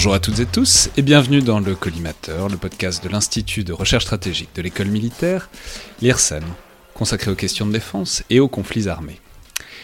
Bonjour 0.00 0.14
à 0.14 0.18
toutes 0.18 0.40
et 0.40 0.46
tous 0.46 0.88
et 0.96 1.02
bienvenue 1.02 1.42
dans 1.42 1.60
le 1.60 1.74
Collimateur, 1.74 2.48
le 2.48 2.56
podcast 2.56 3.04
de 3.04 3.10
l'Institut 3.10 3.64
de 3.64 3.74
recherche 3.74 4.04
stratégique 4.04 4.48
de 4.54 4.62
l'école 4.62 4.86
militaire, 4.86 5.50
l'IRSEM, 6.00 6.42
consacré 6.94 7.30
aux 7.30 7.34
questions 7.34 7.66
de 7.66 7.72
défense 7.72 8.24
et 8.30 8.40
aux 8.40 8.48
conflits 8.48 8.88
armés. 8.88 9.20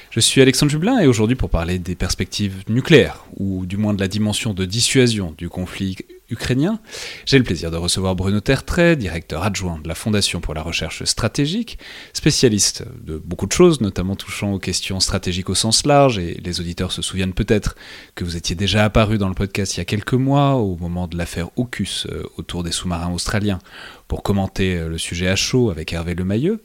Je 0.09 0.21
suis 0.21 0.41
Alexandre 0.41 0.73
Jublin 0.73 1.01
et 1.01 1.07
aujourd'hui 1.07 1.37
pour 1.37 1.51
parler 1.51 1.79
des 1.79 1.95
perspectives 1.95 2.65
nucléaires, 2.67 3.27
ou 3.37 3.67
du 3.67 3.77
moins 3.77 3.93
de 3.93 4.01
la 4.01 4.09
dimension 4.09 4.55
de 4.55 4.65
dissuasion 4.65 5.35
du 5.37 5.51
conflit 5.51 5.99
ukrainien, 6.31 6.81
j'ai 7.25 7.39
le 7.39 7.45
plaisir 7.45 7.71
de 7.71 7.77
recevoir 7.77 8.17
Bruno 8.17 8.41
Tertrais, 8.41 8.97
directeur 8.97 9.43
adjoint 9.43 9.79
de 9.79 9.89
la 9.89 9.95
Fondation 9.95 10.41
pour 10.41 10.55
la 10.55 10.63
recherche 10.63 11.05
stratégique, 11.05 11.79
spécialiste 12.13 12.85
de 13.05 13.19
beaucoup 13.19 13.47
de 13.47 13.53
choses, 13.53 13.81
notamment 13.81 14.17
touchant 14.17 14.53
aux 14.53 14.59
questions 14.59 15.01
stratégiques 15.01 15.49
au 15.51 15.55
sens 15.55 15.87
large, 15.87 16.19
et 16.19 16.41
les 16.43 16.61
auditeurs 16.61 16.93
se 16.93 17.03
souviennent 17.03 17.35
peut-être 17.35 17.77
que 18.15 18.25
vous 18.25 18.37
étiez 18.37 18.57
déjà 18.57 18.85
apparu 18.85 19.19
dans 19.19 19.29
le 19.29 19.35
podcast 19.35 19.77
il 19.77 19.79
y 19.79 19.81
a 19.81 19.85
quelques 19.85 20.15
mois, 20.15 20.55
au 20.55 20.77
moment 20.77 21.07
de 21.07 21.17
l'affaire 21.17 21.49
AUKUS 21.57 22.07
euh, 22.11 22.23
autour 22.37 22.63
des 22.63 22.73
sous-marins 22.73 23.13
australiens, 23.13 23.59
pour 24.09 24.23
commenter 24.23 24.77
euh, 24.77 24.89
le 24.89 24.99
sujet 24.99 25.29
à 25.29 25.37
chaud 25.37 25.71
avec 25.71 25.93
Hervé 25.93 26.15
Lemayeux. 26.15 26.63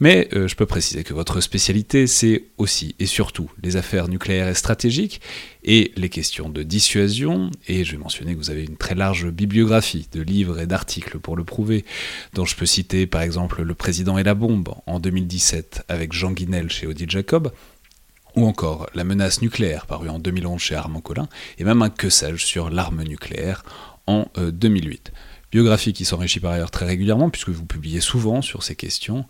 Mais 0.00 0.28
euh, 0.32 0.46
je 0.46 0.54
peux 0.54 0.66
préciser 0.66 1.02
que 1.02 1.12
votre 1.12 1.40
spécialité, 1.40 2.06
c'est 2.06 2.44
aussi 2.56 2.94
et 2.98 3.06
surtout 3.06 3.50
les 3.62 3.76
affaires 3.76 4.08
nucléaires 4.08 4.48
et 4.48 4.54
stratégiques 4.54 5.20
et 5.64 5.92
les 5.96 6.08
questions 6.08 6.48
de 6.48 6.62
dissuasion. 6.62 7.50
Et 7.66 7.84
je 7.84 7.92
vais 7.92 7.98
mentionner 7.98 8.34
que 8.34 8.38
vous 8.38 8.50
avez 8.50 8.64
une 8.64 8.76
très 8.76 8.94
large 8.94 9.28
bibliographie 9.30 10.08
de 10.12 10.22
livres 10.22 10.60
et 10.60 10.66
d'articles 10.66 11.18
pour 11.18 11.36
le 11.36 11.44
prouver, 11.44 11.84
dont 12.34 12.44
je 12.44 12.54
peux 12.54 12.66
citer 12.66 13.06
par 13.06 13.22
exemple 13.22 13.62
Le 13.62 13.74
Président 13.74 14.18
et 14.18 14.22
la 14.22 14.34
bombe 14.34 14.72
en 14.86 15.00
2017 15.00 15.84
avec 15.88 16.12
Jean 16.12 16.30
Guinel 16.30 16.70
chez 16.70 16.86
Odile 16.86 17.10
Jacob, 17.10 17.52
ou 18.36 18.46
encore 18.46 18.88
La 18.94 19.02
menace 19.02 19.42
nucléaire 19.42 19.86
paru 19.86 20.08
en 20.08 20.20
2011 20.20 20.60
chez 20.60 20.76
Armand 20.76 21.00
Collin, 21.00 21.28
et 21.58 21.64
même 21.64 21.82
un 21.82 21.90
que 21.90 22.08
sais-je 22.08 22.44
sur 22.44 22.70
l'arme 22.70 23.02
nucléaire 23.02 23.64
en 24.06 24.26
2008. 24.36 25.12
Euh, 25.12 25.18
Biographie 25.50 25.94
qui 25.94 26.04
s'enrichit 26.04 26.40
par 26.40 26.52
ailleurs 26.52 26.70
très 26.70 26.84
régulièrement 26.84 27.30
puisque 27.30 27.48
vous 27.48 27.64
publiez 27.64 28.02
souvent 28.02 28.42
sur 28.42 28.62
ces 28.62 28.76
questions 28.76 29.24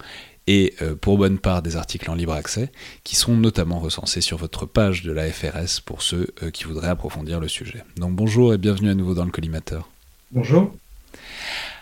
et 0.49 0.75
euh, 0.81 0.97
pour 0.97 1.19
bonne 1.19 1.39
part 1.39 1.61
des 1.63 1.77
articles 1.77 2.11
en 2.11 2.15
libre 2.15 2.33
accès, 2.33 2.73
qui 3.05 3.15
sont 3.15 3.37
notamment 3.37 3.79
recensés 3.79 4.23
sur 4.23 4.39
votre 4.39 4.65
page 4.65 5.03
de 5.03 5.13
la 5.13 5.31
FRS 5.31 5.81
pour 5.85 6.01
ceux 6.03 6.29
euh, 6.43 6.51
qui 6.51 6.65
voudraient 6.65 6.89
approfondir 6.89 7.39
le 7.39 7.49
sujet. 7.49 7.85
Donc 7.97 8.17
bonjour 8.17 8.55
et 8.55 8.59
bienvenue 8.59 8.89
à 8.89 8.95
nouveau 8.95 9.15
dans 9.15 9.27
le 9.27 9.31
collimateur. 9.31 9.91
Bonjour. 10.33 10.73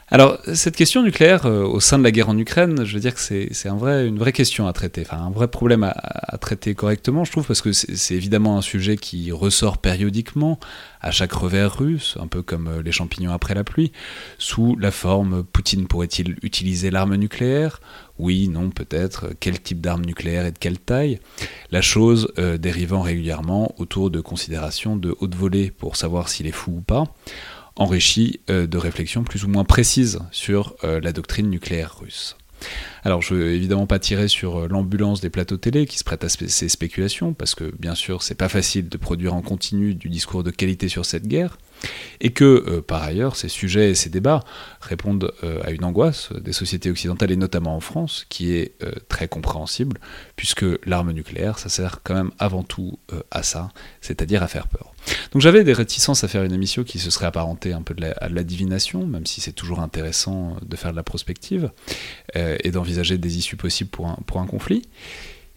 Alors, 0.09 0.39
cette 0.55 0.77
question 0.77 1.03
nucléaire 1.03 1.47
euh, 1.47 1.65
au 1.65 1.81
sein 1.81 1.99
de 1.99 2.05
la 2.05 2.12
guerre 2.12 2.28
en 2.28 2.39
Ukraine, 2.39 2.84
je 2.84 2.94
veux 2.94 3.00
dire 3.00 3.12
que 3.12 3.21
c'est 3.21 3.50
une 3.67 4.19
vraie 4.19 4.33
question 4.33 4.69
à 4.69 4.72
traiter, 4.72 5.03
enfin 5.05 5.21
un 5.21 5.31
vrai 5.31 5.49
problème 5.49 5.83
à, 5.83 6.39
traiter 6.39 6.77
correctement, 6.77 7.25
je 7.25 7.33
trouve, 7.33 7.44
parce 7.44 7.61
que 7.61 7.72
c'est 7.72 8.15
évidemment 8.15 8.56
un 8.56 8.62
sujet 8.62 8.97
qui 8.97 9.33
ressort 9.33 9.78
périodiquement 9.78 10.61
à 11.00 11.11
chaque 11.11 11.33
revers 11.33 11.77
russe, 11.77 12.17
un 12.21 12.28
peu 12.28 12.43
comme 12.43 12.69
euh, 12.69 12.83
les 12.83 12.93
champignons 12.93 13.33
après 13.33 13.55
la 13.55 13.65
pluie, 13.65 13.91
sous 14.39 14.77
la 14.77 14.93
forme 14.93 15.43
Poutine 15.43 15.89
pourrait-il 15.89 16.37
utiliser 16.43 16.91
l'arme 16.91 17.17
nucléaire? 17.17 17.81
Oui, 18.19 18.49
non, 18.49 18.71
peut-être. 18.71 19.31
Quel 19.41 19.61
type 19.61 19.81
d'arme 19.81 20.05
nucléaire 20.05 20.47
et 20.47 20.53
de 20.53 20.59
quelle 20.59 20.78
taille? 20.78 21.19
La 21.71 21.83
chose 21.83 22.33
euh, 22.38 22.56
dérivant 22.59 23.03
régulièrement 23.03 23.75
autour 23.78 24.11
de 24.11 24.21
considérations 24.21 24.97
de 24.97 25.15
haute 25.21 25.34
volée 25.34 25.71
pour 25.71 25.97
savoir 25.97 26.28
s'il 26.28 26.47
est 26.47 26.53
fou 26.53 26.77
ou 26.78 26.81
pas 26.81 27.05
enrichi 27.76 28.41
euh, 28.50 28.66
de 28.66 28.78
réflexions 28.78 29.22
plus 29.22 29.44
ou 29.44 29.48
moins 29.48 29.64
précises 29.64 30.19
sur 30.32 30.75
euh, 30.84 31.00
la 31.00 31.12
doctrine 31.12 31.48
nucléaire 31.48 31.98
russe. 32.00 32.37
Alors 33.04 33.22
je 33.22 33.34
veux 33.34 33.53
évidemment 33.53 33.87
pas 33.87 33.98
tirer 33.98 34.28
sur 34.28 34.60
euh, 34.60 34.69
l'ambulance 34.69 35.20
des 35.20 35.31
plateaux 35.31 35.59
télé 35.59 35.87
qui 35.87 35.98
se 35.98 36.04
prêtent 36.04 36.25
à 36.25 36.28
ces 36.28 36.69
spéculations, 36.69 37.34
parce 37.34 37.54
que 37.54 37.72
bien 37.78 37.94
sûr 37.94 38.22
c'est 38.22 38.34
pas 38.34 38.48
facile 38.48 38.88
de 38.88 38.97
produire 38.97 39.34
en 39.34 39.42
continu 39.42 39.94
du 39.94 40.09
discours 40.09 40.42
de 40.42 40.50
qualité 40.50 40.88
sur 40.88 41.04
cette 41.04 41.26
guerre, 41.26 41.59
et 42.21 42.33
que, 42.33 42.45
euh, 42.45 42.81
par 42.81 43.03
ailleurs, 43.03 43.37
ces 43.37 43.49
sujets 43.49 43.91
et 43.91 43.95
ces 43.95 44.11
débats 44.11 44.43
répondent 44.81 45.33
euh, 45.45 45.61
à 45.65 45.71
une 45.71 45.85
angoisse 45.85 46.33
des 46.33 46.53
sociétés 46.53 46.91
occidentales, 46.91 47.31
et 47.31 47.37
notamment 47.37 47.77
en 47.77 47.81
France, 47.81 48.27
qui 48.29 48.53
est 48.53 48.73
euh, 48.83 48.93
très 49.09 49.29
compréhensible, 49.29 49.99
puisque 50.37 50.65
l'arme 50.85 51.13
nucléaire, 51.13 51.59
ça 51.59 51.69
sert 51.69 52.01
quand 52.03 52.15
même 52.15 52.31
avant 52.39 52.63
tout 52.63 52.99
à 53.31 53.43
ça, 53.43 53.69
c'est-à-dire 54.01 54.43
à 54.43 54.49
faire 54.49 54.69
peur. 54.69 54.93
Donc 55.33 55.43
j'avais 55.43 55.65
des 55.65 55.73
réticences 55.73 56.25
à 56.25 56.29
faire 56.29 56.43
une 56.43 56.53
émission 56.53 56.85
qui 56.85 56.99
se 56.99 57.11
serait 57.11 57.27
apparentée 57.27 57.73
un 57.73 57.83
peu 57.83 57.95
à 58.21 58.29
de 58.29 58.35
la 58.35 58.43
divination, 58.43 59.07
même 59.07 59.27
si 59.27 59.41
c'est 59.41 59.53
toujours 59.53 59.81
intéressant 59.81 60.57
de 60.63 60.77
faire 60.77 60.91
de 60.91 60.97
la 60.97 61.03
prospective, 61.03 61.71
et 62.35 62.71
d'envisager 62.71 63.19
des 63.19 63.39
issues 63.39 63.57
possibles 63.57 63.91
pour 63.91 64.09
un, 64.09 64.19
pour 64.27 64.41
un 64.41 64.47
conflit. 64.47 64.83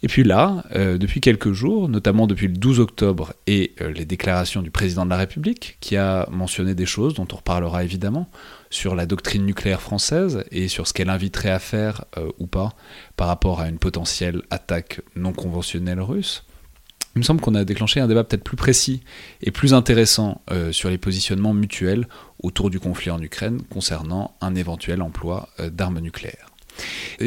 Et 0.02 0.08
puis 0.08 0.24
là, 0.24 0.64
euh, 0.76 0.98
depuis 0.98 1.20
quelques 1.20 1.52
jours, 1.52 1.90
notamment 1.90 2.26
depuis 2.26 2.48
le 2.48 2.54
12 2.54 2.80
octobre 2.80 3.34
et 3.48 3.74
euh, 3.82 3.92
les 3.92 4.06
déclarations 4.06 4.62
du 4.62 4.72
président 4.72 5.04
de 5.04 5.10
la 5.10 5.18
République, 5.18 5.78
qui 5.82 5.98
a 5.98 6.28
mentionné 6.32 6.74
des 6.74 6.86
choses 6.86 7.14
dont 7.14 7.28
on 7.32 7.36
reparlera 7.36 7.84
évidemment, 7.84 8.30
sur 8.70 8.96
la 8.96 9.06
doctrine 9.06 9.46
nucléaire 9.46 9.82
française 9.82 10.44
et 10.52 10.68
sur 10.68 10.88
ce 10.88 10.94
qu'elle 10.94 11.10
inviterait 11.10 11.50
à 11.50 11.60
faire 11.60 12.06
euh, 12.18 12.32
ou 12.40 12.48
pas 12.48 12.74
par 13.18 13.28
rapport 13.28 13.60
à 13.60 13.68
une 13.68 13.80
potentielle 13.80 14.42
attaque 14.52 15.02
non 15.16 15.34
conventionnelle 15.34 16.00
russe. 16.00 16.46
Il 17.16 17.20
me 17.20 17.24
semble 17.24 17.42
qu'on 17.42 17.56
a 17.56 17.66
déclenché 17.66 18.00
un 18.00 18.08
débat 18.08 18.24
peut-être 18.24 18.44
plus 18.44 18.56
précis 18.56 19.02
et 19.42 19.52
plus 19.52 19.74
intéressant 19.74 20.44
sur 20.72 20.92
les 20.92 21.00
positionnements 21.00 21.56
mutuels 21.56 22.08
autour 22.44 22.70
du 22.70 22.80
conflit 22.80 23.10
en 23.10 23.20
Ukraine 23.20 23.62
concernant 23.64 24.38
un 24.42 24.54
éventuel 24.54 25.02
emploi 25.02 25.50
d'armes 25.72 26.00
nucléaires. 26.00 26.50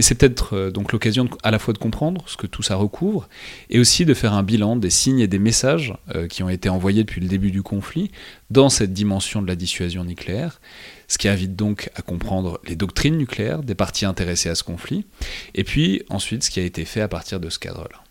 C'est 0.00 0.14
peut-être 0.16 0.56
euh, 0.56 0.70
donc 0.70 0.92
l'occasion 0.92 1.28
à 1.42 1.50
la 1.50 1.58
fois 1.58 1.74
de 1.74 1.78
comprendre 1.78 2.24
ce 2.26 2.36
que 2.36 2.46
tout 2.46 2.62
ça 2.62 2.76
recouvre, 2.76 3.28
et 3.70 3.78
aussi 3.78 4.04
de 4.04 4.14
faire 4.14 4.32
un 4.32 4.42
bilan 4.42 4.76
des 4.76 4.90
signes 4.90 5.20
et 5.20 5.26
des 5.26 5.38
messages 5.38 5.94
euh, 6.14 6.26
qui 6.26 6.42
ont 6.42 6.48
été 6.48 6.68
envoyés 6.68 7.04
depuis 7.04 7.20
le 7.20 7.28
début 7.28 7.50
du 7.50 7.62
conflit 7.62 8.10
dans 8.50 8.68
cette 8.68 8.92
dimension 8.92 9.42
de 9.42 9.48
la 9.48 9.56
dissuasion 9.56 10.04
nucléaire, 10.04 10.60
ce 11.08 11.18
qui 11.18 11.28
invite 11.28 11.56
donc 11.56 11.90
à 11.94 12.02
comprendre 12.02 12.60
les 12.66 12.76
doctrines 12.76 13.16
nucléaires 13.16 13.62
des 13.62 13.74
parties 13.74 14.04
intéressées 14.04 14.48
à 14.48 14.54
ce 14.54 14.62
conflit, 14.62 15.06
et 15.54 15.64
puis 15.64 16.02
ensuite 16.08 16.42
ce 16.44 16.50
qui 16.50 16.60
a 16.60 16.64
été 16.64 16.84
fait 16.84 17.00
à 17.00 17.08
partir 17.08 17.40
de 17.40 17.50
ce 17.50 17.58
cadre-là. 17.58 18.02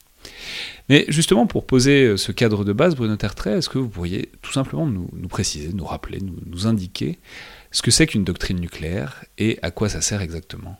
Mais 0.89 1.05
justement, 1.07 1.47
pour 1.47 1.65
poser 1.65 2.03
euh, 2.03 2.17
ce 2.17 2.31
cadre 2.31 2.65
de 2.65 2.73
base, 2.73 2.95
Bruno 2.95 3.15
Tertrais, 3.15 3.57
est-ce 3.57 3.69
que 3.69 3.77
vous 3.77 3.89
pourriez 3.89 4.29
tout 4.41 4.51
simplement 4.51 4.85
nous, 4.85 5.27
préciser, 5.29 5.71
nous 5.73 5.85
rappeler, 5.85 6.19
nous 6.21 6.67
indiquer 6.67 7.17
ce 7.71 7.81
que 7.81 7.91
c'est 7.91 8.07
qu'une 8.07 8.23
doctrine 8.23 8.59
nucléaire 8.59 9.23
et 9.37 9.57
à 9.61 9.71
quoi 9.71 9.89
ça 9.89 10.01
sert 10.01 10.21
exactement? 10.21 10.77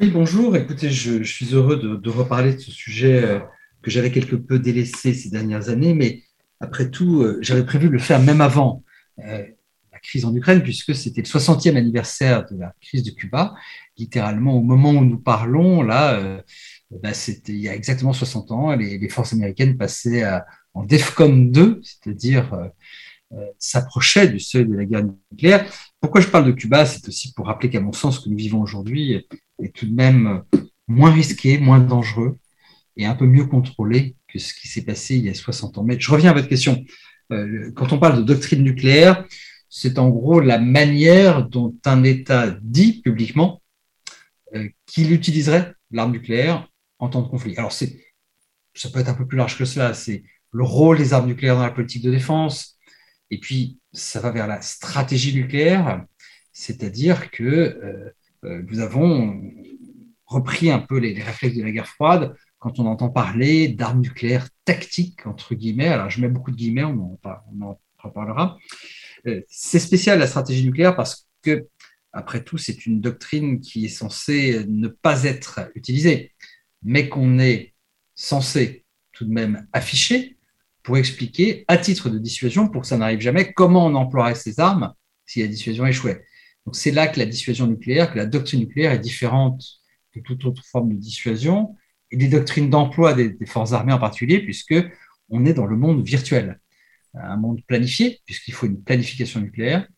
Oui, 0.00 0.10
bonjour. 0.10 0.56
Écoutez, 0.56 0.90
je, 0.90 1.22
suis 1.22 1.54
heureux 1.54 1.76
de, 1.76 2.10
reparler 2.10 2.54
de 2.54 2.58
ce 2.58 2.70
sujet 2.70 3.22
euh, 3.24 3.40
que 3.82 3.90
j'avais 3.90 4.10
quelque 4.10 4.36
peu 4.36 4.58
délaissé 4.58 5.12
ces 5.12 5.28
dernières 5.28 5.68
années, 5.68 5.92
mais 5.92 6.22
après 6.60 6.90
tout, 6.90 7.20
euh, 7.22 7.38
j'avais 7.42 7.64
prévu 7.64 7.88
de 7.88 7.92
le 7.92 7.98
faire 7.98 8.20
même 8.20 8.40
avant 8.40 8.84
euh, 9.18 9.44
la 9.92 9.98
crise 9.98 10.24
en 10.24 10.34
Ukraine, 10.34 10.62
puisque 10.62 10.94
c'était 10.94 11.20
le 11.20 11.26
60e 11.26 11.76
anniversaire 11.76 12.46
de 12.50 12.58
la 12.58 12.74
crise 12.80 13.02
de 13.04 13.10
Cuba. 13.10 13.54
Littéralement, 13.98 14.56
au 14.56 14.62
moment 14.62 14.92
où 14.92 15.04
nous 15.04 15.18
parlons, 15.18 15.82
là, 15.82 16.42
bah, 16.90 17.12
c'était 17.12 17.52
il 17.52 17.60
y 17.60 17.68
a 17.68 17.74
exactement 17.74 18.14
60 18.14 18.50
ans, 18.50 18.74
les, 18.74 19.08
forces 19.10 19.34
américaines 19.34 19.76
passaient 19.76 20.24
en 20.72 20.84
DEFCON 20.84 21.50
2, 21.50 21.82
c'est-à-dire 21.82 22.70
s'approchaient 23.58 24.28
du 24.28 24.40
seuil 24.40 24.66
de 24.66 24.74
la 24.74 24.86
guerre 24.86 25.04
nucléaire. 25.30 25.70
Pourquoi 26.00 26.22
je 26.22 26.28
parle 26.28 26.46
de 26.46 26.52
Cuba? 26.52 26.86
C'est 26.86 27.06
aussi 27.06 27.34
pour 27.34 27.46
rappeler 27.46 27.68
qu'à 27.68 27.80
mon 27.80 27.92
sens, 27.92 28.16
ce 28.16 28.24
que 28.24 28.30
nous 28.30 28.36
vivons 28.36 28.62
aujourd'hui 28.62 29.26
est 29.64 29.74
tout 29.74 29.86
de 29.86 29.94
même 29.94 30.42
moins 30.88 31.12
risqué, 31.12 31.58
moins 31.58 31.80
dangereux 31.80 32.38
et 32.96 33.06
un 33.06 33.14
peu 33.14 33.26
mieux 33.26 33.46
contrôlé 33.46 34.16
que 34.28 34.38
ce 34.38 34.54
qui 34.54 34.68
s'est 34.68 34.84
passé 34.84 35.16
il 35.16 35.24
y 35.24 35.28
a 35.28 35.34
60 35.34 35.78
ans. 35.78 35.84
Mais 35.84 35.98
je 35.98 36.10
reviens 36.10 36.30
à 36.30 36.34
votre 36.34 36.48
question. 36.48 36.84
Euh, 37.30 37.70
quand 37.74 37.92
on 37.92 37.98
parle 37.98 38.18
de 38.18 38.22
doctrine 38.22 38.62
nucléaire, 38.62 39.24
c'est 39.68 39.98
en 39.98 40.10
gros 40.10 40.40
la 40.40 40.58
manière 40.58 41.48
dont 41.48 41.74
un 41.84 42.04
État 42.04 42.56
dit 42.60 43.00
publiquement 43.00 43.62
euh, 44.54 44.68
qu'il 44.86 45.12
utiliserait 45.12 45.74
l'arme 45.90 46.12
nucléaire 46.12 46.68
en 46.98 47.08
temps 47.08 47.22
de 47.22 47.28
conflit. 47.28 47.56
Alors, 47.56 47.72
ça 47.72 47.86
peut 48.92 49.00
être 49.00 49.08
un 49.08 49.14
peu 49.14 49.26
plus 49.26 49.38
large 49.38 49.56
que 49.56 49.64
cela. 49.64 49.94
C'est 49.94 50.24
le 50.52 50.64
rôle 50.64 50.98
des 50.98 51.14
armes 51.14 51.26
nucléaires 51.26 51.56
dans 51.56 51.62
la 51.62 51.70
politique 51.70 52.02
de 52.02 52.10
défense. 52.10 52.78
Et 53.30 53.38
puis, 53.38 53.78
ça 53.92 54.20
va 54.20 54.30
vers 54.30 54.46
la 54.46 54.60
stratégie 54.60 55.34
nucléaire, 55.34 56.04
c'est-à-dire 56.52 57.30
que 57.30 57.44
euh, 57.44 58.10
nous 58.42 58.80
avons 58.80 59.40
repris 60.32 60.70
un 60.70 60.78
peu 60.78 60.98
les, 60.98 61.20
réflexes 61.22 61.56
de 61.56 61.62
la 61.62 61.70
guerre 61.70 61.86
froide 61.86 62.34
quand 62.58 62.78
on 62.78 62.86
entend 62.86 63.10
parler 63.10 63.68
d'armes 63.68 64.00
nucléaires 64.00 64.48
tactiques, 64.64 65.26
entre 65.26 65.54
guillemets. 65.54 65.88
Alors, 65.88 66.10
je 66.10 66.20
mets 66.20 66.28
beaucoup 66.28 66.50
de 66.50 66.56
guillemets, 66.56 66.84
on 66.84 67.18
en, 67.60 67.80
reparlera. 67.98 68.58
Euh, 69.26 69.42
c'est 69.48 69.78
spécial 69.78 70.18
la 70.18 70.26
stratégie 70.26 70.64
nucléaire 70.64 70.96
parce 70.96 71.28
que, 71.42 71.68
après 72.12 72.42
tout, 72.42 72.58
c'est 72.58 72.86
une 72.86 73.00
doctrine 73.00 73.60
qui 73.60 73.86
est 73.86 73.88
censée 73.88 74.64
ne 74.68 74.88
pas 74.88 75.24
être 75.24 75.70
utilisée, 75.74 76.32
mais 76.82 77.08
qu'on 77.08 77.38
est 77.38 77.74
censé 78.14 78.84
tout 79.12 79.24
de 79.24 79.32
même 79.32 79.66
afficher 79.72 80.36
pour 80.82 80.96
expliquer, 80.96 81.64
à 81.68 81.78
titre 81.78 82.10
de 82.10 82.18
dissuasion, 82.18 82.68
pour 82.68 82.82
que 82.82 82.88
ça 82.88 82.96
n'arrive 82.96 83.20
jamais, 83.20 83.52
comment 83.52 83.86
on 83.86 83.94
emploierait 83.94 84.34
ces 84.34 84.58
armes 84.58 84.92
si 85.26 85.40
la 85.40 85.46
dissuasion 85.46 85.86
échouait. 85.86 86.24
Donc 86.66 86.76
c'est 86.76 86.90
là 86.90 87.08
que 87.08 87.18
la 87.18 87.26
dissuasion 87.26 87.66
nucléaire, 87.66 88.12
que 88.12 88.18
la 88.18 88.26
doctrine 88.26 88.60
nucléaire 88.60 88.92
est 88.92 88.98
différente 88.98 89.62
de 90.14 90.20
toute 90.20 90.44
autre 90.44 90.64
forme 90.64 90.90
de 90.90 90.98
dissuasion 90.98 91.76
et 92.10 92.16
des 92.16 92.28
doctrines 92.28 92.70
d'emploi 92.70 93.14
des, 93.14 93.36
forces 93.46 93.72
armées 93.72 93.92
en 93.92 93.98
particulier, 93.98 94.40
puisque 94.40 94.74
on 95.30 95.44
est 95.44 95.54
dans 95.54 95.66
le 95.66 95.76
monde 95.76 96.04
virtuel, 96.04 96.60
un 97.14 97.36
monde 97.36 97.62
planifié, 97.66 98.20
puisqu'il 98.26 98.52
faut 98.52 98.66
une 98.66 98.82
planification 98.82 99.40
nucléaire, 99.40 99.88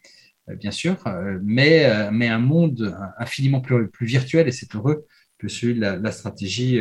euh, 0.48 0.56
bien 0.56 0.70
sûr, 0.70 0.96
euh, 1.06 1.38
mais, 1.42 1.86
euh, 1.86 2.10
mais 2.12 2.28
un 2.28 2.38
monde 2.38 2.96
infiniment 3.18 3.60
plus, 3.60 3.88
plus 3.88 4.06
virtuel, 4.06 4.48
et 4.48 4.52
c'est 4.52 4.74
heureux 4.74 5.06
que 5.38 5.48
celui 5.48 5.74
de 5.74 5.80
la, 5.80 6.12
stratégie 6.12 6.80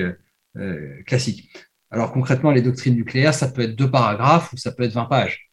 classique. 1.07 1.51
Alors 1.89 2.11
concrètement, 2.11 2.51
les 2.51 2.61
doctrines 2.61 2.95
nucléaires, 2.95 3.33
ça 3.33 3.47
peut 3.51 3.63
être 3.63 3.75
deux 3.75 3.89
paragraphes 3.89 4.53
ou 4.53 4.57
ça 4.57 4.71
peut 4.71 4.83
être 4.83 4.93
20 4.93 5.05
pages. 5.05 5.51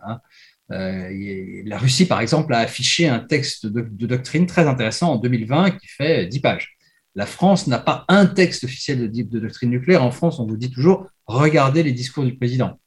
Hein. 0.00 0.20
La 0.68 1.78
Russie, 1.78 2.06
par 2.06 2.20
exemple, 2.20 2.52
a 2.54 2.58
affiché 2.58 3.08
un 3.08 3.20
texte 3.20 3.66
de, 3.66 3.86
de, 3.88 4.06
doctrine 4.06 4.46
très 4.46 4.66
intéressant 4.66 5.12
en 5.12 5.16
2020 5.16 5.70
qui 5.72 5.86
fait 5.86 6.26
10 6.26 6.40
pages. 6.40 6.76
La 7.14 7.26
France 7.26 7.66
n'a 7.66 7.78
pas 7.78 8.04
un 8.08 8.26
texte 8.26 8.64
officiel 8.64 9.10
de, 9.10 9.22
de, 9.22 9.38
doctrine 9.38 9.70
nucléaire. 9.70 10.02
En 10.02 10.10
France, 10.10 10.38
on 10.38 10.46
vous 10.46 10.56
dit 10.56 10.70
toujours 10.70 11.06
regardez 11.26 11.82
les 11.82 11.92
discours 11.92 12.24
du 12.24 12.36
président. 12.36 12.78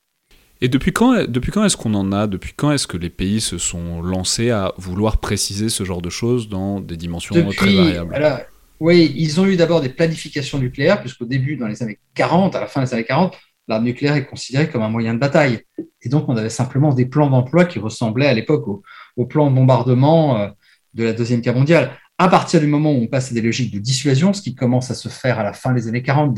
Et 0.61 0.67
depuis 0.67 0.91
quand, 0.91 1.23
depuis 1.29 1.51
quand 1.51 1.63
est-ce 1.63 1.77
qu'on 1.77 1.93
en 1.93 2.11
a 2.11 2.27
Depuis 2.27 2.51
quand 2.55 2.71
est-ce 2.71 2.85
que 2.85 2.97
les 2.97 3.09
pays 3.09 3.39
se 3.39 3.57
sont 3.57 4.01
lancés 4.01 4.49
à 4.49 4.73
vouloir 4.77 5.19
préciser 5.19 5.69
ce 5.69 5.85
genre 5.85 6.01
de 6.01 6.09
choses 6.09 6.49
dans 6.49 6.81
des 6.81 6.97
dimensions 6.97 7.33
très 7.51 7.73
variables? 7.73 8.13
alors, 8.13 8.39
Oui, 8.81 9.13
ils 9.15 9.39
ont 9.39 9.45
eu 9.45 9.55
d'abord 9.55 9.79
des 9.79 9.89
planifications 9.89 10.59
nucléaires, 10.59 10.99
puisqu'au 10.99 11.25
début, 11.25 11.55
dans 11.55 11.67
les 11.67 11.81
années 11.81 11.99
40, 12.13 12.55
à 12.55 12.59
la 12.59 12.67
fin 12.67 12.83
des 12.83 12.93
années 12.93 13.05
40, 13.05 13.37
l'arme 13.69 13.85
nucléaire 13.85 14.15
est 14.15 14.25
considérée 14.25 14.69
comme 14.69 14.81
un 14.81 14.89
moyen 14.89 15.13
de 15.13 15.19
bataille. 15.19 15.61
Et 16.01 16.09
donc, 16.09 16.27
on 16.27 16.35
avait 16.35 16.49
simplement 16.49 16.93
des 16.93 17.05
plans 17.05 17.29
d'emploi 17.29 17.65
qui 17.65 17.79
ressemblaient 17.79 18.27
à 18.27 18.33
l'époque 18.33 18.67
aux 18.67 18.83
au 19.15 19.25
plans 19.25 19.49
de 19.49 19.55
bombardement 19.55 20.37
euh, 20.37 20.47
de 20.93 21.03
la 21.03 21.13
Deuxième 21.13 21.41
Guerre 21.41 21.55
mondiale 21.55 21.91
à 22.19 22.27
partir 22.27 22.59
du 22.59 22.67
moment 22.67 22.91
où 22.91 22.97
on 22.97 23.07
passe 23.07 23.31
à 23.31 23.33
des 23.33 23.41
logiques 23.41 23.73
de 23.73 23.79
dissuasion, 23.79 24.33
ce 24.33 24.41
qui 24.41 24.53
commence 24.53 24.91
à 24.91 24.93
se 24.93 25.07
faire 25.07 25.39
à 25.39 25.43
la 25.43 25.53
fin 25.53 25.73
des 25.73 25.87
années 25.87 26.03
40, 26.03 26.37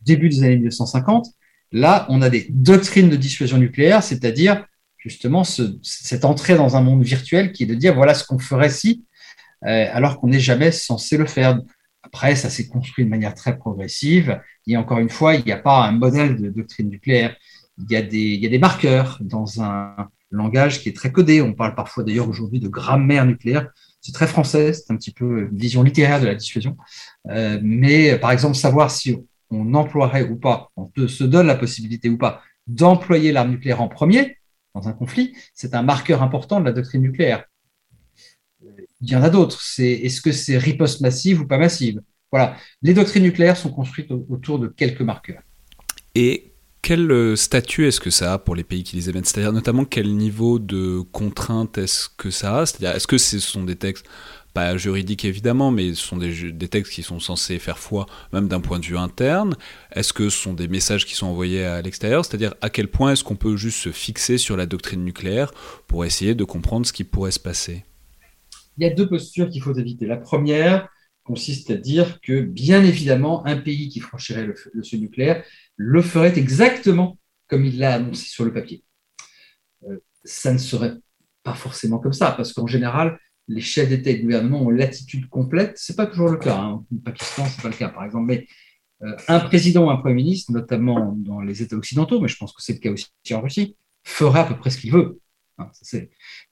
début 0.00 0.28
des 0.30 0.42
années 0.42 0.56
1950, 0.56 1.26
là, 1.72 2.06
on 2.08 2.22
a 2.22 2.30
des 2.30 2.46
doctrines 2.48 3.10
de 3.10 3.16
dissuasion 3.16 3.58
nucléaire, 3.58 4.02
c'est-à-dire 4.02 4.64
justement 4.96 5.44
cette 5.44 6.24
entrée 6.24 6.56
dans 6.56 6.74
un 6.74 6.80
monde 6.80 7.02
virtuel 7.02 7.52
qui 7.52 7.64
est 7.64 7.66
de 7.66 7.74
dire 7.74 7.94
voilà 7.94 8.14
ce 8.14 8.24
qu'on 8.24 8.38
ferait 8.38 8.70
si, 8.70 9.04
euh, 9.66 9.86
alors 9.92 10.18
qu'on 10.18 10.28
n'est 10.28 10.40
jamais 10.40 10.72
censé 10.72 11.18
le 11.18 11.26
faire. 11.26 11.58
Après, 12.12 12.36
ça 12.36 12.50
s'est 12.50 12.68
construit 12.68 13.04
de 13.04 13.10
manière 13.10 13.34
très 13.34 13.56
progressive. 13.56 14.40
Et 14.66 14.76
encore 14.76 14.98
une 14.98 15.08
fois, 15.08 15.34
il 15.34 15.44
n'y 15.44 15.52
a 15.52 15.58
pas 15.58 15.86
un 15.86 15.92
modèle 15.92 16.40
de 16.40 16.50
doctrine 16.50 16.88
nucléaire. 16.88 17.36
Il 17.78 17.90
y, 17.90 17.96
a 17.96 18.02
des, 18.02 18.18
il 18.18 18.40
y 18.40 18.46
a 18.46 18.50
des 18.50 18.58
marqueurs 18.58 19.18
dans 19.22 19.62
un 19.62 19.96
langage 20.30 20.80
qui 20.80 20.90
est 20.90 20.96
très 20.96 21.10
codé. 21.10 21.40
On 21.40 21.54
parle 21.54 21.74
parfois 21.74 22.04
d'ailleurs 22.04 22.28
aujourd'hui 22.28 22.60
de 22.60 22.68
grammaire 22.68 23.24
nucléaire 23.24 23.70
c'est 24.02 24.12
très 24.12 24.26
français, 24.26 24.72
c'est 24.72 24.92
un 24.92 24.96
petit 24.96 25.12
peu 25.12 25.48
une 25.48 25.56
vision 25.56 25.82
littéraire 25.82 26.20
de 26.20 26.26
la 26.26 26.34
dissuasion. 26.34 26.76
Euh, 27.30 27.58
mais 27.62 28.18
par 28.18 28.32
exemple, 28.32 28.56
savoir 28.56 28.90
si 28.90 29.16
on 29.50 29.72
emploierait 29.74 30.28
ou 30.28 30.36
pas, 30.36 30.70
on 30.76 30.90
se 31.06 31.24
donne 31.24 31.46
la 31.46 31.54
possibilité 31.54 32.08
ou 32.10 32.18
pas 32.18 32.42
d'employer 32.66 33.32
l'arme 33.32 33.50
nucléaire 33.50 33.80
en 33.80 33.88
premier 33.88 34.38
dans 34.74 34.88
un 34.88 34.92
conflit, 34.92 35.34
c'est 35.54 35.74
un 35.74 35.82
marqueur 35.82 36.22
important 36.22 36.58
de 36.58 36.64
la 36.64 36.72
doctrine 36.72 37.02
nucléaire. 37.02 37.44
Il 39.02 39.10
y 39.10 39.16
en 39.16 39.22
a 39.22 39.30
d'autres. 39.30 39.60
C'est 39.60 39.90
est-ce 39.90 40.20
que 40.20 40.32
c'est 40.32 40.56
riposte 40.56 41.00
massive 41.00 41.40
ou 41.40 41.46
pas 41.46 41.58
massive? 41.58 42.00
Voilà. 42.30 42.56
Les 42.80 42.94
doctrines 42.94 43.24
nucléaires 43.24 43.56
sont 43.56 43.70
construites 43.70 44.10
autour 44.10 44.58
de 44.58 44.68
quelques 44.68 45.02
marqueurs. 45.02 45.42
Et 46.14 46.52
quel 46.82 47.10
euh, 47.10 47.36
statut 47.36 47.86
est-ce 47.86 48.00
que 48.00 48.10
ça 48.10 48.34
a 48.34 48.38
pour 48.38 48.56
les 48.56 48.64
pays 48.64 48.82
qui 48.82 48.96
les 48.96 49.10
émettent? 49.10 49.26
C'est-à-dire 49.26 49.52
notamment 49.52 49.84
quel 49.84 50.14
niveau 50.16 50.58
de 50.58 51.00
contrainte 51.12 51.78
est-ce 51.78 52.08
que 52.16 52.30
ça 52.30 52.58
a? 52.58 52.66
C'est-à-dire 52.66 52.96
est-ce 52.96 53.06
que 53.06 53.18
ce 53.18 53.38
sont 53.38 53.64
des 53.64 53.76
textes 53.76 54.06
pas 54.52 54.76
juridiques 54.76 55.24
évidemment, 55.24 55.70
mais 55.70 55.94
ce 55.94 56.02
sont 56.02 56.16
des, 56.16 56.52
des 56.52 56.68
textes 56.68 56.92
qui 56.92 57.02
sont 57.02 57.20
censés 57.20 57.58
faire 57.58 57.78
foi 57.78 58.06
même 58.32 58.48
d'un 58.48 58.60
point 58.60 58.78
de 58.78 58.84
vue 58.84 58.98
interne? 58.98 59.56
Est-ce 59.92 60.12
que 60.12 60.28
ce 60.28 60.38
sont 60.38 60.54
des 60.54 60.68
messages 60.68 61.06
qui 61.06 61.14
sont 61.14 61.26
envoyés 61.26 61.64
à 61.64 61.80
l'extérieur? 61.82 62.24
C'est-à-dire 62.24 62.54
à 62.60 62.68
quel 62.68 62.88
point 62.88 63.12
est-ce 63.12 63.24
qu'on 63.24 63.36
peut 63.36 63.56
juste 63.56 63.78
se 63.78 63.92
fixer 63.92 64.36
sur 64.36 64.56
la 64.56 64.66
doctrine 64.66 65.04
nucléaire 65.04 65.52
pour 65.86 66.04
essayer 66.04 66.34
de 66.34 66.44
comprendre 66.44 66.84
ce 66.86 66.92
qui 66.92 67.04
pourrait 67.04 67.30
se 67.30 67.40
passer? 67.40 67.84
Il 68.78 68.84
y 68.84 68.86
a 68.86 68.90
deux 68.90 69.08
postures 69.08 69.48
qu'il 69.48 69.62
faut 69.62 69.74
éviter. 69.74 70.06
La 70.06 70.16
première 70.16 70.88
consiste 71.24 71.70
à 71.70 71.76
dire 71.76 72.20
que 72.20 72.40
bien 72.40 72.82
évidemment, 72.82 73.46
un 73.46 73.56
pays 73.56 73.88
qui 73.88 74.00
franchirait 74.00 74.44
le, 74.44 74.54
le 74.72 74.82
seuil 74.82 75.00
nucléaire 75.00 75.44
le 75.76 76.02
ferait 76.02 76.36
exactement 76.38 77.18
comme 77.48 77.64
il 77.64 77.78
l'a 77.78 77.94
annoncé 77.94 78.26
sur 78.26 78.44
le 78.44 78.52
papier. 78.52 78.82
Euh, 79.88 79.98
ça 80.24 80.52
ne 80.52 80.58
serait 80.58 80.94
pas 81.42 81.54
forcément 81.54 81.98
comme 81.98 82.12
ça, 82.12 82.32
parce 82.32 82.52
qu'en 82.52 82.66
général, 82.66 83.18
les 83.48 83.60
chefs 83.60 83.88
d'État 83.88 84.10
et 84.10 84.16
de 84.16 84.22
gouvernement 84.22 84.62
ont 84.62 84.70
l'attitude 84.70 85.28
complète. 85.28 85.76
Ce 85.76 85.92
n'est 85.92 85.96
pas 85.96 86.06
toujours 86.06 86.28
le 86.28 86.38
cas. 86.38 86.56
Hein. 86.56 86.84
Au 86.90 86.98
Pakistan, 87.04 87.44
ce 87.46 87.56
n'est 87.56 87.62
pas 87.62 87.68
le 87.68 87.74
cas, 87.74 87.88
par 87.88 88.04
exemple. 88.04 88.26
Mais 88.26 88.46
euh, 89.02 89.16
un 89.28 89.40
président 89.40 89.86
ou 89.86 89.90
un 89.90 89.96
Premier 89.96 90.14
ministre, 90.14 90.52
notamment 90.52 91.14
dans 91.16 91.40
les 91.40 91.62
États 91.62 91.76
occidentaux, 91.76 92.20
mais 92.20 92.28
je 92.28 92.36
pense 92.36 92.52
que 92.52 92.62
c'est 92.62 92.74
le 92.74 92.78
cas 92.78 92.90
aussi 92.90 93.34
en 93.34 93.40
Russie, 93.40 93.76
fera 94.04 94.40
à 94.40 94.44
peu 94.44 94.56
près 94.56 94.70
ce 94.70 94.78
qu'il 94.78 94.92
veut. 94.92 95.20
Hein, 95.58 95.70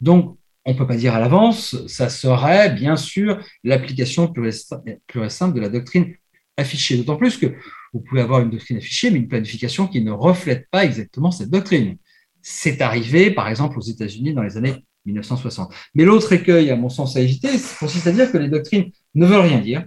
Donc, 0.00 0.38
on 0.64 0.72
ne 0.72 0.78
peut 0.78 0.86
pas 0.86 0.96
dire 0.96 1.14
à 1.14 1.20
l'avance, 1.20 1.86
ça 1.86 2.08
serait 2.08 2.70
bien 2.70 2.96
sûr 2.96 3.38
l'application 3.64 4.28
pure 4.28 4.46
et 4.46 5.30
simple 5.30 5.54
de 5.54 5.60
la 5.60 5.68
doctrine 5.68 6.14
affichée. 6.56 6.96
D'autant 6.96 7.16
plus 7.16 7.38
que 7.38 7.46
vous 7.92 8.00
pouvez 8.00 8.20
avoir 8.20 8.40
une 8.40 8.50
doctrine 8.50 8.76
affichée, 8.76 9.10
mais 9.10 9.18
une 9.18 9.28
planification 9.28 9.86
qui 9.86 10.02
ne 10.02 10.10
reflète 10.10 10.68
pas 10.70 10.84
exactement 10.84 11.30
cette 11.30 11.50
doctrine. 11.50 11.96
C'est 12.42 12.80
arrivé, 12.80 13.30
par 13.30 13.48
exemple, 13.48 13.78
aux 13.78 13.82
États-Unis 13.82 14.34
dans 14.34 14.42
les 14.42 14.56
années 14.56 14.84
1960. 15.06 15.72
Mais 15.94 16.04
l'autre 16.04 16.32
écueil, 16.32 16.70
à 16.70 16.76
mon 16.76 16.88
sens, 16.88 17.16
à 17.16 17.20
éviter, 17.20 17.48
consiste 17.78 18.06
à 18.06 18.12
dire 18.12 18.30
que 18.30 18.38
les 18.38 18.48
doctrines 18.48 18.90
ne 19.14 19.26
veulent 19.26 19.46
rien 19.46 19.60
dire 19.60 19.84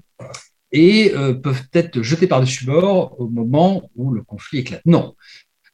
et 0.72 1.14
euh, 1.14 1.36
peuvent 1.36 1.64
être 1.74 2.02
jetées 2.02 2.28
par-dessus 2.28 2.66
bord 2.66 3.20
au 3.20 3.30
moment 3.30 3.90
où 3.96 4.12
le 4.12 4.24
conflit 4.24 4.60
éclate. 4.60 4.82
Non, 4.86 5.16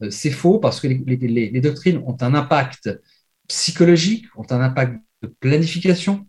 euh, 0.03 0.10
c'est 0.10 0.32
faux 0.32 0.60
parce 0.60 0.79
que 0.79 0.88
les, 0.88 1.62
doctrines 1.62 1.98
ont 2.06 2.18
un 2.20 2.34
impact 2.36 2.89
psychologique, 3.50 4.25
ont 4.38 4.46
un 4.50 4.62
impact 4.62 4.98
de 5.22 5.27
planification, 5.27 6.25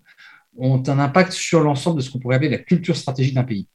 ont 0.59 0.83
un 0.89 0.99
impact 0.99 1.31
sur 1.31 1.61
l'ensemble 1.61 1.99
de 1.99 2.03
ce 2.03 2.11
qu'on 2.11 2.19
pourrait 2.19 2.37
appeler 2.37 2.51
la 2.51 2.59
culture 2.59 2.97
stratégique 2.97 3.35
d'un 3.35 3.45
pays 3.45 3.69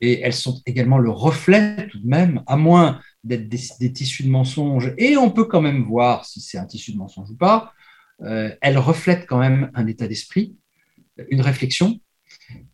et 0.00 0.20
elles 0.20 0.34
sont 0.34 0.60
également 0.66 0.98
le 0.98 1.10
reflet 1.10 1.88
tout 1.88 1.98
de 1.98 2.06
même, 2.06 2.42
à 2.46 2.56
moins 2.56 3.00
d'être 3.24 3.48
des, 3.48 3.92
tissus 3.92 4.22
de 4.22 4.30
mensonges, 4.30 4.94
et 4.96 5.16
on 5.16 5.30
peut 5.30 5.44
quand 5.44 5.60
même 5.60 5.82
voir 5.82 6.24
si 6.24 6.40
c'est 6.40 6.58
un 6.58 6.66
tissu 6.66 6.92
de 6.92 6.98
mensonge 6.98 7.30
ou 7.30 7.36
pas, 7.36 7.72
euh, 8.22 8.54
elles 8.60 8.78
reflètent 8.78 9.26
quand 9.26 9.38
même 9.38 9.70
un 9.74 9.86
état 9.86 10.06
d'esprit, 10.06 10.56
une 11.30 11.40
réflexion, 11.40 12.00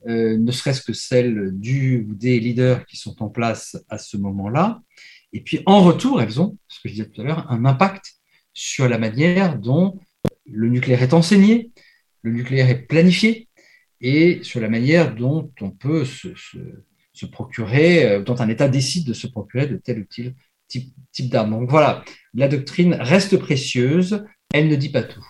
euh, 0.07 0.37
ne 0.37 0.53
serait-ce 0.53 0.83
que 0.83 0.93
celle 0.93 1.53
du 1.53 2.07
ou 2.09 2.15
des 2.15 2.39
leaders 2.39 2.85
qui 2.87 2.97
sont 2.97 3.23
en 3.23 3.29
place 3.29 3.77
à 3.89 3.99
ce 3.99 4.17
moment-là. 4.17 4.83
Et 5.33 5.41
puis 5.41 5.61
en 5.67 5.83
retour, 5.83 6.21
elles 6.21 6.41
ont, 6.41 6.59
ce 6.69 6.81
que 6.81 6.89
je 6.89 6.95
disais 6.95 7.09
tout 7.09 7.23
à 7.23 7.25
l'heure, 7.25 7.51
un 7.51 7.65
impact 7.65 8.14
sur 8.55 8.89
la 8.89 8.99
manière 8.99 9.59
dont 9.59 9.99
le 10.47 10.69
nucléaire 10.69 11.03
est 11.03 11.13
enseigné, 11.13 11.71
le 12.23 12.33
nucléaire 12.33 12.71
est 12.71 12.87
planifié, 12.87 13.49
et 14.01 14.41
sur 14.43 14.61
la 14.61 14.69
manière 14.69 15.15
dont 15.15 15.51
on 15.61 15.71
peut 15.71 16.05
se 16.05 17.27
procurer, 17.27 18.05
euh, 18.05 18.23
dont 18.23 18.41
un 18.41 18.49
État 18.49 18.69
décide 18.69 19.07
de 19.07 19.13
se 19.13 19.27
procurer 19.27 19.67
de 19.67 19.77
tel 19.77 20.01
ou 20.01 20.05
tel 20.05 20.35
type, 20.69 20.95
type 21.13 21.29
d'arme. 21.31 21.51
Donc 21.51 21.71
voilà, 21.71 22.05
la 22.35 22.49
doctrine 22.49 22.95
reste 22.95 23.37
précieuse, 23.39 24.25
elle 24.53 24.69
ne 24.69 24.77
dit 24.77 24.91
pas 24.91 25.03
tout. 25.03 25.25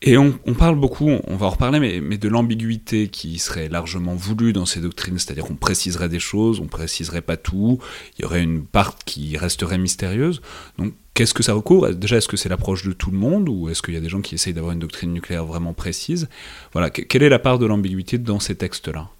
Et 0.00 0.16
on, 0.16 0.32
parle 0.54 0.78
beaucoup, 0.78 1.08
on 1.08 1.36
va 1.36 1.46
en 1.46 1.50
reparler, 1.50 1.80
mais, 1.80 2.00
mais 2.00 2.18
de 2.18 2.28
l'ambiguïté 2.28 3.08
qui 3.08 3.38
serait 3.38 3.68
largement 3.68 4.14
voulue 4.14 4.52
dans 4.52 4.66
ces 4.66 4.80
doctrines, 4.80 5.18
c'est-à-dire 5.18 5.44
qu'on 5.44 5.56
préciserait 5.56 6.08
des 6.08 6.20
choses, 6.20 6.60
on 6.60 6.68
préciserait 6.68 7.22
pas 7.22 7.36
tout, 7.36 7.80
il 8.16 8.22
y 8.22 8.24
aurait 8.24 8.42
une 8.42 8.64
part 8.64 8.96
qui 8.98 9.36
resterait 9.36 9.78
mystérieuse. 9.78 10.40
Donc 10.78 10.94
qu'est-ce 11.18 11.34
que 11.34 11.42
ça 11.42 11.52
recouvre? 11.52 11.90
Déjà, 11.90 12.18
est-ce 12.18 12.28
que 12.28 12.36
c'est 12.36 12.48
l'approche 12.48 12.86
de 12.86 12.92
tout 12.92 13.10
le 13.10 13.18
monde, 13.18 13.48
ou 13.48 13.68
est-ce 13.68 13.82
qu'il 13.82 13.92
y 13.92 13.96
a 13.96 14.00
des 14.00 14.08
gens 14.08 14.20
qui 14.20 14.36
essayent 14.36 14.54
d'avoir 14.54 14.72
une 14.72 14.78
doctrine 14.78 15.12
nucléaire 15.12 15.44
vraiment 15.44 15.74
précise? 15.74 16.28
Voilà, 16.72 16.90
quelle 16.90 17.24
est 17.24 17.28
la 17.28 17.40
part 17.40 17.58
de 17.58 17.66
l'ambiguïté 17.66 18.18
dans 18.18 18.38
ces 18.38 18.54
textes-là? 18.54 19.10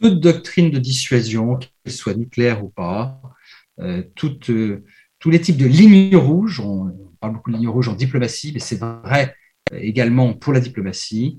Toute 0.00 0.20
doctrine 0.20 0.70
de 0.70 0.78
dissuasion, 0.78 1.56
qu'elle 1.56 1.92
soit 1.92 2.14
nucléaire 2.14 2.64
ou 2.64 2.68
pas, 2.68 3.20
euh, 3.80 4.04
euh, 4.50 4.80
tous 5.18 5.30
les 5.30 5.40
types 5.40 5.56
de 5.56 5.66
lignes 5.66 6.16
rouges, 6.16 6.60
on, 6.60 6.94
parle 7.20 7.32
beaucoup 7.32 7.50
de 7.50 7.56
lignes 7.56 7.68
rouges 7.68 7.88
en 7.88 7.94
diplomatie, 7.94 8.52
mais 8.54 8.60
c'est 8.60 8.78
vrai 8.78 9.34
euh, 9.72 9.78
également 9.80 10.34
pour 10.34 10.52
la 10.52 10.60
diplomatie. 10.60 11.38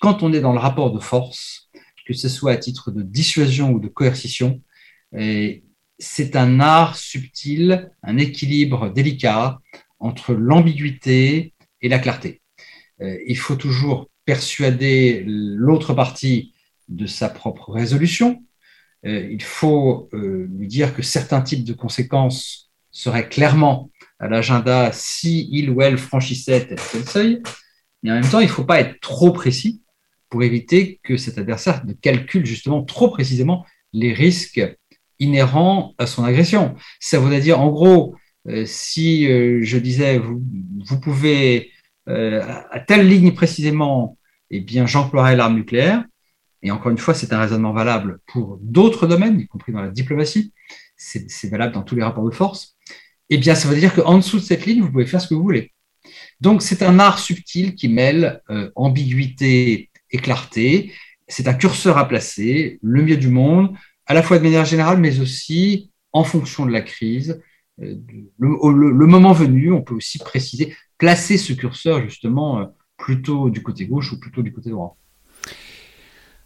Quand 0.00 0.24
on 0.24 0.32
est 0.32 0.40
dans 0.40 0.52
le 0.52 0.58
rapport 0.58 0.92
de 0.92 0.98
force, 0.98 1.70
que 2.04 2.14
ce 2.14 2.28
soit 2.28 2.50
à 2.50 2.56
titre 2.56 2.90
de 2.90 3.02
dissuasion 3.02 3.70
ou 3.70 3.78
de 3.78 3.86
coercition, 3.86 4.60
c'est 6.00 6.34
un 6.34 6.58
art 6.60 6.96
subtil, 6.96 7.90
un 8.02 8.16
équilibre 8.16 8.90
délicat 8.90 9.60
entre 9.98 10.34
l'ambiguïté 10.34 11.54
et 11.80 11.88
la 11.88 11.98
clarté. 11.98 12.40
Euh, 13.00 13.16
il 13.26 13.38
faut 13.38 13.56
toujours 13.56 14.10
persuader 14.24 15.22
l'autre 15.26 15.94
partie 15.94 16.52
de 16.88 17.06
sa 17.06 17.28
propre 17.28 17.70
résolution. 17.70 18.42
Il 19.02 19.42
faut 19.42 20.10
lui 20.12 20.68
dire 20.68 20.94
que 20.94 21.00
certains 21.00 21.40
types 21.40 21.64
de 21.64 21.72
conséquences 21.72 22.70
seraient 22.90 23.28
clairement 23.28 23.90
à 24.18 24.28
l'agenda 24.28 24.90
si 24.92 25.48
il 25.50 25.70
ou 25.70 25.80
elle 25.80 25.98
franchissait 25.98 26.66
tel 26.66 26.78
tel 26.92 27.08
seuil. 27.08 27.42
Mais 28.02 28.10
en 28.10 28.14
même 28.14 28.28
temps, 28.28 28.40
il 28.40 28.46
ne 28.46 28.50
faut 28.50 28.64
pas 28.64 28.80
être 28.80 29.00
trop 29.00 29.32
précis 29.32 29.82
pour 30.28 30.42
éviter 30.42 31.00
que 31.02 31.16
cet 31.16 31.38
adversaire 31.38 31.84
ne 31.86 31.92
calcule 31.92 32.46
justement 32.46 32.82
trop 32.82 33.10
précisément 33.10 33.66
les 33.92 34.12
risques 34.12 34.60
inhérents 35.20 35.94
à 35.98 36.06
son 36.06 36.24
agression. 36.24 36.74
Ça 36.98 37.18
voudrait 37.18 37.40
dire, 37.40 37.60
en 37.60 37.68
gros, 37.68 38.16
euh, 38.48 38.64
si 38.66 39.30
euh, 39.30 39.60
je 39.62 39.78
disais, 39.78 40.18
vous, 40.18 41.00
pouvez, 41.00 41.70
euh, 42.08 42.42
à 42.70 42.80
telle 42.80 43.06
ligne 43.06 43.32
précisément, 43.32 44.18
eh 44.50 44.60
bien, 44.60 44.86
j'emploierai 44.86 45.36
l'arme 45.36 45.54
nucléaire. 45.54 46.04
Et 46.62 46.70
encore 46.70 46.90
une 46.90 46.98
fois, 46.98 47.14
c'est 47.14 47.32
un 47.32 47.40
raisonnement 47.40 47.72
valable 47.72 48.20
pour 48.26 48.58
d'autres 48.60 49.06
domaines, 49.06 49.38
y 49.40 49.46
compris 49.46 49.72
dans 49.72 49.82
la 49.82 49.90
diplomatie. 49.90 50.52
C'est 50.96 51.48
valable 51.48 51.72
dans 51.72 51.82
tous 51.82 51.94
les 51.94 52.02
rapports 52.02 52.28
de 52.28 52.34
force 52.34 52.76
eh 53.32 53.38
bien, 53.38 53.54
ça 53.54 53.68
veut 53.68 53.76
dire 53.76 53.94
qu'en 53.94 54.16
dessous 54.18 54.38
de 54.38 54.42
cette 54.42 54.66
ligne, 54.66 54.80
vous 54.80 54.90
pouvez 54.90 55.06
faire 55.06 55.20
ce 55.20 55.28
que 55.28 55.34
vous 55.34 55.44
voulez. 55.44 55.72
Donc, 56.40 56.62
c'est 56.62 56.82
un 56.82 56.98
art 56.98 57.20
subtil 57.20 57.76
qui 57.76 57.86
mêle 57.86 58.42
ambiguïté 58.74 59.88
et 60.10 60.18
clarté. 60.18 60.92
C'est 61.28 61.46
un 61.46 61.54
curseur 61.54 61.96
à 61.96 62.08
placer, 62.08 62.80
le 62.82 63.04
mieux 63.04 63.16
du 63.16 63.28
monde, 63.28 63.76
à 64.10 64.12
la 64.12 64.24
fois 64.24 64.38
de 64.38 64.42
manière 64.42 64.64
générale, 64.64 64.98
mais 64.98 65.20
aussi 65.20 65.92
en 66.12 66.24
fonction 66.24 66.66
de 66.66 66.72
la 66.72 66.80
crise. 66.80 67.40
Euh, 67.80 67.94
le, 68.40 69.06
moment 69.06 69.32
venu, 69.32 69.70
on 69.70 69.82
peut 69.82 69.94
aussi 69.94 70.18
préciser, 70.18 70.74
placer 70.98 71.38
ce 71.38 71.52
curseur 71.52 72.02
justement 72.02 72.58
euh, 72.58 72.64
plutôt 72.96 73.50
du 73.50 73.62
côté 73.62 73.86
gauche 73.86 74.12
ou 74.12 74.18
plutôt 74.18 74.42
du 74.42 74.52
côté 74.52 74.70
droit. 74.70 74.96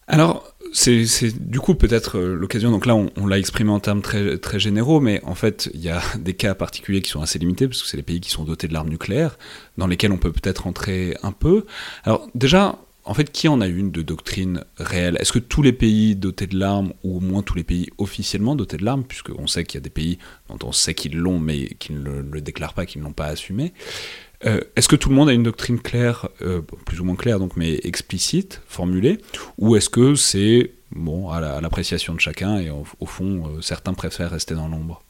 Alors, 0.06 0.54
c'est 0.74 1.06
du 1.40 1.58
coup 1.58 1.74
peut-être 1.74 2.18
euh, 2.18 2.34
l'occasion, 2.34 2.70
donc 2.70 2.84
là 2.84 2.94
on, 2.94 3.26
l'a 3.26 3.38
exprimé 3.38 3.70
en 3.70 3.80
termes 3.80 4.02
très, 4.02 4.36
très 4.36 4.60
généraux, 4.60 5.00
mais 5.00 5.24
en 5.24 5.34
fait 5.34 5.70
il 5.72 5.80
y 5.80 5.88
a 5.88 6.02
des 6.18 6.34
cas 6.34 6.54
particuliers 6.54 7.00
qui 7.00 7.12
sont 7.12 7.22
assez 7.22 7.38
limités, 7.38 7.66
parce 7.66 7.82
que 7.82 7.88
c'est 7.88 7.96
les 7.96 8.02
pays 8.02 8.20
qui 8.20 8.30
sont 8.30 8.44
dotés 8.44 8.68
de 8.68 8.74
l'arme 8.74 8.90
nucléaire, 8.90 9.38
dans 9.78 9.86
lesquels 9.86 10.12
on 10.12 10.18
peut 10.18 10.32
peut-être 10.32 10.66
entrer 10.66 11.16
un 11.22 11.32
peu. 11.32 11.64
Alors 12.04 12.28
déjà, 12.34 12.78
en 13.04 13.14
fait, 13.14 13.30
qui 13.30 13.48
en 13.48 13.60
a 13.60 13.66
une 13.66 13.90
de 13.90 14.02
doctrine 14.02 14.64
réelle? 14.78 15.16
Est-ce 15.20 15.32
que 15.32 15.38
tous 15.38 15.62
les 15.62 15.72
pays 15.72 16.16
dotés 16.16 16.46
de 16.46 16.58
l'arme, 16.58 16.92
ou 17.02 17.18
au 17.18 17.20
moins 17.20 17.42
tous 17.42 17.56
les 17.56 17.64
pays 17.64 17.88
officiellement 17.98 18.56
dotés 18.56 18.78
de 18.78 18.84
l'arme, 18.84 19.04
puisqu'on 19.04 19.46
sait 19.46 19.64
qu'il 19.64 19.78
y 19.78 19.82
a 19.82 19.84
des 19.84 19.90
pays 19.90 20.18
dont 20.48 20.58
on 20.66 20.72
sait 20.72 20.94
qu'ils 20.94 21.16
l'ont, 21.16 21.38
mais 21.38 21.68
qui 21.78 21.92
ne 21.92 22.22
le, 22.22 22.40
déclarent 22.40 22.74
pas, 22.74 22.86
qui 22.86 22.98
ne 22.98 23.04
l'ont 23.04 23.12
pas 23.12 23.26
assumé, 23.26 23.72
euh, 24.46 24.60
est-ce 24.76 24.88
que 24.88 24.96
tout 24.96 25.08
le 25.08 25.14
monde 25.14 25.28
a 25.28 25.32
une 25.32 25.42
doctrine 25.42 25.80
claire, 25.80 26.28
euh, 26.42 26.60
plus 26.60 27.00
ou 27.00 27.04
moins 27.04 27.16
claire, 27.16 27.38
donc, 27.38 27.56
mais 27.56 27.78
explicite, 27.84 28.62
formulée, 28.66 29.18
ou 29.58 29.76
est-ce 29.76 29.90
que 29.90 30.14
c'est 30.14 30.72
bon, 30.92 31.30
à 31.30 31.60
l'appréciation 31.60 32.14
de 32.14 32.20
chacun 32.20 32.58
et 32.58 32.70
au, 32.70 33.06
fond, 33.06 33.48
euh, 33.48 33.60
certains 33.60 33.94
préfèrent 33.94 34.30
rester 34.30 34.54
dans 34.54 34.68
l'ombre? 34.68 35.02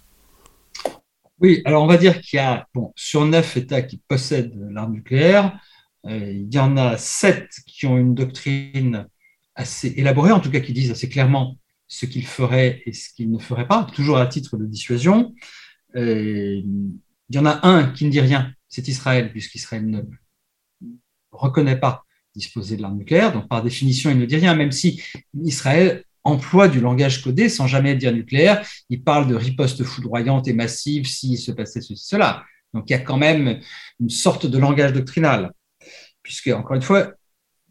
Oui, 1.41 1.63
alors 1.65 1.83
on 1.83 1.87
va 1.87 1.97
dire 1.97 2.21
qu'il 2.21 2.39
y 2.39 2.41
a, 2.41 2.67
bon, 2.75 2.93
sur 2.97 3.25
neuf 3.25 3.57
États 3.57 3.83
qui 3.83 4.01
possèdent 4.09 4.55
l'arme 4.71 4.95
nucléaire, 4.95 5.59
il 6.07 6.53
y 6.53 6.59
en 6.59 6.77
a 6.77 6.97
sept 6.99 7.49
qui 7.67 7.87
ont 7.87 7.99
une 7.99 8.15
doctrine 8.15 9.07
assez 9.55 9.95
élaborée, 9.97 10.33
en 10.33 10.41
tout 10.41 10.51
cas 10.51 10.61
qui 10.61 10.73
disent 10.73 10.91
assez 10.91 11.09
clairement 11.09 11.59
ce 11.87 12.07
qu'ils 12.07 12.27
feraient 12.27 12.83
et 12.87 12.93
ce 12.93 13.11
qu'ils 13.15 13.31
ne 13.31 13.39
feraient 13.39 13.69
pas, 13.69 13.85
toujours 13.95 14.19
à 14.19 14.27
titre 14.27 14.57
de 14.57 14.67
dissuasion. 14.67 15.35
il 15.95 16.97
y 17.31 17.39
en 17.39 17.47
a 17.47 17.67
un 17.67 17.91
qui 17.93 18.05
ne 18.05 18.11
dit 18.11 18.21
rien, 18.21 18.53
c'est 18.69 18.89
Israël, 18.89 19.31
puisqu'Israël 19.31 19.89
ne 19.89 20.03
reconnaît 21.31 21.79
pas 21.79 22.05
disposer 22.35 22.77
de 22.77 22.83
l'arme 22.83 22.99
nucléaire. 22.99 23.33
Donc, 23.33 23.49
par 23.49 23.63
définition, 23.63 24.11
il 24.11 24.19
ne 24.19 24.27
dit 24.27 24.37
rien, 24.37 24.55
même 24.55 24.73
si 24.73 25.03
Israël 25.43 26.05
emploie 26.25 26.69
du 26.69 26.81
langage 26.81 27.23
codé 27.23 27.49
sans 27.49 27.67
jamais 27.67 27.95
dire 27.95 28.13
nucléaire. 28.13 28.67
Il 28.89 29.03
parle 29.05 29.29
de 29.29 29.35
riposte 29.35 29.85
foudroyante 29.85 30.49
et 30.49 30.53
massive 30.53 31.07
s'il 31.07 31.39
se 31.39 31.53
passait 31.53 31.81
ceci, 31.81 32.05
cela. 32.05 32.45
Donc, 32.73 32.85
il 32.89 32.93
y 32.93 32.97
a 32.97 33.01
quand 33.01 33.19
même 33.19 33.61
une 34.01 34.11
sorte 34.11 34.47
de 34.47 34.59
langage 34.59 34.93
doctrinal, 34.93 35.53
puisque, 36.25 36.49
encore 36.49 36.75
une 36.75 36.83
fois, 36.83 37.13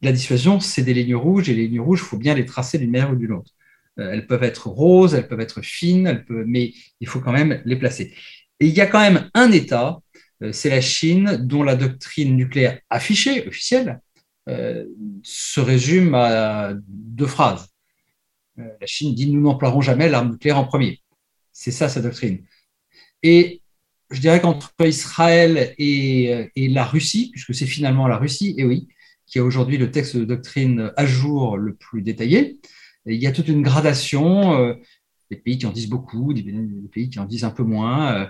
la 0.02 0.14
dissuasion, 0.14 0.62
c'est 0.62 0.84
des 0.84 0.94
lignes 0.94 1.16
rouges, 1.16 1.50
et 1.50 1.54
les 1.54 1.68
lignes 1.68 1.82
rouges, 1.82 2.00
il 2.00 2.08
faut 2.08 2.18
bien 2.18 2.34
les 2.34 2.46
tracer 2.46 2.78
d'une 2.78 2.92
manière 2.92 3.12
ou 3.12 3.16
d'une 3.16 3.34
autre. 3.34 3.52
Euh, 4.00 4.12
elles 4.12 4.26
peuvent 4.26 4.44
être 4.44 4.68
roses, 4.68 5.14
elles 5.14 5.28
peuvent 5.28 5.42
être 5.42 5.62
fines, 5.62 6.24
mais 6.30 6.74
il 7.02 7.08
faut 7.08 7.20
quand 7.20 7.34
même 7.34 7.62
les 7.66 7.76
placer. 7.76 8.14
Et 8.62 8.68
il 8.68 8.74
y 8.74 8.80
a 8.80 8.88
quand 8.88 9.02
même 9.02 9.30
un 9.34 9.52
État 9.52 10.00
euh, 10.44 10.52
c'est 10.52 10.70
la 10.70 10.82
Chine 10.82 11.38
dont 11.38 11.64
la 11.64 11.76
doctrine 11.76 12.36
nucléaire 12.36 12.80
affichée, 12.90 13.48
officielle, 13.48 14.02
euh, 14.50 14.86
se 15.24 15.62
résume 15.62 16.14
à 16.16 16.74
deux 16.88 17.28
phrases. 17.28 17.70
La 18.58 18.86
Chine 18.86 19.16
dit 19.16 19.32
nous 19.32 19.42
n'emploierons 19.42 19.82
jamais 19.82 20.10
l'arme 20.10 20.32
nucléaire 20.32 20.60
en 20.60 20.66
premier. 20.66 21.02
C'est 21.52 21.72
ça 21.72 21.90
sa 21.90 22.02
doctrine. 22.02 22.44
Et 23.24 23.62
je 24.10 24.20
dirais 24.20 24.42
qu'entre 24.42 24.74
Israël 24.82 25.74
et, 25.78 26.50
la 26.56 26.86
Russie, 26.86 27.30
puisque 27.32 27.54
c'est 27.54 27.66
finalement 27.66 28.08
la 28.08 28.18
Russie, 28.18 28.56
et 28.58 28.66
oui, 28.66 28.88
qui 29.26 29.40
a 29.40 29.44
aujourd'hui 29.44 29.78
le 29.78 29.92
texte 29.92 30.18
de 30.18 30.26
doctrine 30.26 30.92
à 30.98 31.06
jour 31.06 31.58
le 31.58 31.74
plus 31.76 32.02
détaillé, 32.02 32.60
il 33.06 33.22
y 33.22 33.28
a 33.28 33.32
toute 33.32 33.48
une 33.48 33.62
gradation, 33.62 34.76
des 35.30 35.38
pays 35.38 35.58
qui 35.58 35.66
en 35.66 35.72
disent 35.72 35.90
beaucoup, 35.90 36.34
des 36.34 36.44
pays 36.92 37.10
qui 37.10 37.20
en 37.20 37.26
disent 37.26 37.44
un 37.44 37.52
peu 37.52 37.64
moins. 37.64 38.30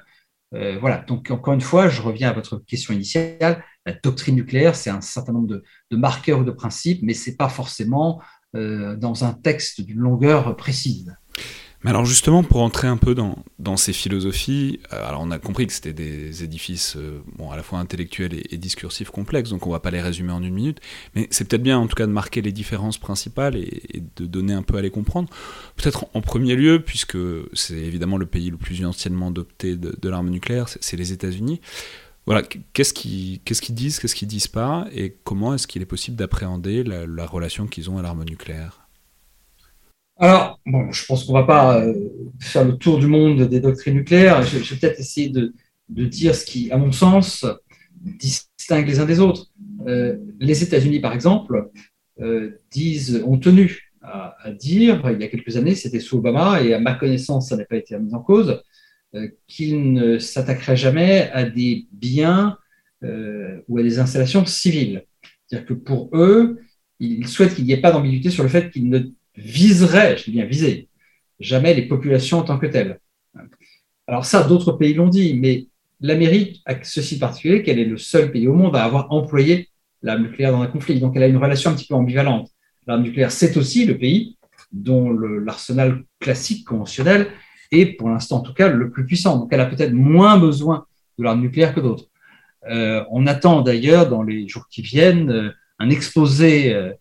Euh, 0.53 0.77
voilà, 0.79 0.99
donc 0.99 1.31
encore 1.31 1.53
une 1.53 1.61
fois, 1.61 1.89
je 1.89 2.01
reviens 2.01 2.29
à 2.29 2.33
votre 2.33 2.57
question 2.57 2.93
initiale. 2.93 3.63
La 3.85 3.93
doctrine 3.93 4.35
nucléaire, 4.35 4.75
c'est 4.75 4.89
un 4.89 5.01
certain 5.01 5.33
nombre 5.33 5.47
de, 5.47 5.97
marqueurs 5.97 6.39
ou 6.39 6.43
de 6.43 6.51
principes, 6.51 7.01
mais 7.01 7.13
ce 7.13 7.29
n'est 7.29 7.35
pas 7.35 7.49
forcément 7.49 8.21
euh, 8.55 8.95
dans 8.95 9.23
un 9.23 9.33
texte 9.33 9.81
d'une 9.81 9.99
longueur 9.99 10.55
précise. 10.55 11.15
Mais 11.83 11.89
alors 11.89 12.05
justement, 12.05 12.43
pour 12.43 12.61
entrer 12.61 12.87
un 12.87 12.95
peu 12.95 13.13
dans, 13.13 13.77
ces 13.77 13.91
philosophies, 13.91 14.79
euh, 14.93 15.07
alors 15.07 15.21
on 15.21 15.31
a 15.31 15.39
compris 15.39 15.67
que 15.67 15.73
c'était 15.73 15.93
des 15.93 16.43
édifices 16.43 16.95
euh, 16.95 17.21
bon, 17.37 17.51
à 17.51 17.57
la 17.57 17.63
fois 17.63 17.79
intellectuels 17.79 18.41
et, 18.49 18.57
discursifs 18.57 19.09
complexes, 19.09 19.49
donc 19.49 19.67
on 19.67 19.71
va 19.71 19.79
pas 19.79 19.91
les 19.91 20.01
résumer 20.01 20.31
en 20.31 20.41
une 20.41 20.53
minute, 20.53 20.79
mais 21.15 21.27
c'est 21.31 21.45
peut-être 21.45 21.63
bien 21.63 21.77
en 21.77 21.87
tout 21.87 21.95
cas 21.95 22.07
de 22.07 22.11
marquer 22.11 22.41
les 22.41 22.53
différences 22.53 22.97
principales 22.97 23.57
et, 23.57 24.03
de 24.15 24.25
donner 24.25 24.53
un 24.53 24.61
peu 24.61 24.77
à 24.77 24.81
les 24.81 24.91
comprendre. 24.91 25.29
Peut-être 25.75 26.05
en 26.13 26.21
premier 26.21 26.55
lieu, 26.55 26.81
puisque 26.81 27.17
c'est 27.53 27.73
évidemment 27.73 28.17
le 28.17 28.25
pays 28.25 28.49
le 28.49 28.57
plus 28.57 28.85
anciennement 28.85 29.31
de, 29.31 29.45
de 29.59 30.09
l'arme 30.09 30.29
nucléaire, 30.29 30.69
c'est 30.69 30.97
les 30.97 31.11
États-Unis. 31.11 31.59
Voilà, 32.25 32.41
qu'est-ce 32.71 32.93
qu'ils 32.93 33.41
disent, 33.75 33.99
qu'est-ce 33.99 34.15
qu'ils 34.15 34.27
disent 34.29 34.47
pas, 34.47 34.87
et 34.93 35.17
comment 35.25 35.53
est-ce 35.53 35.67
qu'il 35.67 35.81
est 35.81 35.85
possible 35.85 36.15
d'appréhender 36.15 36.83
la 36.83 37.25
relation 37.25 37.67
qu'ils 37.67 37.89
ont 37.89 37.97
à 37.97 38.01
l'arme 38.01 38.23
nucléaire? 38.23 38.82
Alors, 40.17 40.59
bon, 40.65 40.91
je 40.91 41.05
pense 41.05 41.25
qu'on 41.25 41.33
ne 41.33 41.39
va 41.39 41.45
pas 41.45 41.79
euh, 41.79 41.93
faire 42.39 42.63
le 42.63 42.77
tour 42.77 42.99
du 42.99 43.07
monde 43.07 43.43
des 43.43 43.59
doctrines 43.59 43.95
nucléaires. 43.95 44.43
Je, 44.43 44.57
vais 44.57 44.79
peut-être 44.79 44.99
essayer 44.99 45.29
de, 45.29 45.53
dire 45.89 46.35
ce 46.35 46.45
qui, 46.45 46.71
à 46.71 46.77
mon 46.77 46.91
sens, 46.91 47.45
distingue 47.99 48.87
les 48.87 48.99
uns 48.99 49.05
des 49.05 49.19
autres. 49.19 49.47
Euh, 49.87 50.17
les 50.39 50.63
États-Unis, 50.63 50.99
par 50.99 51.13
exemple, 51.13 51.71
euh, 52.21 52.51
ont 53.25 53.37
tenu 53.39 53.91
à, 54.01 54.35
dire, 54.51 55.01
il 55.11 55.21
y 55.21 55.23
a 55.23 55.29
quelques 55.29 55.55
années, 55.55 55.75
c'était 55.75 56.01
sous 56.01 56.17
Obama, 56.17 56.61
et 56.61 56.73
à 56.73 56.79
ma 56.79 56.93
connaissance, 56.93 57.49
ça 57.49 57.57
n'a 57.57 57.63
pas 57.63 57.77
été 57.77 57.97
mis 57.97 58.13
en 58.13 58.19
cause, 58.19 58.61
qu'ils 59.47 59.93
ne 59.93 60.19
s'attaqueraient 60.19 60.75
jamais 60.75 61.29
à 61.31 61.45
des 61.45 61.87
biens 61.93 62.57
ou 63.01 63.77
à 63.77 63.83
des 63.83 63.99
installations 63.99 64.45
civiles. 64.45 65.05
C'est-à-dire 65.47 65.67
que 65.67 65.73
pour 65.73 66.09
eux, 66.13 66.59
ils 66.99 67.27
souhaitent 67.27 67.55
qu'il 67.55 67.63
n'y 67.63 67.71
ait 67.71 67.81
pas 67.81 67.91
d'ambiguïté 67.91 68.29
sur 68.29 68.43
le 68.43 68.49
fait 68.49 68.71
qu'ils 68.71 68.89
ne 68.89 68.99
viserait, 69.35 70.17
je 70.17 70.25
dis 70.25 70.31
bien 70.31 70.45
viser, 70.45 70.87
jamais 71.39 71.73
les 71.73 71.83
populations 71.83 72.39
en 72.39 72.43
tant 72.43 72.57
que 72.57 72.67
telles. 72.67 72.99
Alors 74.07 74.25
ça, 74.25 74.43
d'autres 74.43 74.73
pays 74.73 74.93
l'ont 74.93 75.07
dit, 75.07 75.33
mais 75.35 75.67
l'Amérique 76.01 76.61
a 76.65 76.75
ceci 76.83 77.17
particulier 77.17 77.63
qu'elle 77.63 77.79
est 77.79 77.85
le 77.85 77.97
seul 77.97 78.31
pays 78.31 78.47
au 78.47 78.53
monde 78.53 78.75
à 78.75 78.83
avoir 78.83 79.11
employé 79.11 79.69
l'arme 80.01 80.23
nucléaire 80.23 80.51
dans 80.51 80.61
un 80.61 80.67
conflit. 80.67 80.99
Donc 80.99 81.15
elle 81.15 81.23
a 81.23 81.27
une 81.27 81.37
relation 81.37 81.71
un 81.71 81.75
petit 81.75 81.87
peu 81.87 81.95
ambivalente. 81.95 82.49
L'arme 82.85 83.03
nucléaire, 83.03 83.31
c'est 83.31 83.55
aussi 83.57 83.85
le 83.85 83.97
pays 83.97 84.37
dont 84.71 85.11
l'arsenal 85.11 86.03
classique, 86.19 86.65
conventionnel, 86.65 87.27
est 87.71 87.85
pour 87.85 88.09
l'instant 88.09 88.37
en 88.37 88.41
tout 88.41 88.53
cas 88.53 88.67
le 88.67 88.89
plus 88.91 89.05
puissant. 89.05 89.37
Donc 89.37 89.49
elle 89.51 89.61
a 89.61 89.65
peut-être 89.65 89.93
moins 89.93 90.37
besoin 90.37 90.85
de 91.17 91.23
l'arme 91.23 91.41
nucléaire 91.41 91.73
que 91.73 91.79
d'autres. 91.79 92.09
Euh, 92.69 93.03
on 93.11 93.27
attend 93.27 93.61
d'ailleurs 93.61 94.09
dans 94.09 94.23
les 94.23 94.47
jours 94.47 94.67
qui 94.69 94.81
viennent 94.81 95.29
euh, 95.29 95.49
un 95.79 95.89
exposé 95.89 96.73
euh, 96.73 96.91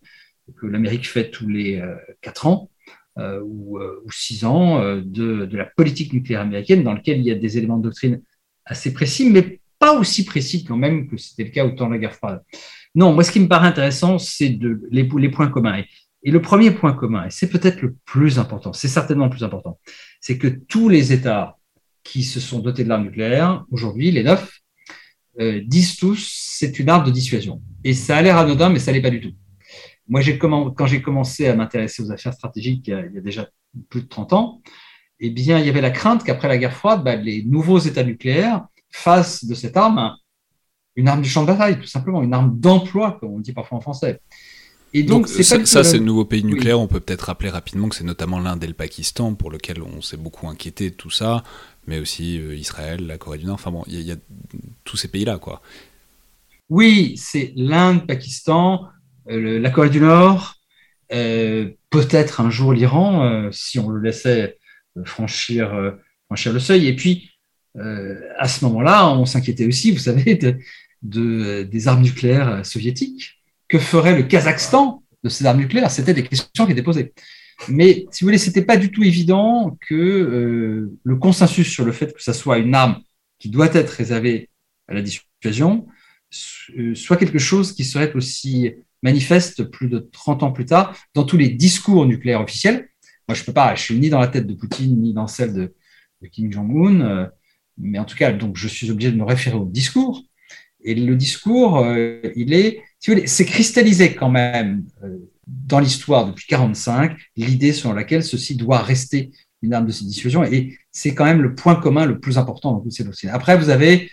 que 0.57 0.65
l'Amérique 0.65 1.07
fait 1.07 1.29
tous 1.29 1.47
les 1.47 1.81
quatre 2.21 2.47
ans 2.47 2.69
ou, 3.17 3.79
six 4.11 4.45
ans 4.45 4.81
de, 5.01 5.49
la 5.51 5.65
politique 5.65 6.13
nucléaire 6.13 6.41
américaine 6.41 6.83
dans 6.83 6.93
lequel 6.93 7.19
il 7.19 7.25
y 7.25 7.31
a 7.31 7.35
des 7.35 7.57
éléments 7.57 7.77
de 7.77 7.83
doctrine 7.83 8.21
assez 8.65 8.93
précis, 8.93 9.29
mais 9.29 9.59
pas 9.79 9.97
aussi 9.99 10.23
précis 10.23 10.63
quand 10.63 10.77
même 10.77 11.09
que 11.09 11.17
c'était 11.17 11.43
le 11.43 11.49
cas 11.49 11.65
au 11.65 11.71
temps 11.71 11.87
de 11.87 11.93
la 11.93 11.99
guerre 11.99 12.15
froide. 12.15 12.41
Non, 12.95 13.13
moi 13.13 13.23
ce 13.23 13.31
qui 13.31 13.39
me 13.39 13.47
paraît 13.47 13.67
intéressant, 13.67 14.17
c'est 14.17 14.57
les, 14.91 15.29
points 15.29 15.49
communs. 15.49 15.83
Et, 16.23 16.31
le 16.31 16.41
premier 16.41 16.71
point 16.71 16.93
commun, 16.93 17.25
et 17.25 17.29
c'est 17.29 17.49
peut-être 17.49 17.81
le 17.81 17.95
plus 18.05 18.39
important, 18.39 18.71
c'est 18.71 18.87
certainement 18.87 19.25
le 19.25 19.31
plus 19.31 19.43
important, 19.43 19.79
c'est 20.21 20.37
que 20.37 20.47
tous 20.47 20.87
les 20.87 21.11
États 21.11 21.57
qui 22.03 22.23
se 22.23 22.39
sont 22.39 22.59
dotés 22.59 22.83
de 22.83 22.89
l'arme 22.89 23.03
nucléaire, 23.03 23.65
aujourd'hui, 23.71 24.11
les 24.11 24.23
neuf, 24.23 24.59
euh, 25.39 25.61
disent 25.65 25.97
tous 25.97 26.29
c'est 26.31 26.79
une 26.79 26.89
arme 26.89 27.05
de 27.05 27.11
dissuasion. 27.11 27.61
Et 27.83 27.93
ça 27.93 28.17
a 28.17 28.21
l'air 28.21 28.37
anodin, 28.37 28.69
mais 28.69 28.79
ça 28.79 28.91
l'est 28.91 29.01
pas 29.01 29.09
du 29.09 29.19
tout. 29.19 29.33
Moi, 30.07 30.21
quand 30.75 30.85
j'ai 30.85 31.01
commencé 31.01 31.47
à 31.47 31.55
m'intéresser 31.55 32.03
aux 32.03 32.11
affaires 32.11 32.33
stratégiques 32.33 32.87
il 32.87 33.11
y, 33.13 33.17
a, 33.17 33.21
déjà 33.21 33.47
plus 33.89 34.01
de 34.01 34.07
30 34.07 34.33
ans, 34.33 34.61
eh 35.19 35.29
bien, 35.29 35.59
il 35.59 35.65
y 35.65 35.69
avait 35.69 35.81
la 35.81 35.91
crainte 35.91 36.23
qu'après 36.23 36.47
la 36.47 36.57
guerre 36.57 36.73
froide, 36.73 37.03
bah, 37.03 37.15
les 37.15 37.43
nouveaux 37.43 37.79
États 37.79 38.03
nucléaires 38.03 38.65
fassent 38.89 39.45
de 39.45 39.55
cette 39.55 39.77
arme 39.77 40.15
une 40.95 41.07
arme 41.07 41.23
du 41.23 41.29
champ 41.29 41.41
de 41.41 41.47
bataille, 41.47 41.79
tout 41.79 41.87
simplement, 41.87 42.21
une 42.21 42.35
arme 42.35 42.59
d'emploi, 42.59 43.17
comme 43.19 43.31
on 43.31 43.39
dit 43.39 43.51
parfois 43.51 43.79
en 43.79 43.81
français. 43.81 44.21
Et 44.93 45.01
donc, 45.01 45.27
ça, 45.27 45.65
ça 45.65 45.83
c'est 45.83 45.97
le 45.97 46.03
nouveau 46.03 46.23
pays 46.23 46.43
nucléaire. 46.43 46.79
On 46.79 46.85
peut 46.85 46.99
peut-être 46.99 47.23
rappeler 47.23 47.49
rapidement 47.49 47.89
que 47.89 47.95
c'est 47.95 48.03
notamment 48.03 48.37
l'Inde 48.37 48.63
et 48.63 48.67
le 48.67 48.75
Pakistan 48.75 49.33
pour 49.33 49.49
lequel 49.49 49.81
on 49.81 50.01
s'est 50.01 50.17
beaucoup 50.17 50.47
inquiété 50.47 50.91
de 50.91 50.95
tout 50.95 51.09
ça 51.09 51.43
mais 51.87 51.99
aussi 51.99 52.39
euh, 52.39 52.55
Israël, 52.55 53.05
la 53.05 53.17
Corée 53.17 53.37
du 53.37 53.45
Nord. 53.45 53.55
Enfin 53.55 53.71
bon, 53.71 53.83
il 53.87 54.01
y, 54.01 54.11
a 54.11 54.15
tous 54.83 54.97
ces 54.97 55.07
pays-là, 55.07 55.37
quoi. 55.37 55.61
Oui, 56.69 57.15
c'est 57.17 57.53
l'Inde, 57.55 58.07
Pakistan, 58.07 58.87
euh, 59.29 59.59
la 59.59 59.69
Corée 59.69 59.89
du 59.89 59.99
Nord, 59.99 60.55
euh, 61.11 61.69
peut-être 61.89 62.41
un 62.41 62.49
jour 62.49 62.73
l'Iran, 62.73 63.49
si 63.51 63.79
on 63.79 63.89
le 63.89 64.01
laissait 64.01 64.57
franchir, 65.05 65.95
le 66.29 66.59
seuil. 66.59 66.87
Et 66.87 66.95
puis, 66.95 67.31
à 67.75 68.47
ce 68.47 68.65
moment-là, 68.65 69.09
on 69.09 69.25
s'inquiétait 69.25 69.67
aussi, 69.67 69.91
vous 69.91 69.99
savez, 69.99 70.39
de, 71.01 71.63
des 71.63 71.87
armes 71.87 72.01
nucléaires 72.01 72.65
soviétiques. 72.65 73.41
Que 73.67 73.79
ferait 73.79 74.15
le 74.15 74.23
Kazakhstan 74.23 75.03
de 75.23 75.29
ces 75.29 75.45
armes 75.45 75.59
nucléaires? 75.59 75.91
C'était 75.91 76.13
des 76.13 76.23
questions 76.23 76.65
qui 76.65 76.71
étaient 76.71 76.83
posées. 76.83 77.13
Mais 77.69 78.05
si 78.11 78.23
vous 78.23 78.27
voulez, 78.27 78.37
c'était 78.37 78.63
pas 78.63 78.77
du 78.77 78.91
tout 78.91 79.03
évident 79.03 79.77
que 79.87 79.95
euh, 79.95 80.97
le 81.03 81.15
consensus 81.15 81.69
sur 81.69 81.85
le 81.85 81.91
fait 81.91 82.13
que 82.13 82.21
ça 82.21 82.33
soit 82.33 82.57
une 82.57 82.75
arme 82.75 83.01
qui 83.39 83.49
doit 83.49 83.73
être 83.73 83.91
réservée 83.91 84.49
à 84.87 84.93
la 84.93 85.01
dissuasion 85.01 85.87
euh, 86.77 86.95
soit 86.95 87.17
quelque 87.17 87.39
chose 87.39 87.73
qui 87.73 87.83
serait 87.83 88.11
aussi 88.13 88.73
manifeste 89.03 89.63
plus 89.65 89.89
de 89.89 89.99
30 89.99 90.43
ans 90.43 90.51
plus 90.51 90.65
tard 90.65 90.97
dans 91.13 91.23
tous 91.23 91.37
les 91.37 91.49
discours 91.49 92.05
nucléaires 92.05 92.41
officiels. 92.41 92.89
Moi, 93.27 93.35
je 93.35 93.43
peux 93.43 93.53
pas, 93.53 93.75
je 93.75 93.83
suis 93.83 93.95
ni 93.95 94.09
dans 94.09 94.19
la 94.19 94.27
tête 94.27 94.47
de 94.47 94.53
Poutine 94.53 94.99
ni 94.99 95.13
dans 95.13 95.27
celle 95.27 95.53
de, 95.53 95.75
Kim 96.31 96.51
Jong-un, 96.51 97.01
euh, 97.01 97.27
mais 97.77 97.99
en 97.99 98.05
tout 98.05 98.15
cas, 98.15 98.31
donc 98.31 98.55
je 98.55 98.67
suis 98.67 98.89
obligé 98.89 99.11
de 99.11 99.17
me 99.17 99.25
référer 99.25 99.57
au 99.57 99.65
discours. 99.65 100.23
Et 100.85 100.95
le 100.95 101.15
discours, 101.15 101.85
il 102.35 102.53
est, 102.53 102.81
si 102.99 103.11
c'est 103.25 103.45
cristallisé 103.45 104.15
quand 104.15 104.29
même 104.29 104.83
dans 105.47 105.79
l'histoire 105.79 106.25
depuis 106.25 106.45
1945 106.49 107.17
l'idée 107.35 107.73
sur 107.73 107.93
laquelle 107.93 108.23
ceci 108.23 108.55
doit 108.55 108.79
rester 108.79 109.31
une 109.61 109.73
arme 109.73 109.85
de 109.85 109.91
dissuasion. 109.91 110.43
Et 110.43 110.77
c'est 110.91 111.15
quand 111.15 111.25
même 111.25 111.41
le 111.41 111.55
point 111.55 111.75
commun 111.75 112.05
le 112.05 112.19
plus 112.19 112.37
important 112.37 112.73
dans 112.73 112.81
toutes 112.81 112.91
ces 112.91 113.03
doctrines. 113.03 113.29
Après, 113.29 113.57
vous 113.57 113.69
avez 113.69 114.11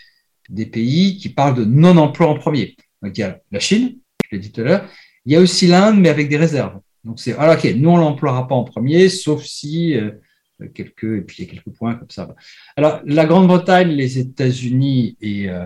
des 0.49 0.65
pays 0.65 1.17
qui 1.17 1.29
parlent 1.29 1.55
de 1.55 1.65
non-emploi 1.65 2.27
en 2.27 2.35
premier. 2.35 2.75
Donc, 3.01 3.17
il 3.17 3.21
y 3.21 3.23
a 3.23 3.39
la 3.51 3.59
Chine, 3.59 3.97
dit 4.39 4.51
tout 4.51 4.61
à 4.61 4.63
l'heure. 4.63 4.89
Il 5.25 5.33
y 5.33 5.35
a 5.35 5.39
aussi 5.39 5.67
l'Inde, 5.67 5.99
mais 5.99 6.09
avec 6.09 6.29
des 6.29 6.37
réserves. 6.37 6.79
Donc, 7.03 7.19
c'est, 7.19 7.35
alors, 7.37 7.55
ok, 7.55 7.65
nous, 7.75 7.89
on 7.89 7.97
l'emploiera 7.97 8.47
pas 8.47 8.55
en 8.55 8.63
premier, 8.63 9.09
sauf 9.09 9.43
si 9.43 9.95
euh, 9.95 10.11
quelques, 10.73 11.03
et 11.03 11.21
puis 11.21 11.37
il 11.39 11.45
y 11.45 11.49
a 11.49 11.51
quelques 11.51 11.75
points 11.75 11.95
comme 11.95 12.09
ça. 12.09 12.27
Alors, 12.75 13.01
la 13.05 13.25
Grande-Bretagne, 13.25 13.89
les 13.89 14.19
États-Unis 14.19 15.17
et, 15.21 15.49
euh, 15.49 15.65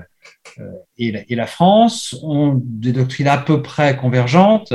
euh, 0.60 0.72
et, 0.98 1.36
la, 1.36 1.48
France 1.48 2.16
ont 2.24 2.62
des 2.64 2.94
doctrines 2.94 3.28
à 3.28 3.38
peu 3.38 3.62
près 3.62 3.98
convergentes. 3.98 4.74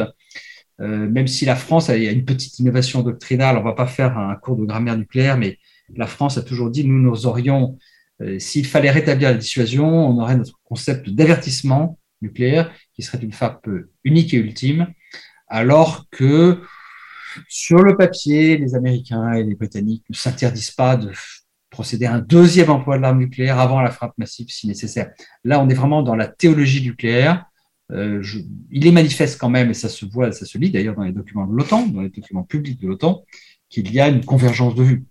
Même 0.79 1.27
si 1.27 1.45
la 1.45 1.57
France 1.57 1.91
a, 1.91 1.97
une 1.97 2.25
petite 2.25 2.59
innovation 2.59 3.03
doctrinale, 3.03 3.59
on 3.59 3.63
va 3.63 3.75
pas 3.75 3.87
faire 3.87 4.17
un 4.17 4.35
cours 4.37 4.57
de 4.57 4.65
grammaire 4.65 4.97
nucléaire, 4.97 5.37
mais 5.37 5.59
la 5.95 6.07
France 6.07 6.39
a 6.39 6.43
toujours 6.43 6.71
dit, 6.71 6.87
nous, 6.87 6.99
nous 6.99 7.27
aurions, 7.27 7.77
s'il 8.39 8.65
fallait 8.65 8.91
rétablir 8.91 9.29
la 9.29 9.37
dissuasion, 9.37 9.87
on 9.87 10.19
aurait 10.23 10.39
notre 10.39 10.59
concept 10.65 11.11
d'avertissement 11.11 11.99
nucléaire, 12.23 12.73
qui 13.01 13.07
serait 13.07 13.23
une 13.23 13.33
frappe 13.33 13.67
unique 14.05 14.35
et 14.35 14.37
ultime, 14.37 14.89
alors 15.49 16.07
que 16.11 16.61
sur 17.49 17.79
le 17.83 17.97
papier, 17.97 18.59
les 18.59 18.75
Américains 18.75 19.33
et 19.33 19.43
les 19.43 19.55
Britanniques 19.55 20.05
ne 20.11 20.15
s'interdisent 20.15 20.73
pas 20.73 20.97
de 20.97 21.11
procéder 21.71 22.07
à 22.07 22.15
un 22.15 22.19
deuxième 22.19 22.69
emploi 22.71 22.97
de 22.97 23.03
l'arme 23.03 23.19
nucléaire 23.19 23.59
avant 23.59 23.81
la 23.81 23.91
frappe 23.91 24.19
massive 24.19 24.49
si 24.51 24.67
nécessaire. 24.67 25.11
Là, 25.45 25.61
on 25.61 25.69
est 25.69 25.75
vraiment 25.75 26.03
dans 26.03 26.17
la 26.17 26.27
théologie 26.27 26.83
nucléaire. 26.83 27.47
Euh, 27.93 28.23
il 28.71 28.87
est 28.87 28.93
manifeste 28.93 29.41
quand 29.41 29.49
même, 29.49 29.71
et 29.71 29.75
ça 29.75 29.89
se 29.89 30.05
voit, 30.05 30.31
ça 30.33 30.45
se 30.45 30.59
lit 30.59 30.71
d'ailleurs 30.71 30.97
dans 30.97 31.05
les 31.05 31.13
documents 31.13 31.47
de 31.47 31.57
l'OTAN, 31.57 31.87
dans 31.87 32.03
les 32.03 32.11
documents 32.11 32.43
publics 32.43 32.81
de 32.81 32.89
l'OTAN, 32.89 33.25
qu'il 33.69 33.91
y 33.93 34.01
a 34.01 34.09
une 34.09 34.25
convergence 34.25 34.75
de 34.75 34.83
vues. 34.83 35.05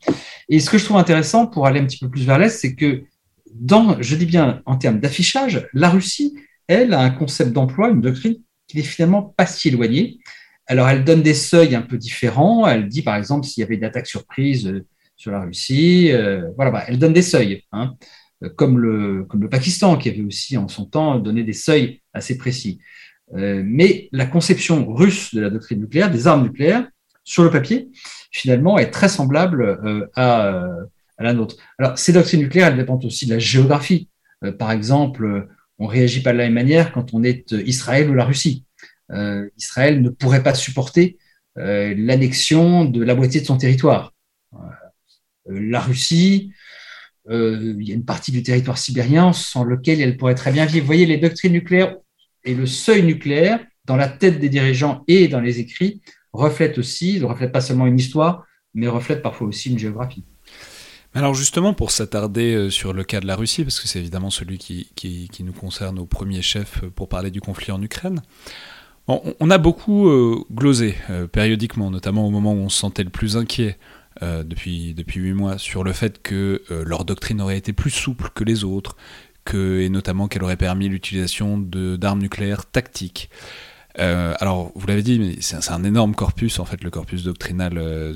Et 0.49 0.59
ce 0.59 0.69
que 0.69 0.77
je 0.77 0.85
trouve 0.85 0.97
intéressant 0.97 1.47
pour 1.47 1.65
aller 1.65 1.79
un 1.79 1.85
petit 1.85 1.99
peu 1.99 2.09
plus 2.09 2.25
vers 2.25 2.37
l'Est, 2.37 2.49
c'est 2.49 2.75
que 2.75 3.03
je 3.99 4.15
dis 4.15 4.25
bien 4.25 4.61
en 4.65 4.77
termes 4.77 4.99
d'affichage, 4.99 5.67
la 5.73 5.89
Russie, 5.89 6.35
elle, 6.69 6.93
a 6.93 7.01
un 7.01 7.09
concept 7.09 7.51
d'emploi, 7.51 7.89
une 7.89 8.01
doctrine 8.01 8.37
qui 8.67 8.77
n'est 8.77 8.83
finalement 8.83 9.23
pas 9.23 9.45
si 9.45 9.67
éloignée. 9.67 10.19
Alors, 10.67 10.87
elle 10.87 11.03
donne 11.03 11.23
des 11.23 11.33
seuils 11.33 11.75
un 11.75 11.81
peu 11.81 11.97
différents. 11.97 12.67
Elle 12.67 12.87
dit, 12.87 13.01
par 13.01 13.17
exemple, 13.17 13.45
s'il 13.45 13.61
y 13.61 13.65
avait 13.65 13.75
une 13.75 13.83
attaque 13.83 14.07
surprise 14.07 14.67
euh, 14.67 14.85
sur 15.17 15.31
la 15.31 15.41
Russie, 15.41 16.11
euh, 16.11 16.49
voilà, 16.55 16.71
bah, 16.71 16.83
elle 16.87 16.99
donne 16.99 17.13
des 17.13 17.23
seuils. 17.23 17.63
Hein 17.71 17.95
comme 18.55 18.79
le, 18.79 19.25
comme 19.25 19.41
le 19.41 19.49
Pakistan, 19.49 19.97
qui 19.97 20.09
avait 20.09 20.21
aussi 20.21 20.57
en 20.57 20.67
son 20.67 20.85
temps 20.85 21.19
donné 21.19 21.43
des 21.43 21.53
seuils 21.53 22.01
assez 22.13 22.37
précis. 22.37 22.79
Euh, 23.35 23.61
mais 23.65 24.09
la 24.11 24.25
conception 24.25 24.91
russe 24.91 25.33
de 25.35 25.41
la 25.41 25.49
doctrine 25.49 25.79
nucléaire, 25.79 26.09
des 26.09 26.27
armes 26.27 26.43
nucléaires, 26.43 26.87
sur 27.23 27.43
le 27.43 27.51
papier, 27.51 27.89
finalement, 28.31 28.79
est 28.79 28.89
très 28.89 29.09
semblable 29.09 29.61
euh, 29.61 30.07
à, 30.15 30.65
à, 31.17 31.23
la 31.23 31.33
nôtre. 31.33 31.57
Alors, 31.77 31.97
ces 31.97 32.13
doctrines 32.13 32.39
nucléaires, 32.39 32.67
elles 32.67 32.77
dépendent 32.77 33.05
aussi 33.05 33.27
de 33.27 33.33
la 33.33 33.39
géographie. 33.39 34.09
Euh, 34.43 34.51
par 34.51 34.71
exemple, 34.71 35.47
on 35.79 35.87
réagit 35.87 36.21
pas 36.21 36.33
de 36.33 36.37
la 36.37 36.45
même 36.45 36.53
manière 36.53 36.91
quand 36.91 37.13
on 37.13 37.23
est 37.23 37.51
Israël 37.51 38.09
ou 38.09 38.13
la 38.13 38.25
Russie. 38.25 38.65
Israël 39.57 40.01
ne 40.01 40.09
pourrait 40.09 40.43
pas 40.43 40.53
supporter 40.53 41.17
l'annexion 41.55 42.85
de 42.85 43.03
la 43.03 43.15
moitié 43.15 43.41
de 43.41 43.45
son 43.45 43.57
territoire. 43.57 44.13
la 45.47 45.79
Russie 45.79 46.51
euh, 47.29 47.75
il 47.79 47.87
y 47.87 47.91
a 47.91 47.95
une 47.95 48.05
partie 48.05 48.31
du 48.31 48.41
territoire 48.41 48.77
sibérien 48.77 49.33
sans 49.33 49.63
lequel 49.63 50.01
elle 50.01 50.17
pourrait 50.17 50.35
très 50.35 50.51
bien 50.51 50.65
vivre. 50.65 50.81
Vous 50.81 50.87
voyez, 50.87 51.05
les 51.05 51.17
doctrines 51.17 51.53
nucléaires 51.53 51.95
et 52.43 52.55
le 52.55 52.65
seuil 52.65 53.03
nucléaire, 53.03 53.59
dans 53.85 53.95
la 53.95 54.07
tête 54.07 54.39
des 54.39 54.49
dirigeants 54.49 55.03
et 55.07 55.27
dans 55.27 55.39
les 55.39 55.59
écrits, 55.59 56.01
reflètent 56.33 56.77
aussi, 56.77 57.19
ne 57.19 57.25
reflètent 57.25 57.51
pas 57.51 57.61
seulement 57.61 57.87
une 57.87 57.99
histoire, 57.99 58.45
mais 58.73 58.87
reflètent 58.87 59.21
parfois 59.21 59.47
aussi 59.47 59.71
une 59.71 59.79
géographie. 59.79 60.25
Alors 61.13 61.33
justement, 61.33 61.73
pour 61.73 61.91
s'attarder 61.91 62.53
euh, 62.53 62.69
sur 62.69 62.93
le 62.93 63.03
cas 63.03 63.19
de 63.19 63.27
la 63.27 63.35
Russie, 63.35 63.63
parce 63.63 63.79
que 63.79 63.87
c'est 63.87 63.99
évidemment 63.99 64.29
celui 64.29 64.57
qui, 64.57 65.29
nous 65.43 65.53
concerne 65.53 65.99
au 65.99 66.05
premier 66.05 66.41
chef 66.41 66.83
euh, 66.83 66.89
pour 66.89 67.09
parler 67.09 67.31
du 67.31 67.41
conflit 67.41 67.71
en 67.71 67.81
Ukraine, 67.81 68.21
on 69.07 69.49
a 69.49 69.57
beaucoup 69.57 70.07
glosé 70.53 70.93
périodiquement, 71.31 71.89
notamment 71.89 72.27
au 72.27 72.29
moment 72.29 72.53
où 72.53 72.57
on 72.57 72.69
se 72.69 72.77
sentait 72.77 73.03
le 73.03 73.09
plus 73.09 73.37
inquiet 73.37 73.79
euh, 74.21 74.43
depuis, 74.43 74.93
depuis 74.93 75.21
8 75.21 75.33
mois 75.33 75.57
sur 75.57 75.85
le 75.85 75.93
fait 75.93 76.21
que 76.21 76.61
euh, 76.71 76.83
leur 76.83 77.05
doctrine 77.05 77.39
aurait 77.39 77.57
été 77.57 77.71
plus 77.71 77.91
souple 77.91 78.29
que 78.35 78.43
les 78.43 78.65
autres, 78.65 78.97
et 79.53 79.89
notamment 79.89 80.27
qu'elle 80.27 80.43
aurait 80.43 80.57
permis 80.57 80.89
l'utilisation 80.89 81.57
d'armes 81.57 82.21
nucléaires 82.21 82.67
tactiques. 82.67 83.31
Euh, 83.97 84.33
alors, 84.39 84.71
vous 84.75 84.85
l'avez 84.85 85.01
dit, 85.01 85.37
c'est 85.41 85.71
un 85.71 85.83
énorme 85.83 86.13
corpus, 86.13 86.59
en 86.59 86.65
fait, 86.65 86.83
le 86.83 86.89
corpus 86.89 87.23
doctrinal 87.23 88.13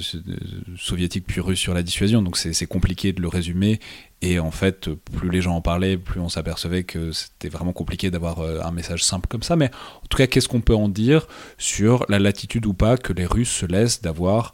soviétique 0.78 1.26
puis 1.26 1.42
russe 1.42 1.60
sur 1.60 1.74
la 1.74 1.82
dissuasion, 1.82 2.22
donc 2.22 2.38
c'est 2.38 2.66
compliqué 2.68 3.12
de 3.12 3.22
le 3.22 3.28
résumer. 3.28 3.80
Et 4.22 4.40
en 4.40 4.52
fait, 4.52 4.90
plus 4.94 5.30
les 5.30 5.42
gens 5.42 5.56
en 5.56 5.62
parlaient, 5.62 5.98
plus 5.98 6.22
on 6.22 6.30
s'apercevait 6.30 6.84
que 6.84 7.12
c'était 7.12 7.50
vraiment 7.50 7.74
compliqué 7.74 8.12
d'avoir 8.12 8.40
un 8.42 8.72
message 8.72 9.04
simple 9.04 9.28
comme 9.28 9.44
ça. 9.44 9.56
Mais 9.56 9.72
en 10.04 10.08
tout 10.08 10.18
cas, 10.18 10.28
qu'est-ce 10.28 10.48
qu'on 10.48 10.62
peut 10.62 10.76
en 10.76 10.90
dire 10.90 11.28
sur 11.58 12.06
la 12.08 12.20
latitude 12.20 12.66
ou 12.66 12.74
pas 12.74 12.96
que 12.98 13.12
les 13.12 13.26
Russes 13.26 13.52
se 13.52 13.66
laissent 13.66 14.02
d'avoir 14.02 14.54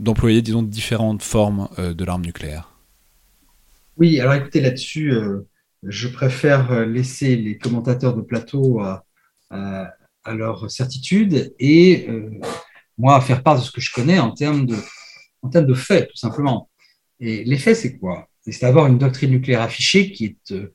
d'employer, 0.00 0.42
disons, 0.42 0.62
différentes 0.62 1.22
formes 1.22 1.68
euh, 1.78 1.94
de 1.94 2.04
l'arme 2.04 2.22
nucléaire? 2.22 2.70
Oui, 3.96 4.20
alors 4.20 4.34
écoutez, 4.34 4.60
là-dessus, 4.60 5.12
euh, 5.12 5.46
je 5.82 6.08
préfère 6.08 6.86
laisser 6.86 7.36
les 7.36 7.58
commentateurs 7.58 8.14
de 8.14 8.22
plateau 8.22 8.80
à, 8.80 9.04
à, 10.28 10.34
leur 10.34 10.70
certitude 10.70 11.54
et 11.58 12.06
euh, 12.08 12.30
moi 12.96 13.20
faire 13.20 13.42
part 13.42 13.58
de 13.58 13.62
ce 13.62 13.70
que 13.70 13.80
je 13.80 13.92
connais 13.92 14.18
en 14.18 14.30
termes 14.32 14.66
de, 14.66 14.76
en 15.42 15.48
termes 15.48 15.66
de 15.66 15.74
faits, 15.74 16.08
tout 16.10 16.16
simplement. 16.16 16.70
Et 17.20 17.44
les 17.44 17.58
faits, 17.58 17.76
c'est 17.76 17.98
quoi? 17.98 18.28
C'est 18.42 18.62
d'avoir 18.62 18.86
une 18.86 18.98
doctrine 18.98 19.30
nucléaire 19.30 19.62
affichée 19.62 20.12
qui 20.12 20.24
est 20.24 20.52
euh, 20.52 20.74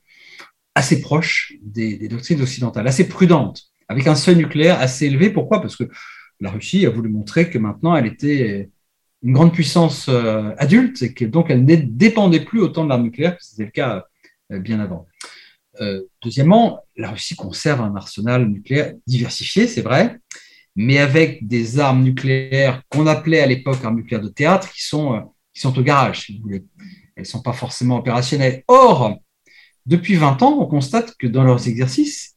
assez 0.75 1.01
proche 1.01 1.53
des, 1.61 1.97
des, 1.97 2.07
doctrines 2.07 2.41
occidentales, 2.41 2.87
assez 2.87 3.07
prudente, 3.07 3.63
avec 3.87 4.07
un 4.07 4.15
seuil 4.15 4.35
nucléaire 4.35 4.79
assez 4.79 5.07
élevé. 5.07 5.29
Pourquoi? 5.29 5.61
Parce 5.61 5.75
que 5.75 5.85
la 6.39 6.51
Russie 6.51 6.85
a 6.85 6.89
voulu 6.89 7.09
montrer 7.09 7.49
que 7.49 7.57
maintenant 7.57 7.95
elle 7.95 8.05
était 8.05 8.69
une 9.21 9.33
grande 9.33 9.53
puissance 9.53 10.07
euh, 10.09 10.51
adulte 10.57 11.01
et 11.01 11.13
que 11.13 11.25
donc 11.25 11.49
elle 11.49 11.63
ne 11.63 11.75
dépendait 11.75 12.43
plus 12.43 12.59
autant 12.59 12.83
de 12.83 12.89
l'arme 12.89 13.03
nucléaire 13.03 13.37
que 13.37 13.43
c'était 13.43 13.65
le 13.65 13.71
cas 13.71 14.05
bien 14.49 14.79
avant. 14.79 15.07
Euh, 15.81 16.03
deuxièmement, 16.21 16.81
la 16.95 17.11
Russie 17.11 17.35
conserve 17.35 17.81
un 17.81 17.95
arsenal 17.95 18.45
nucléaire 18.45 18.93
diversifié, 19.07 19.67
c'est 19.67 19.81
vrai, 19.81 20.19
mais 20.75 20.99
avec 20.99 21.47
des 21.47 21.79
armes 21.79 22.03
nucléaires 22.03 22.81
qu'on 22.89 23.07
appelait 23.07 23.39
à 23.41 23.47
l'époque 23.47 23.83
armes 23.83 23.97
nucléaires 23.97 24.21
de 24.21 24.29
théâtre 24.29 24.71
qui 24.71 24.83
sont, 24.83 25.15
euh, 25.15 25.21
qui 25.53 25.61
sont 25.61 25.77
au 25.77 25.81
garage. 25.81 26.31
Elles 26.49 26.63
ne 27.17 27.23
sont 27.23 27.41
pas 27.41 27.53
forcément 27.53 27.97
opérationnelles. 27.97 28.63
Or, 28.67 29.17
depuis 29.85 30.15
20 30.15 30.41
ans, 30.43 30.59
on 30.59 30.65
constate 30.67 31.15
que 31.17 31.27
dans 31.27 31.43
leurs 31.43 31.67
exercices, 31.67 32.35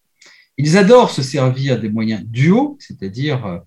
ils 0.59 0.79
adorent 0.79 1.11
se 1.11 1.23
servir 1.23 1.79
des 1.79 1.91
moyens 1.91 2.25
duaux, 2.25 2.77
c'est-à-dire 2.81 3.45
euh, 3.47 3.59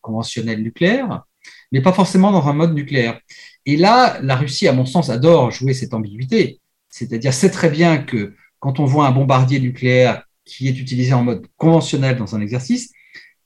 conventionnels 0.00 0.62
nucléaires, 0.62 1.22
mais 1.70 1.80
pas 1.80 1.92
forcément 1.92 2.32
dans 2.32 2.46
un 2.48 2.52
mode 2.52 2.74
nucléaire. 2.74 3.20
Et 3.66 3.76
là, 3.76 4.18
la 4.22 4.36
Russie, 4.36 4.66
à 4.66 4.72
mon 4.72 4.86
sens, 4.86 5.10
adore 5.10 5.50
jouer 5.50 5.74
cette 5.74 5.94
ambiguïté, 5.94 6.60
c'est-à-dire 6.88 7.32
sait 7.32 7.50
très 7.50 7.70
bien 7.70 7.98
que 7.98 8.34
quand 8.60 8.80
on 8.80 8.84
voit 8.84 9.06
un 9.06 9.12
bombardier 9.12 9.60
nucléaire 9.60 10.24
qui 10.44 10.68
est 10.68 10.78
utilisé 10.78 11.12
en 11.12 11.22
mode 11.22 11.46
conventionnel 11.56 12.16
dans 12.16 12.34
un 12.34 12.40
exercice, 12.40 12.92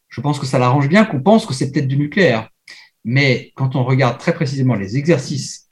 je 0.09 0.21
pense 0.21 0.39
que 0.39 0.47
ça 0.47 0.59
l'arrange 0.59 0.89
bien 0.89 1.05
qu'on 1.05 1.21
pense 1.21 1.47
que 1.47 1.55
c'est 1.55 1.73
peut-être 1.73 1.89
du 1.89 1.97
nucléaire. 1.97 2.49
Mais 3.05 3.53
quand 3.57 3.77
on 3.77 3.85
regarde 3.85 4.19
très 4.19 4.35
précisément 4.35 4.75
les 4.75 4.97
exercices 4.97 5.69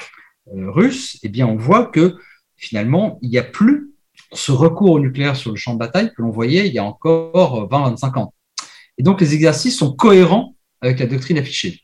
euh, 0.49 0.71
russes, 0.71 1.19
eh 1.23 1.29
bien, 1.29 1.47
on 1.47 1.57
voit 1.57 1.87
que 1.87 2.17
finalement, 2.57 3.19
il 3.23 3.31
n'y 3.31 3.39
a 3.39 3.43
plus 3.43 3.91
ce 4.33 4.53
recours 4.53 4.93
au 4.93 5.01
nucléaire 5.01 5.37
sur 5.37 5.51
le 5.51 5.57
champ 5.57 5.75
de 5.75 5.79
bataille 5.79 6.13
que 6.17 6.23
l'on 6.23 6.31
voyait 6.31 6.67
il 6.67 6.73
y 6.73 6.79
a 6.79 6.85
encore 6.85 7.69
20-25 7.69 8.19
ans. 8.19 8.35
Et 8.99 9.03
donc, 9.03 9.21
les 9.21 9.35
exercices 9.35 9.79
sont 9.79 9.93
cohérents 9.95 10.55
avec 10.81 10.99
la 10.99 11.07
doctrine 11.07 11.39
affichée. 11.39 11.81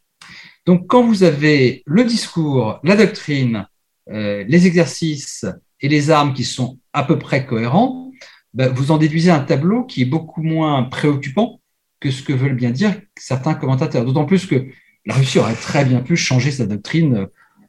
Donc, 0.64 0.86
quand 0.86 1.06
vous 1.06 1.22
avez 1.22 1.82
le 1.86 2.04
discours, 2.04 2.80
la 2.82 2.96
doctrine, 2.96 3.66
euh, 4.10 4.44
les 4.48 4.66
exercices 4.66 5.46
et 5.86 5.88
les 5.88 6.10
armes 6.10 6.34
qui 6.34 6.42
sont 6.42 6.80
à 6.92 7.04
peu 7.04 7.16
près 7.16 7.46
cohérents, 7.46 8.10
ben, 8.54 8.72
vous 8.72 8.90
en 8.90 8.98
déduisez 8.98 9.30
un 9.30 9.38
tableau 9.38 9.84
qui 9.84 10.02
est 10.02 10.06
beaucoup 10.06 10.42
moins 10.42 10.82
préoccupant 10.82 11.60
que 12.00 12.10
ce 12.10 12.24
que 12.24 12.32
veulent 12.32 12.56
bien 12.56 12.72
dire 12.72 13.00
certains 13.16 13.54
commentateurs. 13.54 14.04
D'autant 14.04 14.24
plus 14.24 14.46
que 14.46 14.66
la 15.04 15.14
Russie 15.14 15.38
aurait 15.38 15.54
très 15.54 15.84
bien 15.84 16.00
pu 16.00 16.16
changer 16.16 16.50
sa 16.50 16.66
doctrine 16.66 17.14
euh, 17.14 17.26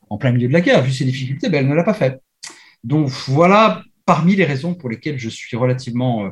en 0.10 0.18
plein 0.18 0.32
milieu 0.32 0.48
de 0.48 0.54
la 0.54 0.62
guerre. 0.62 0.82
Vu 0.82 0.92
ses 0.92 1.06
difficultés, 1.06 1.48
ben, 1.50 1.60
elle 1.60 1.70
ne 1.70 1.76
l'a 1.76 1.84
pas 1.84 1.94
fait. 1.94 2.20
Donc 2.84 3.10
voilà 3.28 3.84
parmi 4.08 4.36
les 4.36 4.46
raisons 4.46 4.74
pour 4.74 4.90
lesquelles 4.90 5.20
je 5.20 5.30
suis 5.30 5.56
relativement 5.56 6.26
euh, 6.26 6.30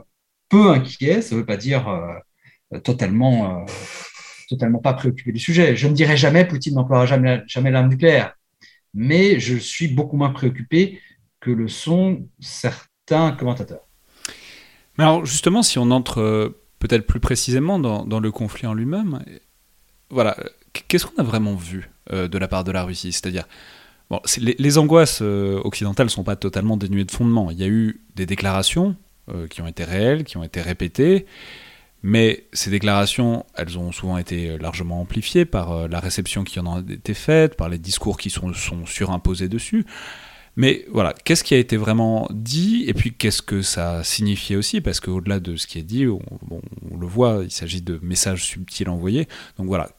peu 0.49 0.71
inquiet. 0.71 1.21
Ça 1.21 1.35
ne 1.35 1.41
veut 1.41 1.45
pas 1.45 1.57
dire 1.57 1.87
euh, 1.87 2.79
totalement, 2.79 3.63
totalement 4.49 4.79
pas 4.79 4.93
préoccupé 4.93 5.31
du 5.31 5.39
sujet. 5.39 5.75
Je 5.75 5.87
ne 5.87 5.93
dirais 5.93 6.17
jamais 6.17 6.45
Poutine 6.45 6.73
n'emploiera 6.73 7.05
jamais, 7.05 7.43
jamais 7.45 7.69
l'arme 7.69 7.89
nucléaire. 7.89 8.33
Mais 8.95 9.39
je 9.39 9.55
suis 9.55 9.89
beaucoup 9.89 10.17
moins 10.17 10.31
préoccupé 10.31 10.99
que 11.45 11.51
le 11.51 11.67
sont 11.67 12.27
certains 12.39 13.31
commentateurs. 13.33 13.87
Mais 14.97 15.03
alors 15.03 15.25
justement, 15.25 15.61
si 15.61 15.77
on 15.77 15.91
entre 15.91 16.19
euh, 16.19 16.61
peut-être 16.79 17.05
plus 17.05 17.19
précisément 17.19 17.77
dans, 17.77 18.19
le 18.19 18.31
conflit 18.31 18.65
en 18.65 18.73
lui-même, 18.73 19.23
voilà, 20.09 20.35
qu'est-ce 20.73 21.05
qu'on 21.05 21.21
a 21.21 21.23
vraiment 21.23 21.53
vu 21.53 21.91
euh, 22.11 22.27
de 22.27 22.37
la 22.39 22.47
part 22.47 22.63
de 22.63 22.71
la 22.71 22.83
Russie? 22.83 23.11
C'est-à-dire, 23.11 23.47
bon, 24.09 24.19
les, 24.39 24.77
angoisses 24.79 25.19
euh, 25.21 25.61
occidentales 25.63 26.07
ne 26.07 26.11
sont 26.11 26.23
pas 26.23 26.35
totalement 26.35 26.77
dénuées 26.77 27.05
de 27.05 27.11
fondement. 27.11 27.51
Il 27.51 27.59
y 27.59 27.63
a 27.63 27.67
eu 27.67 28.01
des 28.15 28.25
déclarations 28.25 28.95
qui 29.49 29.63
ont 29.63 29.67
été 29.67 29.83
réelles, 29.83 30.23
qui 30.23 30.37
ont 30.37 30.43
été 30.43 30.61
répétées, 30.61 31.25
mais 32.03 32.45
ces 32.53 32.69
déclarations, 32.69 33.43
elles 33.55 33.79
ont 33.79 33.91
souvent 33.91 34.19
été 34.19 34.59
largement 34.59 35.01
amplifiées 35.01 35.45
par 35.45 35.87
la 35.87 35.99
réception 35.99 36.43
qui 36.43 36.59
en 36.59 36.67
a 36.67 36.83
été 36.87 37.15
faite, 37.15 37.57
par 37.57 37.67
les 37.67 37.79
discours 37.79 38.17
qui 38.17 38.29
sont 38.29 38.53
surimposés 38.85 39.49
dessus. 39.49 39.83
Mais 40.57 40.85
voilà, 40.89 41.13
qu'est-ce 41.13 41.43
qui 41.43 41.53
a 41.53 41.57
été 41.57 41.75
vraiment 41.75 42.27
dit 42.31 42.85
et 42.87 42.93
puis 42.93 43.13
qu'est-ce 43.13 43.41
que 43.41 43.61
ça 43.61 44.03
signifiait 44.03 44.55
aussi? 44.55 44.79
Parce 44.79 44.99
qu'au-delà 44.99 45.39
de 45.39 45.55
ce 45.57 45.67
qui 45.67 45.79
est 45.79 45.83
dit, 45.83 46.07
on, 46.07 46.19
le 46.97 47.07
voit, 47.07 47.41
il 47.43 47.51
s'agit 47.51 47.81
de 47.81 47.99
messages 48.01 48.45
subtils 48.45 48.87
envoyés. 48.87 49.27
Donc 49.57 49.67
voilà, 49.67 49.89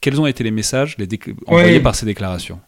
quels 0.00 0.18
ont 0.20 0.26
été 0.26 0.42
les 0.42 0.50
messages 0.50 0.96
les 0.96 1.08
envoyés 1.46 1.80
par 1.80 1.94
ces 1.94 2.06
déclarations? 2.06 2.60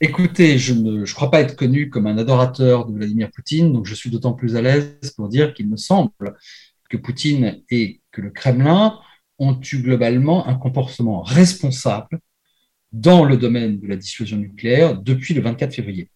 Écoutez, 0.00 0.58
je 0.58 0.74
ne 0.74 1.04
crois 1.06 1.30
pas 1.30 1.40
être 1.40 1.56
connu 1.56 1.88
comme 1.88 2.06
un 2.06 2.18
adorateur 2.18 2.86
de 2.86 2.94
Vladimir 2.94 3.30
Poutine, 3.30 3.72
donc 3.72 3.86
je 3.86 3.94
suis 3.94 4.10
d'autant 4.10 4.34
plus 4.34 4.54
à 4.56 4.62
l'aise 4.62 4.98
pour 5.16 5.28
dire 5.28 5.54
qu'il 5.54 5.68
me 5.68 5.76
semble 5.76 6.12
que 6.90 6.96
Poutine 6.98 7.62
et 7.70 8.00
que 8.12 8.20
le 8.20 8.30
Kremlin 8.30 8.98
ont 9.38 9.58
eu 9.72 9.78
globalement 9.78 10.46
un 10.48 10.54
comportement 10.54 11.22
responsable 11.22 12.20
dans 12.92 13.24
le 13.24 13.36
domaine 13.36 13.78
de 13.78 13.86
la 13.86 13.96
dissuasion 13.96 14.36
nucléaire 14.36 14.96
depuis 15.00 15.34
le 15.34 15.40
24 15.40 15.74
février. 15.74 16.10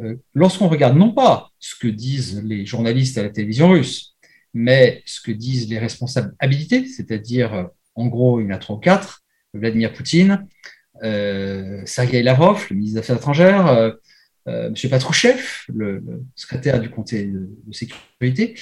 Euh, 0.00 0.16
lorsqu'on 0.34 0.68
regarde 0.68 0.96
non 0.96 1.12
pas 1.12 1.50
ce 1.58 1.74
que 1.74 1.88
disent 1.88 2.42
les 2.44 2.64
journalistes 2.64 3.18
à 3.18 3.22
la 3.22 3.30
télévision 3.30 3.70
russe, 3.70 4.16
mais 4.54 5.02
ce 5.06 5.20
que 5.20 5.32
disent 5.32 5.68
les 5.68 5.78
responsables 5.78 6.34
habilités, 6.38 6.86
c'est-à-dire, 6.86 7.54
euh, 7.54 7.64
en 7.94 8.06
gros, 8.06 8.40
il 8.40 8.46
y 8.46 8.46
en 8.48 8.54
a 8.54 8.58
trois 8.58 8.76
ou 8.76 8.80
quatre, 8.80 9.22
Vladimir 9.54 9.92
Poutine, 9.92 10.46
euh, 11.02 11.82
Sergei 11.84 12.22
Lavrov, 12.22 12.66
le 12.70 12.76
ministre 12.76 12.94
des 12.94 13.00
Affaires 13.00 13.16
étrangères, 13.16 13.68
euh, 13.68 13.92
M. 14.46 14.74
Patrouchev, 14.90 15.40
le, 15.68 16.02
secrétaire 16.34 16.80
du 16.80 16.90
comité 16.90 17.26
de, 17.26 17.50
de 17.66 17.72
sécurité, 17.72 18.54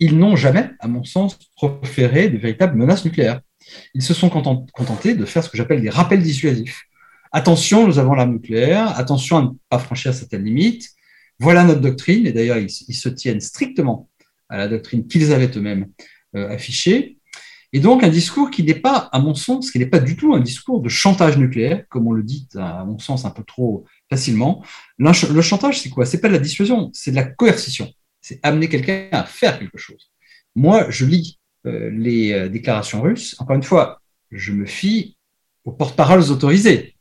ils 0.00 0.18
n'ont 0.18 0.36
jamais, 0.36 0.70
à 0.80 0.88
mon 0.88 1.04
sens, 1.04 1.38
proféré 1.56 2.28
de 2.28 2.36
véritables 2.36 2.76
menaces 2.76 3.04
nucléaires. 3.04 3.40
Ils 3.94 4.02
se 4.02 4.12
sont 4.12 4.28
contentés 4.28 5.14
de 5.14 5.24
faire 5.24 5.42
ce 5.42 5.48
que 5.48 5.56
j'appelle 5.56 5.80
des 5.80 5.88
rappels 5.88 6.22
dissuasifs 6.22 6.82
attention, 7.34 7.86
nous 7.86 7.98
avons 7.98 8.14
l'arme 8.14 8.32
nucléaire, 8.32 8.98
attention 8.98 9.36
à 9.36 9.42
ne 9.42 9.48
pas 9.68 9.78
franchir 9.78 10.14
certaines 10.14 10.44
limites. 10.44 10.88
Voilà 11.40 11.64
notre 11.64 11.80
doctrine, 11.80 12.26
et 12.26 12.32
d'ailleurs, 12.32 12.58
ils, 12.58 12.70
se 12.70 13.08
tiennent 13.08 13.40
strictement 13.40 14.08
à 14.48 14.56
la 14.56 14.68
doctrine 14.68 15.06
qu'ils 15.06 15.32
avaient 15.32 15.50
eux-mêmes 15.54 15.88
euh, 16.36 16.48
affichée. 16.48 17.18
Et 17.72 17.80
donc, 17.80 18.04
un 18.04 18.08
discours 18.08 18.52
qui 18.52 18.62
n'est 18.62 18.76
pas, 18.76 19.08
à 19.10 19.18
mon 19.18 19.34
sens, 19.34 19.72
qui 19.72 19.80
n'est 19.80 19.86
pas 19.86 19.98
du 19.98 20.16
tout 20.16 20.32
un 20.32 20.38
discours 20.38 20.80
de 20.80 20.88
chantage 20.88 21.36
nucléaire, 21.36 21.84
comme 21.88 22.06
on 22.06 22.12
le 22.12 22.22
dit, 22.22 22.48
à 22.54 22.84
mon 22.84 23.00
sens, 23.00 23.24
un 23.24 23.30
peu 23.30 23.42
trop 23.42 23.84
facilement. 24.08 24.64
Le 24.98 25.42
chantage, 25.42 25.80
c'est 25.80 25.90
quoi? 25.90 26.06
C'est 26.06 26.20
pas 26.20 26.28
de 26.28 26.34
la 26.34 26.38
dissuasion, 26.38 26.90
c'est 26.92 27.10
de 27.10 27.16
la 27.16 27.24
coercition. 27.24 27.92
C'est 28.20 28.38
amener 28.44 28.68
quelqu'un 28.68 29.08
à 29.10 29.24
faire 29.24 29.58
quelque 29.58 29.76
chose. 29.76 30.12
Moi, 30.54 30.88
je 30.88 31.04
lis 31.04 31.40
euh, 31.66 31.90
les 31.90 32.32
euh, 32.32 32.48
déclarations 32.48 33.02
russes. 33.02 33.34
Encore 33.40 33.56
une 33.56 33.64
fois, 33.64 34.00
je 34.30 34.52
me 34.52 34.66
fie 34.66 35.16
aux 35.64 35.72
porte-paroles 35.72 36.30
autorisés. 36.30 36.93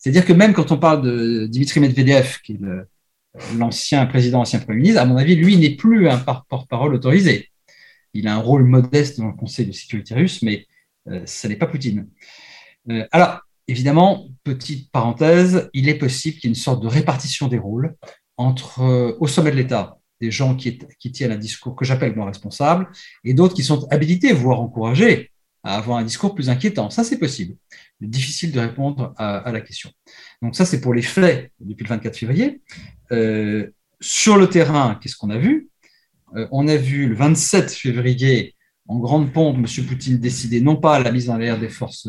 C'est-à-dire 0.00 0.24
que 0.24 0.32
même 0.32 0.54
quand 0.54 0.72
on 0.72 0.78
parle 0.78 1.02
de 1.02 1.46
Dimitri 1.46 1.78
Medvedev, 1.78 2.38
qui 2.42 2.54
est 2.54 2.60
l'ancien 3.56 4.06
président, 4.06 4.40
ancien 4.40 4.58
Premier 4.58 4.78
ministre, 4.80 5.00
à 5.00 5.04
mon 5.04 5.18
avis, 5.18 5.36
lui 5.36 5.58
n'est 5.58 5.76
plus 5.76 6.08
un 6.08 6.18
porte-parole 6.18 6.94
autorisé. 6.94 7.50
Il 8.14 8.26
a 8.26 8.34
un 8.34 8.38
rôle 8.38 8.64
modeste 8.64 9.18
dans 9.18 9.28
le 9.28 9.34
Conseil 9.34 9.66
de 9.66 9.72
sécurité 9.72 10.14
russe, 10.14 10.42
mais 10.42 10.66
euh, 11.08 11.20
ce 11.26 11.46
n'est 11.46 11.56
pas 11.56 11.66
Poutine. 11.66 12.08
Euh, 12.90 13.06
alors, 13.12 13.40
évidemment, 13.68 14.28
petite 14.42 14.90
parenthèse, 14.90 15.68
il 15.74 15.88
est 15.90 15.98
possible 15.98 16.38
qu'il 16.38 16.48
y 16.48 16.52
ait 16.52 16.56
une 16.56 16.60
sorte 16.60 16.82
de 16.82 16.88
répartition 16.88 17.46
des 17.46 17.58
rôles 17.58 17.94
entre, 18.38 18.80
euh, 18.80 19.16
au 19.20 19.26
sommet 19.26 19.50
de 19.50 19.56
l'État, 19.56 19.98
des 20.20 20.30
gens 20.30 20.56
qui, 20.56 20.78
qui 20.98 21.12
tiennent 21.12 21.32
un 21.32 21.36
discours 21.36 21.76
que 21.76 21.84
j'appelle 21.84 22.16
moins 22.16 22.26
responsable, 22.26 22.88
et 23.22 23.34
d'autres 23.34 23.54
qui 23.54 23.64
sont 23.64 23.86
habilités, 23.90 24.32
voire 24.32 24.60
encouragés, 24.60 25.30
à 25.62 25.76
avoir 25.76 25.98
un 25.98 26.04
discours 26.04 26.34
plus 26.34 26.48
inquiétant. 26.48 26.90
Ça, 26.90 27.04
c'est 27.04 27.18
possible. 27.18 27.56
difficile 28.00 28.52
de 28.52 28.60
répondre 28.60 29.12
à, 29.16 29.50
la 29.52 29.60
question. 29.60 29.90
Donc 30.42 30.56
ça, 30.56 30.64
c'est 30.64 30.80
pour 30.80 30.94
les 30.94 31.02
faits 31.02 31.52
depuis 31.60 31.84
le 31.84 31.88
24 31.88 32.16
février. 32.16 32.62
Euh, 33.12 33.70
sur 34.00 34.38
le 34.38 34.48
terrain, 34.48 34.98
qu'est-ce 35.00 35.16
qu'on 35.16 35.30
a 35.30 35.38
vu? 35.38 35.68
Euh, 36.36 36.48
On 36.50 36.66
a 36.68 36.76
vu 36.76 37.08
le 37.08 37.14
27 37.14 37.70
février, 37.72 38.54
en 38.88 38.98
grande 38.98 39.32
pompe, 39.32 39.56
M. 39.56 39.86
Poutine 39.86 40.18
décider 40.18 40.60
non 40.60 40.76
pas 40.76 40.98
la 40.98 41.12
mise 41.12 41.28
en 41.28 41.36
l'air 41.36 41.58
des 41.58 41.68
forces 41.68 42.08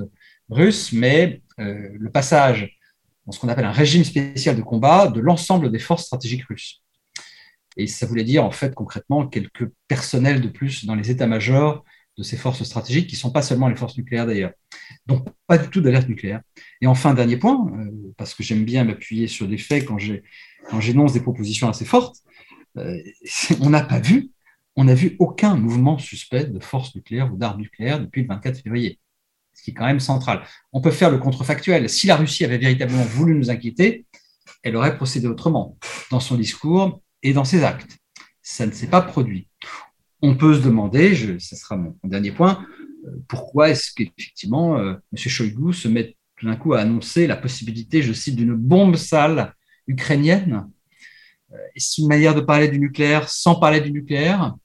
russes, 0.49 0.93
mais 0.93 1.41
euh, 1.59 1.89
le 1.99 2.09
passage 2.09 2.77
dans 3.25 3.31
ce 3.31 3.39
qu'on 3.39 3.49
appelle 3.49 3.65
un 3.65 3.71
régime 3.71 4.03
spécial 4.03 4.55
de 4.55 4.61
combat 4.61 5.07
de 5.07 5.19
l'ensemble 5.19 5.71
des 5.71 5.79
forces 5.79 6.05
stratégiques 6.05 6.45
russes. 6.45 6.81
Et 7.77 7.87
ça 7.87 8.05
voulait 8.05 8.23
dire, 8.23 8.43
en 8.43 8.51
fait, 8.51 8.73
concrètement, 8.73 9.27
quelques 9.27 9.69
personnels 9.87 10.41
de 10.41 10.49
plus 10.49 10.85
dans 10.85 10.95
les 10.95 11.11
états-majors 11.11 11.83
de 12.17 12.23
ces 12.23 12.37
forces 12.37 12.63
stratégiques, 12.63 13.07
qui 13.07 13.15
ne 13.15 13.19
sont 13.19 13.31
pas 13.31 13.41
seulement 13.41 13.67
les 13.67 13.75
forces 13.75 13.97
nucléaires 13.97 14.25
d'ailleurs. 14.25 14.51
Donc, 15.07 15.27
pas 15.47 15.57
du 15.57 15.69
tout 15.69 15.81
d'alerte 15.81 16.09
nucléaire. 16.09 16.41
Et 16.81 16.87
enfin, 16.87 17.13
dernier 17.13 17.37
point, 17.37 17.71
euh, 17.77 18.13
parce 18.17 18.33
que 18.33 18.43
j'aime 18.43 18.65
bien 18.65 18.83
m'appuyer 18.83 19.27
sur 19.27 19.47
des 19.47 19.57
faits 19.57 19.85
quand 19.85 19.97
j'énonce 20.79 21.13
des 21.13 21.21
propositions 21.21 21.69
assez 21.69 21.85
fortes, 21.85 22.17
on 23.59 23.69
n'a 23.69 23.81
pas 23.81 23.99
vu, 23.99 24.31
on 24.75 24.85
n'a 24.85 24.93
vu 24.93 25.15
aucun 25.19 25.55
mouvement 25.55 25.97
suspect 25.97 26.45
de 26.45 26.59
force 26.59 26.95
nucléaire 26.95 27.31
ou 27.33 27.37
d'armes 27.37 27.61
nucléaires 27.61 27.99
depuis 27.99 28.21
le 28.21 28.27
24 28.27 28.61
février, 28.61 28.99
ce 29.53 29.63
qui 29.63 29.71
est 29.71 29.73
quand 29.73 29.85
même 29.85 29.99
central. 29.99 30.43
On 30.71 30.81
peut 30.81 30.91
faire 30.91 31.11
le 31.11 31.17
contrefactuel. 31.17 31.89
Si 31.89 32.07
la 32.07 32.15
Russie 32.15 32.45
avait 32.45 32.57
véritablement 32.57 33.03
voulu 33.03 33.35
nous 33.35 33.49
inquiéter, 33.49 34.05
elle 34.63 34.75
aurait 34.75 34.95
procédé 34.95 35.27
autrement 35.27 35.77
dans 36.09 36.19
son 36.19 36.35
discours 36.35 37.01
et 37.23 37.33
dans 37.33 37.45
ses 37.45 37.63
actes. 37.63 37.97
Ça 38.41 38.65
ne 38.65 38.71
s'est 38.71 38.87
pas 38.87 39.01
produit. 39.01 39.47
On 40.21 40.35
peut 40.35 40.55
se 40.55 40.61
demander, 40.61 41.15
je, 41.15 41.39
ce 41.39 41.55
sera 41.55 41.77
mon, 41.77 41.95
dernier 42.03 42.31
point, 42.31 42.65
euh, 43.05 43.11
pourquoi 43.27 43.69
est-ce 43.69 43.91
qu'effectivement 43.95 44.77
euh, 44.77 44.93
M. 44.93 45.17
Shoigu 45.17 45.73
se 45.73 45.87
met 45.87 46.15
tout 46.37 46.47
d'un 46.47 46.55
coup 46.55 46.73
à 46.73 46.79
annoncer 46.79 47.27
la 47.27 47.35
possibilité, 47.35 48.01
je 48.01 48.13
cite, 48.13 48.35
d'une 48.35 48.53
bombe 48.53 48.95
sale 48.95 49.53
ukrainienne? 49.87 50.67
Euh, 51.51 51.57
Est-ce 51.75 52.01
une 52.01 52.07
manière 52.07 52.35
de 52.35 52.41
parler 52.41 52.67
du 52.67 52.79
nucléaire 52.79 53.29
sans 53.29 53.55
parler 53.55 53.81
du 53.81 53.91
nucléaire? 53.91 54.55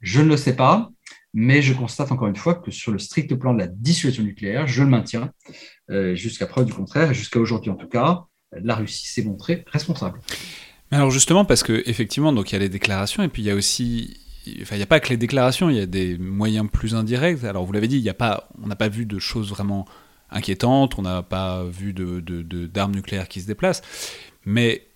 Je 0.00 0.20
ne 0.20 0.28
le 0.28 0.36
sais 0.36 0.56
pas, 0.56 0.90
mais 1.34 1.62
je 1.62 1.74
constate 1.74 2.12
encore 2.12 2.28
une 2.28 2.36
fois 2.36 2.54
que 2.54 2.70
sur 2.70 2.92
le 2.92 2.98
strict 2.98 3.34
plan 3.34 3.52
de 3.52 3.58
la 3.58 3.66
dissuasion 3.66 4.22
nucléaire, 4.22 4.66
je 4.66 4.82
le 4.82 4.88
maintiens, 4.88 5.30
jusqu'à 6.14 6.46
preuve 6.46 6.64
du 6.64 6.72
contraire, 6.72 7.12
jusqu'à 7.12 7.38
aujourd'hui 7.38 7.70
en 7.70 7.76
tout 7.76 7.88
cas, 7.88 8.24
la 8.52 8.76
Russie 8.76 9.06
s'est 9.06 9.22
montrée 9.22 9.64
responsable. 9.66 10.20
Alors 10.90 11.10
justement, 11.10 11.44
parce 11.44 11.62
que 11.62 11.82
effectivement, 11.86 12.34
il 12.34 12.52
y 12.52 12.56
a 12.56 12.58
les 12.58 12.68
déclarations 12.68 13.22
et 13.22 13.28
puis 13.28 13.42
il 13.42 13.46
y 13.46 13.50
a 13.50 13.54
aussi, 13.54 14.16
il 14.46 14.76
n'y 14.76 14.82
a 14.82 14.86
pas 14.86 15.00
que 15.00 15.08
les 15.08 15.16
déclarations, 15.16 15.70
il 15.70 15.76
y 15.76 15.80
a 15.80 15.86
des 15.86 16.16
moyens 16.18 16.68
plus 16.70 16.94
indirects. 16.94 17.44
Alors 17.44 17.64
vous 17.64 17.72
l'avez 17.72 17.88
dit, 17.88 17.98
y 17.98 18.08
a 18.08 18.14
pas, 18.14 18.48
on 18.62 18.66
n'a 18.66 18.76
pas 18.76 18.88
vu 18.88 19.06
de 19.06 19.18
choses 19.18 19.50
vraiment 19.50 19.86
inquiétantes, 20.30 20.98
on 20.98 21.02
n'a 21.02 21.22
pas 21.22 21.64
vu 21.64 21.92
de, 21.92 22.20
d'armes 22.66 22.94
nucléaires 22.94 23.28
qui 23.28 23.40
se 23.40 23.46
déplacent, 23.46 23.82
mais 24.44 24.86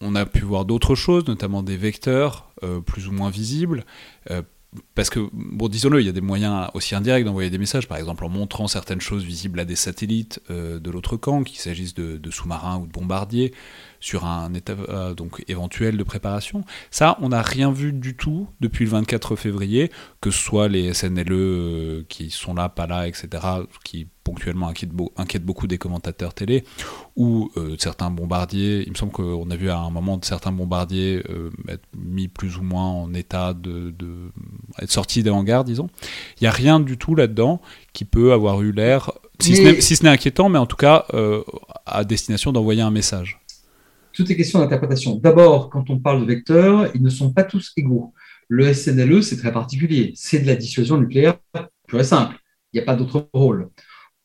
on 0.00 0.14
a 0.14 0.26
pu 0.26 0.40
voir 0.40 0.64
d'autres 0.64 0.94
choses, 0.94 1.26
notamment 1.26 1.62
des 1.62 1.76
vecteurs 1.76 2.52
euh, 2.62 2.80
plus 2.80 3.08
ou 3.08 3.12
moins 3.12 3.30
visibles. 3.30 3.84
Euh, 4.30 4.42
parce 4.94 5.08
que, 5.10 5.28
bon, 5.32 5.68
disons-le, 5.68 6.00
il 6.00 6.06
y 6.06 6.10
a 6.10 6.12
des 6.12 6.20
moyens 6.20 6.68
aussi 6.74 6.94
indirects 6.94 7.24
d'envoyer 7.24 7.50
des 7.50 7.58
messages, 7.58 7.88
par 7.88 7.96
exemple 7.96 8.24
en 8.24 8.28
montrant 8.28 8.68
certaines 8.68 9.00
choses 9.00 9.24
visibles 9.24 9.58
à 9.60 9.64
des 9.64 9.76
satellites 9.76 10.40
euh, 10.50 10.78
de 10.78 10.90
l'autre 10.90 11.16
camp, 11.16 11.42
qu'il 11.42 11.58
s'agisse 11.58 11.94
de, 11.94 12.16
de 12.18 12.30
sous-marins 12.30 12.78
ou 12.78 12.86
de 12.86 12.92
bombardiers, 12.92 13.54
sur 14.00 14.24
un 14.24 14.54
état 14.54 14.74
euh, 14.88 15.14
donc 15.14 15.44
éventuel 15.48 15.96
de 15.96 16.02
préparation. 16.02 16.64
Ça, 16.90 17.16
on 17.20 17.30
n'a 17.30 17.42
rien 17.42 17.72
vu 17.72 17.92
du 17.92 18.16
tout 18.16 18.48
depuis 18.60 18.84
le 18.84 18.90
24 18.92 19.36
février, 19.36 19.90
que 20.20 20.30
ce 20.30 20.38
soit 20.38 20.68
les 20.68 20.92
SNLE 20.94 21.32
euh, 21.32 22.04
qui 22.08 22.30
sont 22.30 22.54
là, 22.54 22.68
pas 22.68 22.86
là, 22.86 23.08
etc., 23.08 23.28
qui 23.84 24.06
ponctuellement 24.24 24.68
inquiètent, 24.68 25.44
beaucoup 25.44 25.66
des 25.66 25.78
commentateurs 25.78 26.34
télé, 26.34 26.64
ou 27.16 27.50
euh, 27.56 27.76
certains 27.78 28.10
bombardiers. 28.10 28.82
Il 28.84 28.90
me 28.90 28.94
semble 28.94 29.10
qu'on 29.10 29.50
a 29.50 29.56
vu 29.56 29.70
à 29.70 29.78
un 29.78 29.90
moment 29.90 30.20
certains 30.22 30.52
bombardiers 30.52 31.22
être 31.68 31.84
mis 31.96 32.28
plus 32.28 32.58
ou 32.58 32.62
moins 32.62 32.84
en 32.84 33.14
état 33.14 33.54
de, 33.54 33.94
être 34.80 34.90
sortis 34.92 35.22
des 35.22 35.30
hangars, 35.30 35.64
disons. 35.64 35.88
Il 36.38 36.44
n'y 36.44 36.48
a 36.48 36.50
rien 36.50 36.78
du 36.78 36.98
tout 36.98 37.14
là-dedans 37.14 37.62
qui 37.94 38.04
peut 38.04 38.34
avoir 38.34 38.60
eu 38.60 38.70
l'air, 38.70 39.12
si 39.40 39.56
ce 39.56 40.02
n'est 40.02 40.10
inquiétant, 40.10 40.50
mais 40.50 40.58
en 40.58 40.66
tout 40.66 40.76
cas 40.76 41.06
à 41.86 42.04
destination 42.04 42.52
d'envoyer 42.52 42.82
un 42.82 42.90
message. 42.90 43.40
Tout 44.18 44.32
est 44.32 44.36
question 44.36 44.58
d'interprétation. 44.58 45.14
D'abord, 45.14 45.70
quand 45.70 45.90
on 45.90 46.00
parle 46.00 46.22
de 46.22 46.26
vecteurs, 46.26 46.90
ils 46.92 47.02
ne 47.04 47.08
sont 47.08 47.32
pas 47.32 47.44
tous 47.44 47.72
égaux. 47.76 48.12
Le 48.48 48.74
SNLE, 48.74 49.22
c'est 49.22 49.36
très 49.36 49.52
particulier. 49.52 50.10
C'est 50.16 50.40
de 50.40 50.46
la 50.48 50.56
dissuasion 50.56 50.98
nucléaire 50.98 51.38
pure 51.86 52.00
et 52.00 52.04
simple. 52.04 52.34
Il 52.72 52.78
n'y 52.78 52.82
a 52.82 52.84
pas 52.84 52.96
d'autre 52.96 53.28
rôle. 53.32 53.68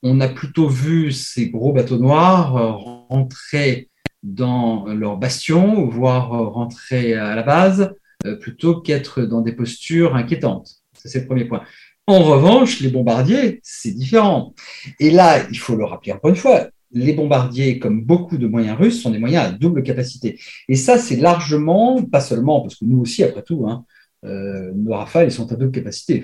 On 0.02 0.20
a 0.20 0.28
plutôt 0.30 0.68
vu 0.68 1.12
ces 1.12 1.52
gros 1.52 1.74
bateaux 1.74 2.00
noirs 2.00 2.58
euh, 2.58 2.72
rentrer 2.72 3.92
dans 4.24 4.88
leur 4.88 5.18
bastion, 5.18 5.86
voire 5.86 6.34
euh, 6.34 6.48
rentrer 6.48 7.14
à 7.14 7.36
la 7.36 7.44
base, 7.44 7.94
euh, 8.26 8.36
plutôt 8.36 8.82
qu'être 8.82 9.22
dans 9.22 9.42
des 9.42 9.54
postures 9.54 10.16
inquiétantes. 10.16 10.72
C'est 10.96 11.20
le 11.20 11.28
premier 11.28 11.46
point. 11.46 11.62
En 12.08 12.24
revanche, 12.24 12.80
les 12.80 12.90
bombardiers, 12.90 13.60
c'est 13.62 13.92
différent. 13.92 14.56
Et 15.00 15.12
là, 15.12 15.48
il 15.52 15.60
faut 15.60 15.76
le 15.76 15.86
rappeler 15.86 16.14
encore 16.14 16.32
une 16.32 16.36
fois, 16.36 16.68
les 16.94 17.14
bombardiers, 17.14 17.80
comme 17.80 18.04
beaucoup 18.04 18.38
de 18.38 18.48
moyens 18.48 18.78
russes, 18.78 19.02
sont 19.02 19.10
des 19.10 19.20
moyens 19.20 19.46
à 19.46 19.52
double 19.52 19.84
capacité. 19.84 20.40
Et 20.70 20.76
ça, 20.76 20.98
c'est 20.98 21.16
largement, 21.16 22.04
pas 22.04 22.22
seulement, 22.22 22.62
parce 22.62 22.76
que 22.76 22.86
nous 22.86 23.00
aussi, 23.00 23.24
après 23.24 23.44
tout, 23.44 23.66
hein, 23.68 23.86
euh, 24.26 24.72
nos 24.76 24.94
rafales, 24.94 25.28
ils 25.28 25.32
sont 25.32 25.52
à 25.52 25.56
double 25.56 25.72
capacité. 25.72 26.24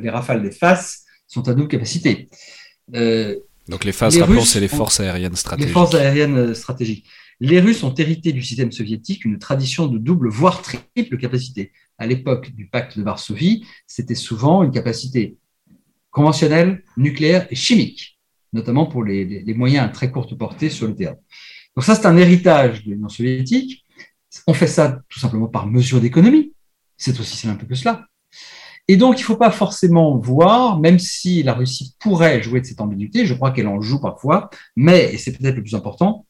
les 0.00 0.10
rafales 0.10 0.42
des 0.42 0.50
FAS 0.50 1.04
sont 1.26 1.46
à 1.48 1.54
double 1.54 1.68
capacité. 1.68 2.28
Euh, 2.94 3.36
Donc 3.68 3.84
les 3.84 3.92
FAS, 3.92 4.18
rappelons, 4.18 4.44
c'est 4.44 4.60
les 4.60 4.68
forces 4.68 5.00
aériennes 5.00 5.36
stratégiques. 5.36 5.68
Les 5.68 5.72
forces 5.72 5.94
aériennes 5.94 6.54
stratégiques. 6.54 7.06
Les 7.40 7.60
Russes 7.60 7.84
ont 7.84 7.94
hérité 7.94 8.32
du 8.32 8.42
système 8.42 8.72
soviétique 8.72 9.24
une 9.24 9.38
tradition 9.38 9.86
de 9.86 9.98
double, 9.98 10.28
voire 10.28 10.62
triple 10.62 11.16
capacité. 11.18 11.72
À 11.96 12.06
l'époque 12.06 12.50
du 12.52 12.66
pacte 12.66 12.98
de 12.98 13.04
Varsovie, 13.04 13.64
c'était 13.86 14.16
souvent 14.16 14.64
une 14.64 14.72
capacité 14.72 15.36
conventionnelle, 16.10 16.82
nucléaire 16.96 17.46
et 17.50 17.54
chimique 17.54 18.17
notamment 18.52 18.86
pour 18.86 19.04
les, 19.04 19.54
moyens 19.54 19.86
à 19.86 19.88
très 19.88 20.10
courte 20.10 20.36
portée 20.36 20.70
sur 20.70 20.86
le 20.86 20.94
théâtre. 20.94 21.20
Donc 21.76 21.84
ça, 21.84 21.94
c'est 21.94 22.06
un 22.06 22.16
héritage 22.16 22.84
de 22.84 22.90
l'Union 22.90 23.08
soviétique. 23.08 23.84
On 24.46 24.54
fait 24.54 24.66
ça 24.66 25.00
tout 25.08 25.18
simplement 25.18 25.48
par 25.48 25.66
mesure 25.66 26.00
d'économie. 26.00 26.52
C'est 26.96 27.18
aussi 27.20 27.36
simple 27.36 27.66
que 27.66 27.74
cela. 27.74 28.06
Et 28.88 28.96
donc, 28.96 29.18
il 29.18 29.22
ne 29.22 29.26
faut 29.26 29.36
pas 29.36 29.50
forcément 29.50 30.16
voir, 30.16 30.80
même 30.80 30.98
si 30.98 31.42
la 31.42 31.52
Russie 31.52 31.94
pourrait 31.98 32.42
jouer 32.42 32.62
de 32.62 32.66
cette 32.66 32.80
ambiguïté, 32.80 33.26
je 33.26 33.34
crois 33.34 33.50
qu'elle 33.50 33.68
en 33.68 33.82
joue 33.82 34.00
parfois, 34.00 34.48
mais, 34.76 35.12
et 35.12 35.18
c'est 35.18 35.36
peut-être 35.36 35.56
le 35.56 35.62
plus 35.62 35.74
important, 35.74 36.26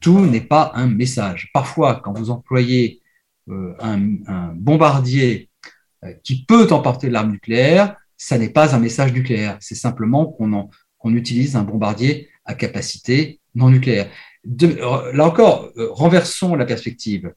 tout 0.00 0.26
n'est 0.26 0.42
pas 0.42 0.72
un 0.74 0.88
message. 0.88 1.48
Parfois, 1.54 2.00
quand 2.04 2.12
vous 2.12 2.30
employez 2.30 3.00
euh, 3.48 3.74
un, 3.80 4.52
bombardier 4.54 5.48
euh, 6.04 6.12
qui 6.22 6.44
peut 6.44 6.70
emporter 6.70 7.08
l'arme 7.08 7.32
nucléaire, 7.32 7.96
ça 8.18 8.36
n'est 8.36 8.50
pas 8.50 8.74
un 8.74 8.78
message 8.78 9.12
nucléaire. 9.12 9.56
C'est 9.60 9.74
simplement 9.74 10.26
qu'on 10.26 10.52
en, 10.52 10.70
qu'on 11.02 11.14
utilise 11.14 11.56
un 11.56 11.64
bombardier 11.64 12.28
à 12.44 12.54
capacité 12.54 13.40
non 13.54 13.70
nucléaire. 13.70 14.08
là 14.44 15.26
encore, 15.26 15.70
euh, 15.76 15.88
renversons 15.90 16.54
la 16.54 16.64
perspective. 16.64 17.34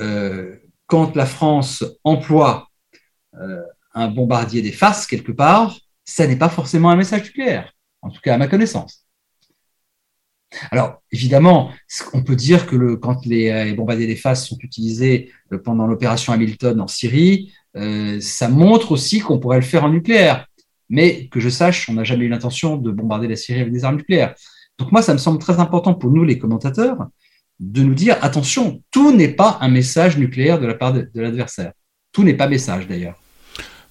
Euh, 0.00 0.56
quand 0.86 1.16
la 1.16 1.24
France 1.24 1.84
emploie 2.04 2.68
euh, 3.34 3.62
un 3.94 4.08
bombardier 4.08 4.60
des 4.60 4.72
faces 4.72 5.06
quelque 5.06 5.32
part, 5.32 5.78
ça 6.04 6.26
n'est 6.26 6.36
pas 6.36 6.48
forcément 6.48 6.90
un 6.90 6.96
message 6.96 7.24
nucléaire, 7.24 7.72
en 8.02 8.10
tout 8.10 8.20
cas 8.20 8.34
à 8.34 8.38
ma 8.38 8.48
connaissance. 8.48 9.06
Alors, 10.70 11.02
évidemment, 11.10 11.72
on 12.12 12.22
peut 12.22 12.36
dire 12.36 12.66
que 12.66 12.94
quand 12.94 13.26
les, 13.26 13.72
bombardiers 13.72 14.06
des 14.06 14.16
faces 14.16 14.46
sont 14.46 14.58
utilisés 14.60 15.32
pendant 15.64 15.86
l'opération 15.86 16.32
Hamilton 16.32 16.80
en 16.80 16.86
Syrie, 16.86 17.52
ça 18.20 18.48
montre 18.48 18.92
aussi 18.92 19.18
qu'on 19.18 19.40
pourrait 19.40 19.58
le 19.58 19.64
faire 19.64 19.84
en 19.84 19.90
nucléaire. 19.90 20.46
Mais 20.88 21.26
que 21.28 21.40
je 21.40 21.48
sache, 21.48 21.88
on 21.88 21.94
n'a 21.94 22.04
jamais 22.04 22.26
eu 22.26 22.28
l'intention 22.28 22.76
de 22.76 22.90
bombarder 22.90 23.28
la 23.28 23.36
Syrie 23.36 23.60
avec 23.60 23.72
des 23.72 23.84
armes 23.84 23.96
nucléaires. 23.96 24.34
Donc 24.78 24.92
moi, 24.92 25.02
ça 25.02 25.12
me 25.12 25.18
semble 25.18 25.38
très 25.38 25.58
important 25.58 25.94
pour 25.94 26.10
nous, 26.10 26.24
les 26.24 26.38
commentateurs, 26.38 27.06
de 27.58 27.82
nous 27.82 27.94
dire, 27.94 28.16
attention, 28.22 28.82
tout 28.90 29.12
n'est 29.12 29.28
pas 29.28 29.58
un 29.60 29.68
message 29.68 30.18
nucléaire 30.18 30.60
de 30.60 30.66
la 30.66 30.74
part 30.74 30.92
de, 30.92 31.08
l'adversaire. 31.14 31.72
Tout 32.12 32.22
n'est 32.22 32.34
pas 32.34 32.48
message 32.48 32.86
d'ailleurs. 32.86 33.18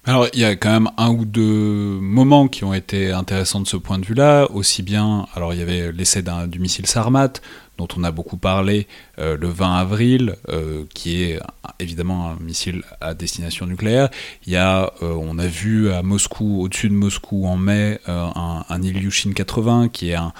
Alors, 0.08 0.28
il 0.32 0.38
y 0.38 0.44
a 0.44 0.54
quand 0.54 0.70
même 0.70 0.88
un 0.98 1.08
ou 1.10 1.24
deux 1.24 1.98
moments 2.00 2.46
qui 2.46 2.62
ont 2.62 2.72
été 2.72 3.10
intéressants 3.10 3.58
de 3.58 3.66
ce 3.66 3.76
point 3.76 3.98
de 3.98 4.06
vue-là. 4.06 4.48
Aussi 4.52 4.84
bien, 4.84 5.26
alors 5.34 5.52
il 5.52 5.58
y 5.58 5.62
avait 5.62 5.90
l'essai 5.90 6.22
du 6.46 6.60
missile 6.60 6.86
Sarmat, 6.86 7.32
dont 7.76 7.88
on 7.96 8.04
a 8.04 8.12
beaucoup 8.12 8.36
parlé 8.36 8.86
euh, 9.18 9.36
le 9.36 9.48
20 9.48 9.74
avril, 9.74 10.36
euh, 10.48 10.84
qui 10.94 11.24
est 11.24 11.40
évidemment 11.80 12.30
un 12.30 12.36
missile 12.36 12.84
à 13.00 13.14
destination 13.14 13.66
nucléaire. 13.66 14.08
Il 14.46 14.52
y 14.52 14.56
a, 14.56 14.92
euh, 15.02 15.12
on 15.12 15.40
a 15.40 15.48
vu 15.48 15.90
à 15.90 16.04
Moscou, 16.04 16.62
au-dessus 16.62 16.88
de 16.88 16.94
Moscou 16.94 17.44
en 17.44 17.56
mai, 17.56 17.98
un, 18.06 18.64
un 18.68 18.82
Ilyushin 18.82 19.32
80, 19.32 19.88
qui 19.88 20.10
est 20.10 20.14
un, 20.14 20.32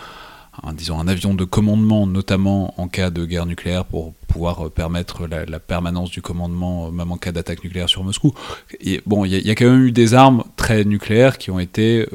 disons, 0.74 0.98
un 0.98 1.08
avion 1.08 1.34
de 1.34 1.44
commandement, 1.44 2.06
notamment 2.06 2.74
en 2.80 2.88
cas 2.88 3.10
de 3.10 3.24
guerre 3.24 3.46
nucléaire, 3.46 3.84
pour 3.84 4.14
pouvoir 4.28 4.70
permettre 4.70 5.26
la, 5.26 5.60
permanence 5.60 6.10
du 6.10 6.22
commandement, 6.22 6.90
même 6.90 7.12
en 7.12 7.16
cas 7.16 7.32
d'attaque 7.32 7.64
nucléaire 7.64 7.88
sur 7.88 8.04
Moscou. 8.04 8.32
Et, 8.80 9.00
bon, 9.06 9.24
il 9.24 9.32
y, 9.32 9.50
a 9.50 9.54
quand 9.54 9.70
même 9.70 9.84
eu 9.84 9.92
des 9.92 10.14
armes 10.14 10.44
très 10.56 10.84
nucléaires 10.84 11.38
qui 11.38 11.50
ont 11.50 11.58
été 11.58 12.06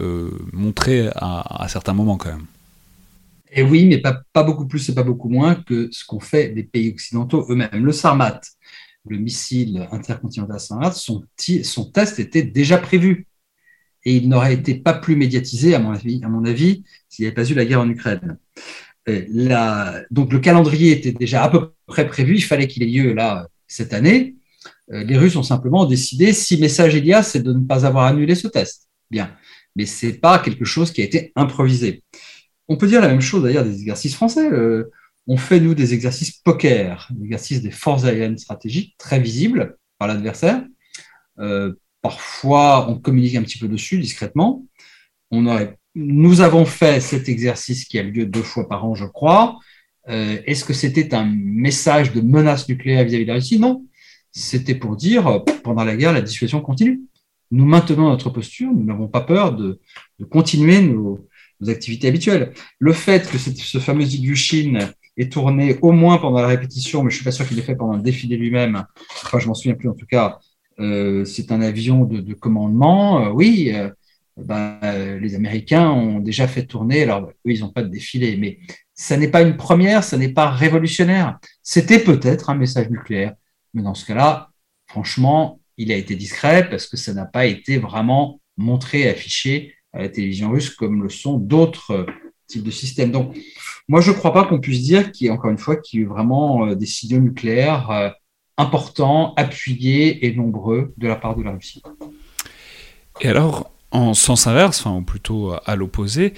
montrées 0.54 1.10
à, 1.16 1.66
certains 1.70 1.94
moments 1.94 2.18
quand 2.18 2.30
même. 2.30 2.46
Et 3.52 3.64
oui, 3.64 3.86
mais 3.86 3.98
pas, 3.98 4.44
beaucoup 4.44 4.66
plus 4.66 4.88
et 4.90 4.96
pas 4.96 5.04
beaucoup 5.04 5.30
moins 5.30 5.56
que 5.56 5.90
ce 5.92 6.06
qu'ont 6.06 6.20
fait 6.20 6.54
les 6.56 6.64
pays 6.64 6.92
occidentaux 6.92 7.46
eux-mêmes. 7.50 7.86
Le 7.86 7.92
Sarmat, 7.92 8.40
le 9.08 9.18
missile 9.18 9.88
intercontinental 9.92 10.60
Sarmat, 10.60 10.92
son 10.94 11.86
test 11.92 12.20
était 12.20 12.44
déjà 12.44 12.78
prévu. 12.78 13.28
Et 14.04 14.16
il 14.16 14.30
n'aurait 14.30 14.54
été 14.54 14.76
pas 14.76 14.94
plus 14.94 15.16
médiatisé, 15.16 15.76
à 15.76 15.80
mon 15.80 15.92
avis, 15.92 16.22
à 16.24 16.30
mon 16.30 16.46
avis 16.46 16.84
s'il 17.10 17.24
n'y 17.24 17.28
avait 17.28 17.36
pas 17.36 17.50
eu 17.50 17.54
la 17.54 17.66
guerre 17.66 17.82
en 17.82 17.90
Ukraine. 17.90 18.38
La, 19.06 20.02
donc 20.12 20.32
le 20.32 20.40
calendrier 20.40 20.92
était 20.92 21.12
déjà 21.12 21.44
à 21.44 21.50
peu 21.50 21.74
près 21.88 22.08
prévu, 22.08 22.36
il 22.36 22.44
fallait 22.44 22.68
qu'il 22.68 22.84
ait 22.84 22.86
lieu 22.86 23.14
là 23.14 23.48
cette 23.68 23.94
année. 23.94 24.36
Euh, 24.92 25.04
les 25.04 25.18
Russes 25.18 25.36
ont 25.36 25.44
simplement 25.44 25.86
décidé, 25.86 26.34
si 26.34 26.60
message 26.60 26.96
il 26.96 27.06
y 27.06 27.14
a, 27.14 27.24
c'est 27.24 27.42
de 27.42 27.54
ne 27.54 27.66
pas 27.66 27.86
avoir 27.86 28.06
annulé 28.06 28.36
ce 28.36 28.48
test. 28.48 28.88
Bien, 29.10 29.32
mais 29.76 29.86
c'est 29.86 30.14
pas 30.14 30.40
quelque 30.40 30.66
chose 30.66 30.92
qui 30.92 31.02
a 31.02 31.04
été 31.04 31.32
improvisé. 31.36 32.04
On 32.68 32.78
peut 32.78 32.88
dire 32.88 33.02
la 33.02 33.08
même 33.08 33.22
chose 33.22 33.44
d'ailleurs 33.44 33.66
des 33.66 33.80
exercices 33.80 34.16
français. 34.16 34.50
on 35.28 35.38
fait, 35.38 35.60
nous, 35.60 35.74
des 35.74 35.94
exercices 35.94 36.32
poker, 36.32 37.08
des 37.12 37.26
exercices 37.26 37.62
des 37.62 37.72
forces 37.72 38.06
aériennes 38.06 38.38
stratégiques 38.38 38.96
très 38.98 39.20
visibles, 39.20 39.78
par 40.02 40.08
l'adversaire. 40.08 40.64
Euh, 41.38 41.74
parfois, 42.02 42.90
on 42.90 43.00
communique 43.00 43.36
un 43.36 43.44
petit 43.44 43.58
peu 43.58 43.68
dessus 43.68 44.00
discrètement. 44.00 44.66
On 45.30 45.46
aurait, 45.46 45.78
nous 45.96 46.42
avons 46.42 46.66
fait 46.66 47.00
cet 47.00 47.30
exercice 47.30 47.86
qui 47.86 48.00
a 48.00 48.04
lieu 48.04 48.26
deux 48.26 48.44
fois 48.44 48.68
par 48.68 48.86
an, 48.86 48.96
je 48.96 49.06
crois. 49.06 49.60
Euh, 50.10 50.42
est-ce 50.46 50.66
que 50.66 50.74
c'était 50.74 51.14
un 51.14 51.26
message 51.26 52.12
de 52.12 52.22
menace 52.22 52.68
nucléaire 52.68 53.04
vis-à-vis 53.04 53.26
de 53.26 53.30
la 53.30 53.36
Russie? 53.36 53.60
Non. 53.60 53.86
C'était 54.32 54.76
pour 54.76 54.96
dire, 54.96 55.44
pendant 55.64 55.84
la 55.84 55.96
guerre, 55.96 56.14
la 56.14 56.22
dissuasion 56.22 56.62
continue. 56.62 57.02
Nous 57.52 57.66
maintenons 57.66 58.10
notre 58.10 58.30
posture, 58.30 58.72
nous 58.72 58.86
n'avons 58.86 59.10
pas 59.10 59.22
peur 59.22 59.54
de, 59.54 59.80
continuer 60.30 60.82
nos, 60.82 61.28
activités 61.68 62.08
habituelles. 62.08 62.54
Le 62.80 62.94
fait 62.94 63.30
que 63.30 63.38
ce 63.38 63.78
fameux 63.78 64.06
Ilyushin 64.06 64.90
est 65.18 65.32
tourné 65.32 65.78
au 65.82 65.92
moins 65.92 66.18
pendant 66.18 66.42
la 66.42 66.48
répétition, 66.48 67.04
mais 67.04 67.12
je 67.12 67.18
suis 67.18 67.26
pas 67.26 67.32
sûr 67.32 67.48
qu'il 67.48 67.58
l'ait 67.58 67.64
fait 67.64 67.76
pendant 67.76 67.96
le 67.96 68.02
défilé 68.02 68.38
lui-même, 68.38 68.86
enfin 69.24 69.38
je 69.38 69.48
m'en 69.48 69.54
souviens 69.54 69.76
plus 69.76 69.90
en 69.90 69.94
tout 69.94 70.08
cas, 70.08 70.40
c'est 70.78 71.52
un 71.52 71.62
avion 71.62 72.06
de, 72.06 72.34
commandement, 72.34 73.26
euh, 73.26 73.30
oui, 73.32 73.74
ben, 74.38 74.80
les 75.20 75.36
Américains 75.36 75.90
ont 75.90 76.20
déjà 76.20 76.48
fait 76.48 76.66
tourner, 76.66 77.04
alors 77.04 77.32
oui, 77.46 77.56
ils 77.56 77.62
n'ont 77.62 77.70
pas 77.70 77.84
de 77.84 77.90
défilé, 77.90 78.38
mais 78.38 78.60
ça 78.94 79.18
n'est 79.18 79.28
pas 79.28 79.42
une 79.42 79.58
première, 79.58 80.04
ça 80.04 80.18
n'est 80.18 80.34
pas 80.34 80.50
révolutionnaire. 80.50 81.40
C'était 81.62 82.00
peut-être 82.00 82.50
un 82.50 82.56
message 82.56 82.90
nucléaire, 82.90 83.36
mais 83.74 83.82
dans 83.82 83.94
ce 83.94 84.06
cas-là, 84.06 84.50
franchement, 84.88 85.60
il 85.78 85.92
a 85.92 85.96
été 85.96 86.16
discret 86.16 86.70
parce 86.70 86.88
que 86.88 86.98
ça 86.98 87.14
n'a 87.14 87.26
pas 87.26 87.46
été 87.46 87.78
vraiment 87.78 88.40
montré, 88.58 89.10
affiché 89.10 89.74
à 89.94 90.00
la 90.00 90.10
télévision 90.10 90.52
russe 90.52 90.70
comme 90.70 91.04
le 91.04 91.10
sont 91.10 91.38
d'autres 91.38 92.06
types 92.48 92.64
de 92.64 92.72
systèmes. 92.72 93.12
Donc, 93.12 93.36
moi, 93.88 94.02
je 94.02 94.12
ne 94.12 94.16
crois 94.16 94.34
pas 94.34 94.46
qu'on 94.46 94.60
puisse 94.60 94.84
dire 94.84 95.12
qu'il 95.12 95.26
y 95.26 95.28
ait 95.30 95.34
encore 95.34 95.52
une 95.52 95.58
fois 95.58 95.76
qu'il 95.76 96.00
y 96.00 96.04
ait 96.04 96.06
vraiment 96.06 96.68
euh, 96.68 96.76
des 96.76 96.86
signaux 96.86 97.20
nucléaires 97.20 97.90
euh, 97.90 98.10
importants, 98.62 99.34
appuyés 99.36 100.26
et 100.26 100.36
nombreux 100.36 100.94
de 100.98 101.08
la 101.08 101.16
part 101.16 101.36
de 101.36 101.44
la 101.44 101.52
Russie. 101.52 101.82
Et 103.20 103.28
alors, 103.28 103.72
en 103.92 104.14
sens 104.14 104.48
inverse, 104.48 104.80
enfin, 104.80 104.96
ou 104.96 105.02
plutôt 105.02 105.54
à 105.66 105.76
l'opposé, 105.76 106.34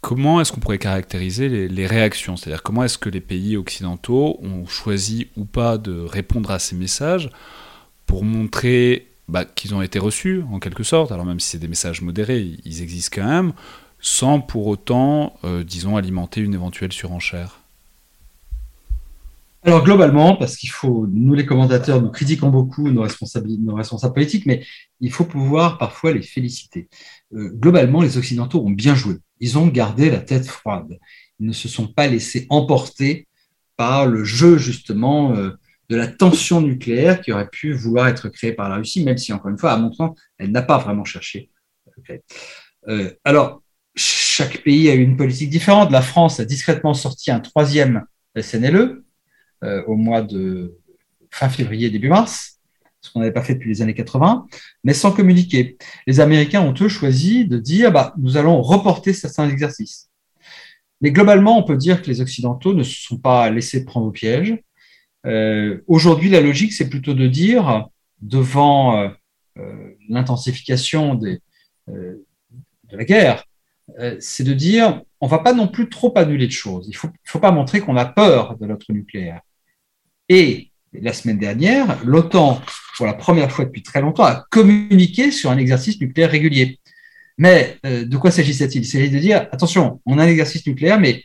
comment 0.00 0.40
est-ce 0.40 0.52
qu'on 0.52 0.60
pourrait 0.60 0.78
caractériser 0.78 1.68
les, 1.68 1.86
réactions? 1.86 2.36
C'est-à-dire 2.36 2.62
comment 2.62 2.84
est-ce 2.84 2.98
que 2.98 3.08
les 3.08 3.20
pays 3.20 3.56
occidentaux 3.56 4.38
ont 4.42 4.66
choisi 4.66 5.28
ou 5.36 5.44
pas 5.44 5.78
de 5.78 6.00
répondre 6.00 6.50
à 6.50 6.58
ces 6.58 6.74
messages 6.74 7.30
pour 8.06 8.24
montrer 8.24 9.06
bah, 9.28 9.44
qu'ils 9.44 9.74
ont 9.74 9.82
été 9.82 9.98
reçus, 9.98 10.42
en 10.50 10.58
quelque 10.58 10.82
sorte, 10.82 11.12
alors 11.12 11.24
même 11.24 11.38
si 11.38 11.50
c'est 11.50 11.58
des 11.58 11.68
messages 11.68 12.02
modérés, 12.02 12.56
ils 12.64 12.82
existent 12.82 13.20
quand 13.20 13.28
même, 13.28 13.52
sans 14.00 14.40
pour 14.40 14.66
autant, 14.66 15.36
euh, 15.44 15.62
disons, 15.62 15.96
alimenter 15.96 16.40
une 16.40 16.54
éventuelle 16.54 16.92
surenchère 16.92 17.59
alors 19.62 19.84
globalement, 19.84 20.36
parce 20.36 20.56
qu'il 20.56 20.70
faut, 20.70 21.06
nous 21.12 21.34
les 21.34 21.44
commentateurs, 21.44 22.00
nous 22.00 22.10
critiquons 22.10 22.48
beaucoup 22.48 22.90
nos 22.90 23.02
responsables, 23.02 23.48
nos 23.58 23.74
responsables 23.74 24.14
politiques, 24.14 24.46
mais 24.46 24.64
il 25.00 25.12
faut 25.12 25.24
pouvoir 25.26 25.76
parfois 25.76 26.12
les 26.12 26.22
féliciter. 26.22 26.88
Euh, 27.34 27.50
globalement, 27.50 28.00
les 28.00 28.16
Occidentaux 28.16 28.64
ont 28.64 28.70
bien 28.70 28.94
joué. 28.94 29.16
Ils 29.38 29.58
ont 29.58 29.66
gardé 29.66 30.10
la 30.10 30.20
tête 30.20 30.46
froide. 30.46 30.98
Ils 31.40 31.46
ne 31.46 31.52
se 31.52 31.68
sont 31.68 31.88
pas 31.88 32.06
laissés 32.06 32.46
emporter 32.48 33.28
par 33.76 34.06
le 34.06 34.24
jeu 34.24 34.56
justement 34.56 35.34
euh, 35.34 35.50
de 35.90 35.96
la 35.96 36.06
tension 36.06 36.62
nucléaire 36.62 37.20
qui 37.20 37.32
aurait 37.32 37.48
pu 37.48 37.74
vouloir 37.74 38.08
être 38.08 38.30
créée 38.30 38.52
par 38.52 38.70
la 38.70 38.76
Russie, 38.76 39.04
même 39.04 39.18
si 39.18 39.32
encore 39.32 39.50
une 39.50 39.58
fois, 39.58 39.72
à 39.72 39.76
mon 39.76 39.92
sens, 39.92 40.18
elle 40.38 40.52
n'a 40.52 40.62
pas 40.62 40.78
vraiment 40.78 41.04
cherché. 41.04 41.50
Euh, 42.88 43.12
alors, 43.24 43.62
chaque 43.94 44.62
pays 44.62 44.88
a 44.88 44.94
eu 44.94 45.02
une 45.02 45.18
politique 45.18 45.50
différente. 45.50 45.90
La 45.90 46.00
France 46.00 46.40
a 46.40 46.46
discrètement 46.46 46.94
sorti 46.94 47.30
un 47.30 47.40
troisième 47.40 48.04
SNLE 48.40 49.02
euh, 49.62 49.82
au 49.86 49.96
mois 49.96 50.22
de 50.22 50.78
fin 51.30 51.48
février, 51.48 51.90
début 51.90 52.08
mars, 52.08 52.60
ce 53.02 53.10
qu'on 53.10 53.20
n'avait 53.20 53.32
pas 53.32 53.42
fait 53.42 53.54
depuis 53.54 53.68
les 53.68 53.82
années 53.82 53.94
80, 53.94 54.46
mais 54.84 54.94
sans 54.94 55.12
communiquer. 55.12 55.76
Les 56.06 56.20
Américains 56.20 56.62
ont 56.62 56.74
eux 56.80 56.88
choisi 56.88 57.46
de 57.46 57.58
dire 57.58 57.92
bah, 57.92 58.14
nous 58.18 58.36
allons 58.36 58.62
reporter 58.62 59.12
certains 59.12 59.48
exercices. 59.48 60.10
Mais 61.00 61.12
globalement, 61.12 61.58
on 61.58 61.62
peut 61.62 61.76
dire 61.76 62.02
que 62.02 62.08
les 62.08 62.20
Occidentaux 62.20 62.74
ne 62.74 62.82
se 62.82 63.02
sont 63.02 63.18
pas 63.18 63.50
laissés 63.50 63.84
prendre 63.84 64.06
au 64.06 64.10
piège. 64.10 64.58
Euh, 65.26 65.80
Aujourd'hui, 65.86 66.30
la 66.30 66.40
logique, 66.40 66.72
c'est 66.72 66.88
plutôt 66.88 67.14
de 67.14 67.26
dire, 67.26 67.88
devant 68.20 69.10
euh, 69.56 69.96
l'intensification 70.08 71.14
de 71.14 71.40
la 72.92 73.04
guerre, 73.04 73.44
c'est 74.20 74.44
de 74.44 74.52
dire 74.52 75.02
on 75.20 75.26
ne 75.26 75.30
va 75.30 75.38
pas 75.38 75.52
non 75.52 75.68
plus 75.68 75.88
trop 75.88 76.16
annuler 76.16 76.46
de 76.46 76.52
choses. 76.52 76.86
Il 76.86 76.92
ne 76.92 76.96
faut, 76.96 77.08
faut, 77.24 77.38
pas 77.38 77.50
montrer 77.50 77.80
qu'on 77.80 77.96
a 77.96 78.06
peur 78.06 78.56
de 78.58 78.66
notre 78.66 78.92
nucléaire. 78.92 79.40
Et 80.30 80.70
la 80.92 81.12
semaine 81.12 81.38
dernière, 81.38 81.98
l'OTAN, 82.04 82.62
pour 82.96 83.04
la 83.04 83.14
première 83.14 83.50
fois 83.50 83.64
depuis 83.64 83.82
très 83.82 84.00
longtemps, 84.00 84.22
a 84.22 84.46
communiqué 84.48 85.32
sur 85.32 85.50
un 85.50 85.58
exercice 85.58 86.00
nucléaire 86.00 86.30
régulier. 86.30 86.78
Mais 87.36 87.78
euh, 87.84 88.04
de 88.04 88.16
quoi 88.16 88.30
s'agissait-il 88.30 88.82
Il 88.82 88.86
s'agit 88.86 89.10
de 89.10 89.18
dire, 89.18 89.48
attention, 89.50 90.00
on 90.06 90.18
a 90.18 90.24
un 90.24 90.28
exercice 90.28 90.64
nucléaire, 90.64 91.00
mais 91.00 91.24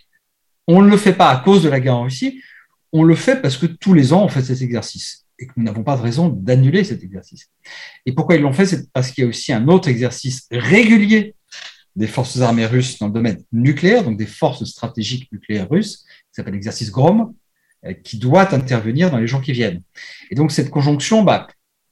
on 0.68 0.82
ne 0.82 0.90
le 0.90 0.98
fait 0.98 1.14
pas 1.14 1.30
à 1.30 1.38
cause 1.38 1.62
de 1.62 1.70
la 1.70 1.80
guerre 1.80 1.98
en 1.98 2.04
Russie, 2.04 2.42
on 2.92 3.04
le 3.04 3.14
fait 3.14 3.44
parce 3.44 3.58
que 3.58 3.68
tous 3.68 3.94
les 3.94 4.12
ans, 4.12 4.24
on 4.24 4.28
fait 4.28 4.42
cet 4.42 4.64
exercice 4.64 5.26
et 5.38 5.46
que 5.46 5.54
nous 5.58 5.64
n'avons 5.64 5.84
pas 5.84 5.98
de 5.98 6.02
raison 6.02 6.30
d'annuler 6.30 6.84
cet 6.84 7.04
exercice. 7.04 7.52
Et 8.08 8.12
pourquoi 8.12 8.38
ils 8.38 8.42
l'ont 8.42 8.54
fait? 8.54 8.66
C'est 8.66 8.92
parce 8.92 9.12
qu'il 9.12 9.24
y 9.24 9.28
a 9.28 9.30
aussi 9.30 9.54
un 9.54 9.68
autre 9.68 9.88
exercice 9.88 10.48
régulier 10.50 11.36
des 11.96 12.08
forces 12.08 12.40
armées 12.42 12.66
russes 12.66 12.98
dans 12.98 13.08
le 13.08 13.14
domaine 13.14 13.44
nucléaire, 13.52 14.04
donc 14.04 14.18
des 14.18 14.26
forces 14.26 14.64
stratégiques 14.64 15.32
nucléaires 15.32 15.70
russes, 15.70 15.98
qui 15.98 16.34
s'appelle 16.34 16.54
l'exercice 16.54 16.90
GROM, 16.90 17.34
qui 17.94 18.18
doit 18.18 18.54
intervenir 18.54 19.12
dans 19.12 19.18
les 19.18 19.28
jours 19.28 19.42
qui 19.42 19.52
viennent. 19.52 19.82
Et 20.32 20.36
donc 20.36 20.52
cette 20.52 20.70
conjonction 20.70 21.24
bah, 21.24 21.48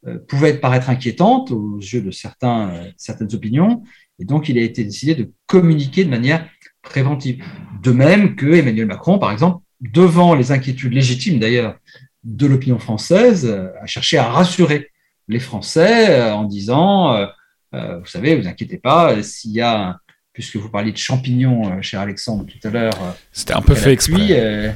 euh, 0.07 0.17
pouvait 0.27 0.55
paraître 0.55 0.89
inquiétante 0.89 1.51
aux 1.51 1.77
yeux 1.77 2.01
de 2.01 2.11
certains, 2.11 2.69
euh, 2.69 2.91
certaines 2.97 3.33
opinions, 3.33 3.83
et 4.19 4.25
donc 4.25 4.49
il 4.49 4.57
a 4.57 4.61
été 4.61 4.83
décidé 4.83 5.15
de 5.15 5.31
communiquer 5.45 6.03
de 6.03 6.09
manière 6.09 6.47
préventive. 6.81 7.43
De 7.81 7.91
même 7.91 8.35
que 8.35 8.47
Emmanuel 8.47 8.87
Macron, 8.87 9.19
par 9.19 9.31
exemple, 9.31 9.63
devant 9.81 10.35
les 10.35 10.51
inquiétudes 10.51 10.93
légitimes 10.93 11.39
d'ailleurs 11.39 11.77
de 12.23 12.47
l'opinion 12.47 12.79
française, 12.79 13.45
a 13.45 13.85
cherché 13.85 14.17
à 14.17 14.29
rassurer 14.29 14.89
les 15.27 15.39
Français 15.39 16.31
en 16.31 16.45
disant, 16.45 17.27
vous 17.73 18.05
savez, 18.05 18.35
vous 18.37 18.47
inquiétez 18.47 18.77
pas, 18.77 19.21
s'il 19.23 19.51
y 19.51 19.61
a, 19.61 19.97
puisque 20.31 20.55
vous 20.55 20.69
parliez 20.69 20.93
de 20.93 20.97
champignons, 20.97 21.81
cher 21.81 21.99
Alexandre, 21.99 22.45
tout 22.45 22.65
à 22.65 22.71
l'heure. 22.71 23.17
C'était 23.33 23.53
un 23.53 23.61
peu 23.61 23.75
fait 23.75 23.91
exprès. 23.91 24.75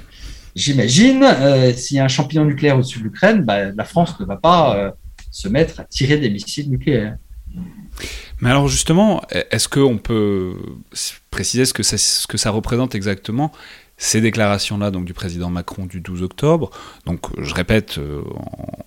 J'imagine, 0.57 1.21
euh, 1.21 1.71
s'il 1.71 1.97
y 1.97 1.99
a 1.99 2.03
un 2.03 2.07
champignon 2.07 2.43
nucléaire 2.43 2.79
au-dessus 2.79 2.97
de 2.97 3.03
l'Ukraine, 3.03 3.43
bah, 3.43 3.71
la 3.71 3.83
France 3.83 4.19
ne 4.19 4.25
va 4.25 4.37
pas 4.37 4.75
euh, 4.75 4.91
se 5.29 5.47
mettre 5.47 5.79
à 5.79 5.83
tirer 5.83 6.17
des 6.17 6.31
missiles 6.31 6.71
nucléaires. 6.71 7.15
Mais 8.41 8.49
alors 8.49 8.67
justement, 8.67 9.21
est-ce 9.51 9.67
qu'on 9.67 9.99
peut 9.99 10.55
préciser 11.29 11.65
ce 11.65 11.73
que, 11.75 12.37
ça, 12.37 12.49
représente 12.49 12.95
exactement 12.95 13.51
ces 13.97 14.19
déclarations-là 14.19 14.89
donc 14.89 15.05
du 15.05 15.13
président 15.13 15.51
Macron 15.51 15.85
du 15.85 16.01
12 16.01 16.23
octobre? 16.23 16.71
Donc 17.05 17.27
je 17.39 17.53
répète 17.53 17.99
euh, 17.99 18.23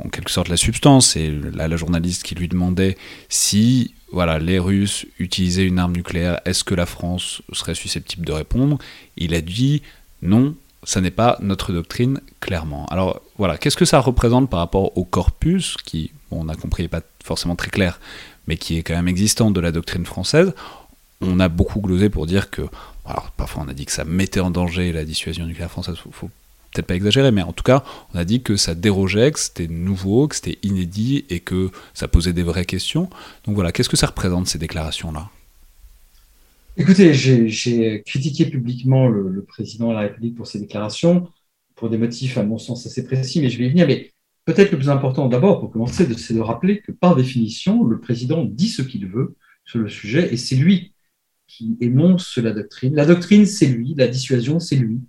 en, 0.05 0.09
quelque 0.09 0.33
sorte 0.33 0.49
la 0.49 0.57
substance 0.57 1.15
et 1.15 1.31
là 1.31 1.69
la 1.69 1.77
journaliste 1.77 2.25
qui 2.25 2.35
lui 2.35 2.49
demandait 2.49 2.97
si 3.29 3.95
voilà 4.11 4.41
les 4.41 4.59
Russes 4.59 5.07
utilisaient 5.21 5.67
une 5.67 5.79
arme 5.79 5.93
nucléaire, 5.93 6.41
est-ce 6.47 6.65
que 6.65 6.75
la 6.75 6.87
France 6.87 7.43
serait 7.53 7.77
susceptible 7.77 8.27
de 8.27 8.33
répondre? 8.33 8.77
Il 9.17 9.35
a 9.35 9.41
dit 9.41 9.83
non, 10.21 10.57
ça 10.83 11.01
n'est 11.01 11.11
pas 11.11 11.39
notre 11.41 11.73
doctrine, 11.73 12.21
clairement. 12.41 12.87
Alors 12.87 13.21
voilà, 13.39 13.59
qu'est-ce 13.59 13.77
que 13.77 13.85
ça 13.85 14.01
représente 14.01 14.49
par 14.49 14.61
rapport 14.61 14.97
au 14.97 15.05
corpus, 15.05 15.77
qui, 15.85 16.13
on 16.31 16.49
a 16.49 16.55
compris, 16.55 16.85
n'est 16.85 16.89
pas 16.89 17.03
forcément 17.23 17.57
très 17.57 17.71
clair, 17.71 18.01
mais 18.47 18.57
qui 18.57 18.79
est 18.79 18.83
quand 18.83 18.95
même 18.95 19.09
existant 19.09 19.51
de 19.51 19.61
la 19.61 19.73
doctrine 19.73 20.07
française? 20.07 20.55
On 21.21 21.39
a 21.39 21.49
beaucoup 21.49 21.81
glosé 21.81 22.09
pour 22.09 22.27
dire 22.27 22.51
que, 22.51 22.63
parfois 23.37 23.65
on 23.67 23.69
a 23.69 23.75
dit 23.75 23.85
que 23.85 23.93
ça 23.93 24.05
mettait 24.05 24.41
en 24.41 24.51
danger 24.51 24.93
la 24.93 25.05
dissuasion 25.05 25.45
nucléaire 25.45 25.71
française, 25.71 25.97
faut, 25.97 26.11
faut 26.13 26.31
peut-être 26.73 26.87
pas 26.87 26.95
exagérer, 26.95 27.31
mais 27.31 27.43
en 27.43 27.53
tout 27.53 27.65
cas, 27.65 27.85
on 28.15 28.19
a 28.19 28.25
dit 28.25 28.43
que 28.43 28.57
ça 28.57 28.75
dérogeait, 28.75 29.33
que 29.33 29.39
c'était 29.39 29.69
nouveau, 29.69 30.29
que 30.29 30.37
c'était 30.37 30.59
inédit 30.63 31.25
et 31.29 31.41
que 31.41 31.71
ça 31.95 32.09
posait 32.09 32.33
des 32.33 32.43
vraies 32.43 32.65
questions. 32.65 33.11
Donc 33.45 33.55
voilà, 33.55 33.73
qu'est-ce 33.73 33.89
que 33.89 33.97
ça 33.97 34.07
représente 34.07 34.47
ces 34.47 34.59
déclarations-là? 34.59 35.29
Écoutez, 36.77 37.13
j'ai 37.15 38.03
critiqué 38.07 38.47
publiquement 38.47 39.09
le, 39.09 39.45
président 39.45 39.89
de 39.89 39.95
la 39.95 40.01
République 40.01 40.37
pour 40.37 40.47
ses 40.47 40.61
déclarations, 40.61 41.29
pour 41.75 41.91
des 41.91 41.99
motifs, 41.99 42.39
à 42.39 42.43
mon 42.43 42.59
sens, 42.59 42.87
assez 42.87 43.05
précis, 43.05 43.41
mais 43.41 43.51
je 43.51 43.59
vais 43.59 43.67
y 43.67 43.71
venir. 43.71 43.87
Mais 43.87 44.13
peut-être 44.45 44.71
le 44.71 44.79
plus 44.79 44.89
important 44.89 45.29
d'abord, 45.29 45.61
pour 45.61 45.71
commencer, 45.71 46.07
c'est 46.17 46.35
de 46.35 46.41
rappeler 46.41 46.81
que 46.81 46.93
par 46.93 47.17
définition, 47.17 47.85
le 47.85 48.01
président 48.01 48.45
dit 48.45 48.69
ce 48.69 48.83
qu'il 48.83 49.09
veut 49.09 49.37
sur 49.65 49.81
le 49.81 49.89
sujet, 49.89 50.33
et 50.33 50.37
c'est 50.37 50.57
lui 50.57 50.95
qui 51.47 51.77
énonce 51.81 52.39
la 52.39 52.53
doctrine. 52.53 52.95
La 52.95 53.07
doctrine, 53.07 53.47
c'est 53.47 53.67
lui, 53.67 53.95
la 53.97 54.07
dissuasion, 54.07 54.61
c'est 54.61 54.77
lui. 54.77 55.01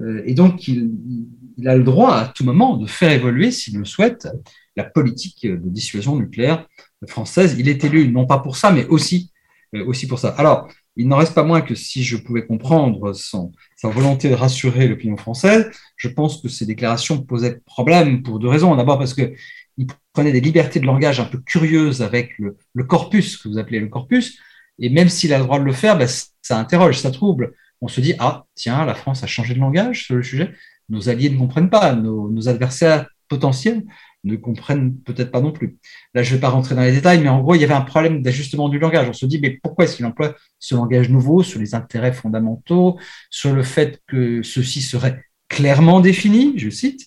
Euh, 0.00 0.22
et 0.26 0.34
donc, 0.34 0.66
il, 0.68 1.30
a 1.64 1.76
le 1.76 1.84
droit 1.84 2.14
à 2.14 2.28
tout 2.28 2.44
moment 2.44 2.76
de 2.76 2.86
faire 2.86 3.12
évoluer, 3.12 3.52
s'il 3.52 3.78
le 3.78 3.84
souhaite, 3.84 4.28
la 4.76 4.84
politique 4.84 5.46
de 5.46 5.68
dissuasion 5.68 6.16
nucléaire 6.16 6.66
française. 7.06 7.56
Il 7.58 7.68
est 7.68 7.84
élu 7.84 8.08
non 8.08 8.26
pas 8.26 8.38
pour 8.38 8.56
ça, 8.56 8.72
mais 8.72 8.86
aussi, 8.86 9.32
euh, 9.74 9.86
aussi 9.86 10.06
pour 10.06 10.18
ça. 10.18 10.30
Alors, 10.30 10.68
il 10.96 11.08
n'en 11.08 11.16
reste 11.16 11.34
pas 11.34 11.42
moins 11.42 11.60
que 11.60 11.74
si 11.74 12.02
je 12.02 12.16
pouvais 12.16 12.46
comprendre 12.46 13.12
sa 13.12 13.88
volonté 13.88 14.30
de 14.30 14.34
rassurer 14.34 14.88
l'opinion 14.88 15.16
française, 15.16 15.70
je 15.96 16.08
pense 16.08 16.40
que 16.40 16.48
ces 16.48 16.64
déclarations 16.64 17.22
posaient 17.22 17.60
problème 17.66 18.22
pour 18.22 18.38
deux 18.38 18.48
raisons. 18.48 18.74
D'abord 18.74 18.98
parce 18.98 19.14
que 19.14 19.34
il 19.76 19.86
prenait 20.14 20.32
des 20.32 20.40
libertés 20.40 20.80
de 20.80 20.86
langage 20.86 21.20
un 21.20 21.26
peu 21.26 21.38
curieuses 21.38 22.00
avec 22.00 22.32
le, 22.38 22.84
corpus, 22.84 23.36
que 23.36 23.48
vous 23.48 23.58
appelez 23.58 23.78
le 23.78 23.88
corpus, 23.88 24.38
et 24.78 24.88
même 24.88 25.10
s'il 25.10 25.34
a 25.34 25.38
le 25.38 25.44
droit 25.44 25.58
de 25.58 25.64
le 25.64 25.72
faire, 25.72 25.98
ben, 25.98 26.08
ça 26.40 26.58
interroge, 26.58 26.98
ça 26.98 27.10
trouble. 27.10 27.54
On 27.82 27.88
se 27.88 28.00
dit, 28.00 28.14
ah, 28.18 28.46
tiens, 28.54 28.86
la 28.86 28.94
France 28.94 29.22
a 29.22 29.26
changé 29.26 29.52
de 29.52 29.60
langage 29.60 30.04
sur 30.04 30.14
le 30.14 30.22
sujet, 30.22 30.54
nos 30.88 31.10
alliés 31.10 31.28
ne 31.28 31.36
comprennent 31.36 31.68
pas, 31.68 31.94
nos 31.94 32.48
adversaires 32.48 33.06
potentiels 33.28 33.84
ne 34.26 34.36
comprennent 34.36 34.96
peut-être 34.98 35.30
pas 35.30 35.40
non 35.40 35.52
plus. 35.52 35.78
Là, 36.14 36.22
je 36.22 36.30
ne 36.30 36.34
vais 36.34 36.40
pas 36.40 36.48
rentrer 36.48 36.74
dans 36.74 36.82
les 36.82 36.92
détails, 36.92 37.20
mais 37.20 37.28
en 37.28 37.40
gros, 37.40 37.54
il 37.54 37.60
y 37.60 37.64
avait 37.64 37.74
un 37.74 37.80
problème 37.80 38.22
d'ajustement 38.22 38.68
du 38.68 38.78
langage. 38.78 39.08
On 39.08 39.12
se 39.12 39.26
dit, 39.26 39.38
mais 39.40 39.58
pourquoi 39.62 39.84
est-ce 39.84 39.96
qu'il 39.96 40.04
emploie 40.04 40.34
ce 40.58 40.74
langage 40.74 41.08
nouveau 41.08 41.42
sur 41.42 41.60
les 41.60 41.74
intérêts 41.74 42.12
fondamentaux, 42.12 42.98
sur 43.30 43.54
le 43.54 43.62
fait 43.62 44.02
que 44.06 44.42
ceci 44.42 44.82
serait 44.82 45.24
clairement 45.48 46.00
défini, 46.00 46.54
je 46.56 46.68
cite, 46.70 47.06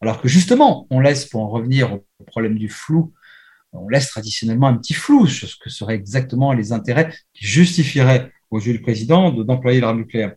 alors 0.00 0.20
que 0.20 0.28
justement, 0.28 0.86
on 0.90 1.00
laisse, 1.00 1.26
pour 1.26 1.42
en 1.42 1.48
revenir 1.48 1.94
au 1.94 2.24
problème 2.24 2.56
du 2.56 2.68
flou, 2.68 3.12
on 3.72 3.88
laisse 3.88 4.08
traditionnellement 4.08 4.68
un 4.68 4.76
petit 4.76 4.94
flou 4.94 5.26
sur 5.26 5.48
ce 5.48 5.56
que 5.56 5.70
seraient 5.70 5.94
exactement 5.94 6.52
les 6.52 6.72
intérêts 6.72 7.12
qui 7.34 7.46
justifieraient 7.46 8.30
aux 8.50 8.60
yeux 8.60 8.72
du 8.72 8.80
président 8.80 9.30
d'employer 9.30 9.80
l'arme 9.80 9.98
nucléaire. 9.98 10.34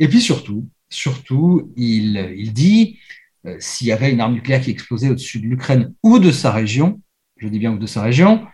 Et 0.00 0.08
puis 0.08 0.20
surtout, 0.20 0.68
surtout, 0.90 1.72
il, 1.76 2.34
il 2.36 2.52
dit, 2.52 2.98
euh, 3.46 3.56
s'il 3.60 3.86
y 3.86 3.92
avait 3.92 4.10
une 4.10 4.20
arme 4.20 4.34
nucléaire 4.34 4.60
qui 4.60 4.70
explosait 4.70 5.10
au-dessus 5.10 5.40
de 5.40 5.46
l'Ukraine 5.46 5.94
ou 6.02 6.18
de 6.18 6.30
sa 6.30 6.50
région, 6.50 7.00
je 7.36 7.48
dis 7.48 7.58
bien 7.58 7.72
ou 7.72 7.78
de 7.78 7.86
sa 7.86 8.02
région, 8.02 8.46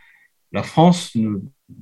la 0.52 0.62
France 0.62 1.14
ne 1.14 1.38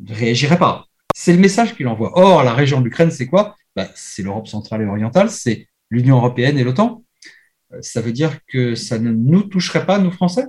réagirait 0.07 0.59
pas. 0.59 0.87
C'est 1.15 1.33
le 1.33 1.39
message 1.39 1.75
qu'il 1.75 1.89
envoie. 1.89 2.19
Or, 2.19 2.45
la 2.45 2.53
région 2.55 2.81
de 2.81 2.85
l'Ukraine, 2.85 3.11
c'est 3.11 3.27
quoi? 3.27 3.57
Ben, 3.75 3.89
C'est 3.95 4.23
l'Europe 4.23 4.47
centrale 4.47 4.83
et 4.83 4.87
orientale, 4.87 5.31
c'est 5.31 5.69
l'Union 5.91 6.17
européenne 6.17 6.59
et 6.59 6.65
l'OTAN. 6.65 7.03
Euh, 7.73 7.79
ça 7.81 8.01
veut 8.01 8.13
dire 8.13 8.39
que 8.47 8.75
ça 8.75 8.99
ne 8.99 9.11
nous 9.11 9.43
toucherait 9.43 9.87
pas, 9.87 9.99
nous 9.99 10.11
Français? 10.11 10.45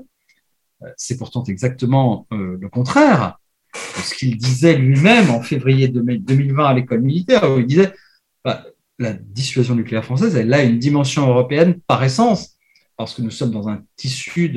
Euh, 0.84 0.88
C'est 0.97 1.18
pourtant 1.18 1.43
exactement 1.45 2.28
le 2.32 2.68
contraire 2.68 3.39
de 3.74 4.01
ce 4.01 4.16
qu'il 4.16 4.38
disait 4.38 4.76
lui-même 4.76 5.30
en 5.30 5.41
février 5.41 5.88
2020 5.88 6.66
à 6.66 6.74
l'école 6.74 7.01
militaire, 7.01 7.49
où 7.49 7.60
il 7.60 7.68
disait 7.68 7.93
bah, 8.43 8.66
la 9.00 9.14
dissuasion 9.14 9.76
nucléaire 9.76 10.04
française, 10.04 10.36
elle 10.36 10.54
a 10.54 10.64
une 10.64 10.78
dimension 10.78 11.28
européenne 11.28 11.80
par 11.88 12.04
essence, 12.04 12.58
parce 12.97 13.14
que 13.14 13.22
nous 13.22 13.32
sommes 13.32 13.52
dans 13.52 13.70
un 13.70 13.82
tissu 13.95 14.54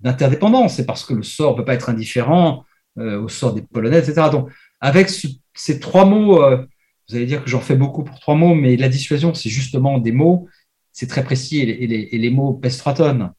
d'interdépendance 0.00 0.78
et 0.78 0.86
parce 0.86 1.04
que 1.04 1.14
le 1.14 1.22
sort 1.22 1.52
ne 1.52 1.58
peut 1.58 1.64
pas 1.64 1.74
être 1.74 1.90
indifférent 1.90 2.64
euh, 2.98 3.20
au 3.20 3.28
sort 3.28 3.54
des 3.54 3.62
Polonais, 3.62 3.98
etc. 3.98 4.28
Donc, 4.32 4.50
avec 4.80 5.10
ces 5.10 5.80
trois 5.80 6.06
mots, 6.06 6.42
euh, 6.42 6.64
vous 7.08 7.16
allez 7.16 7.26
dire 7.26 7.44
que 7.44 7.50
j'en 7.50 7.60
fais 7.60 7.76
beaucoup 7.76 8.02
pour 8.02 8.18
trois 8.18 8.34
mots, 8.34 8.54
mais 8.54 8.76
la 8.76 8.88
dissuasion, 8.88 9.34
c'est 9.34 9.50
justement 9.50 9.98
des 9.98 10.12
mots, 10.12 10.48
c'est 10.92 11.06
très 11.06 11.22
précis 11.22 11.60
et 11.60 11.86
les, 11.86 12.30
mots 12.30 12.54
pèsent 12.54 12.78
trois 12.78 12.94
tonnes. 12.94 13.32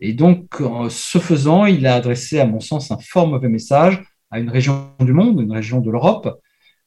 Et 0.00 0.12
donc, 0.12 0.60
en 0.60 0.90
ce 0.90 1.18
faisant, 1.18 1.64
il 1.64 1.86
a 1.86 1.94
adressé, 1.94 2.38
à 2.38 2.46
mon 2.46 2.60
sens, 2.60 2.90
un 2.90 2.98
fort 2.98 3.26
mauvais 3.26 3.48
message 3.48 4.02
à 4.30 4.38
une 4.40 4.50
région 4.50 4.90
du 5.00 5.12
monde, 5.12 5.40
une 5.40 5.52
région 5.52 5.80
de 5.80 5.90
l'Europe, 5.90 6.40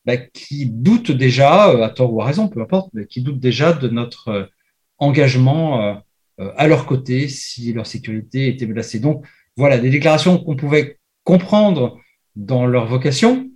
bah, 0.05 0.17
qui 0.17 0.65
doutent 0.65 1.11
déjà, 1.11 1.69
euh, 1.69 1.83
à 1.83 1.89
tort 1.89 2.13
ou 2.13 2.21
à 2.21 2.25
raison, 2.25 2.47
peu 2.47 2.61
importe, 2.61 2.89
mais 2.93 3.05
qui 3.05 3.21
doutent 3.21 3.39
déjà 3.39 3.73
de 3.73 3.87
notre 3.89 4.29
euh, 4.29 4.45
engagement 4.97 6.01
euh, 6.39 6.51
à 6.57 6.67
leur 6.67 6.85
côté 6.85 7.27
si 7.27 7.73
leur 7.73 7.85
sécurité 7.85 8.47
était 8.47 8.65
menacée. 8.65 8.99
Donc 8.99 9.25
voilà, 9.57 9.77
des 9.77 9.89
déclarations 9.89 10.37
qu'on 10.37 10.55
pouvait 10.55 10.99
comprendre 11.23 11.99
dans 12.35 12.65
leur 12.65 12.87
vocation, 12.87 13.49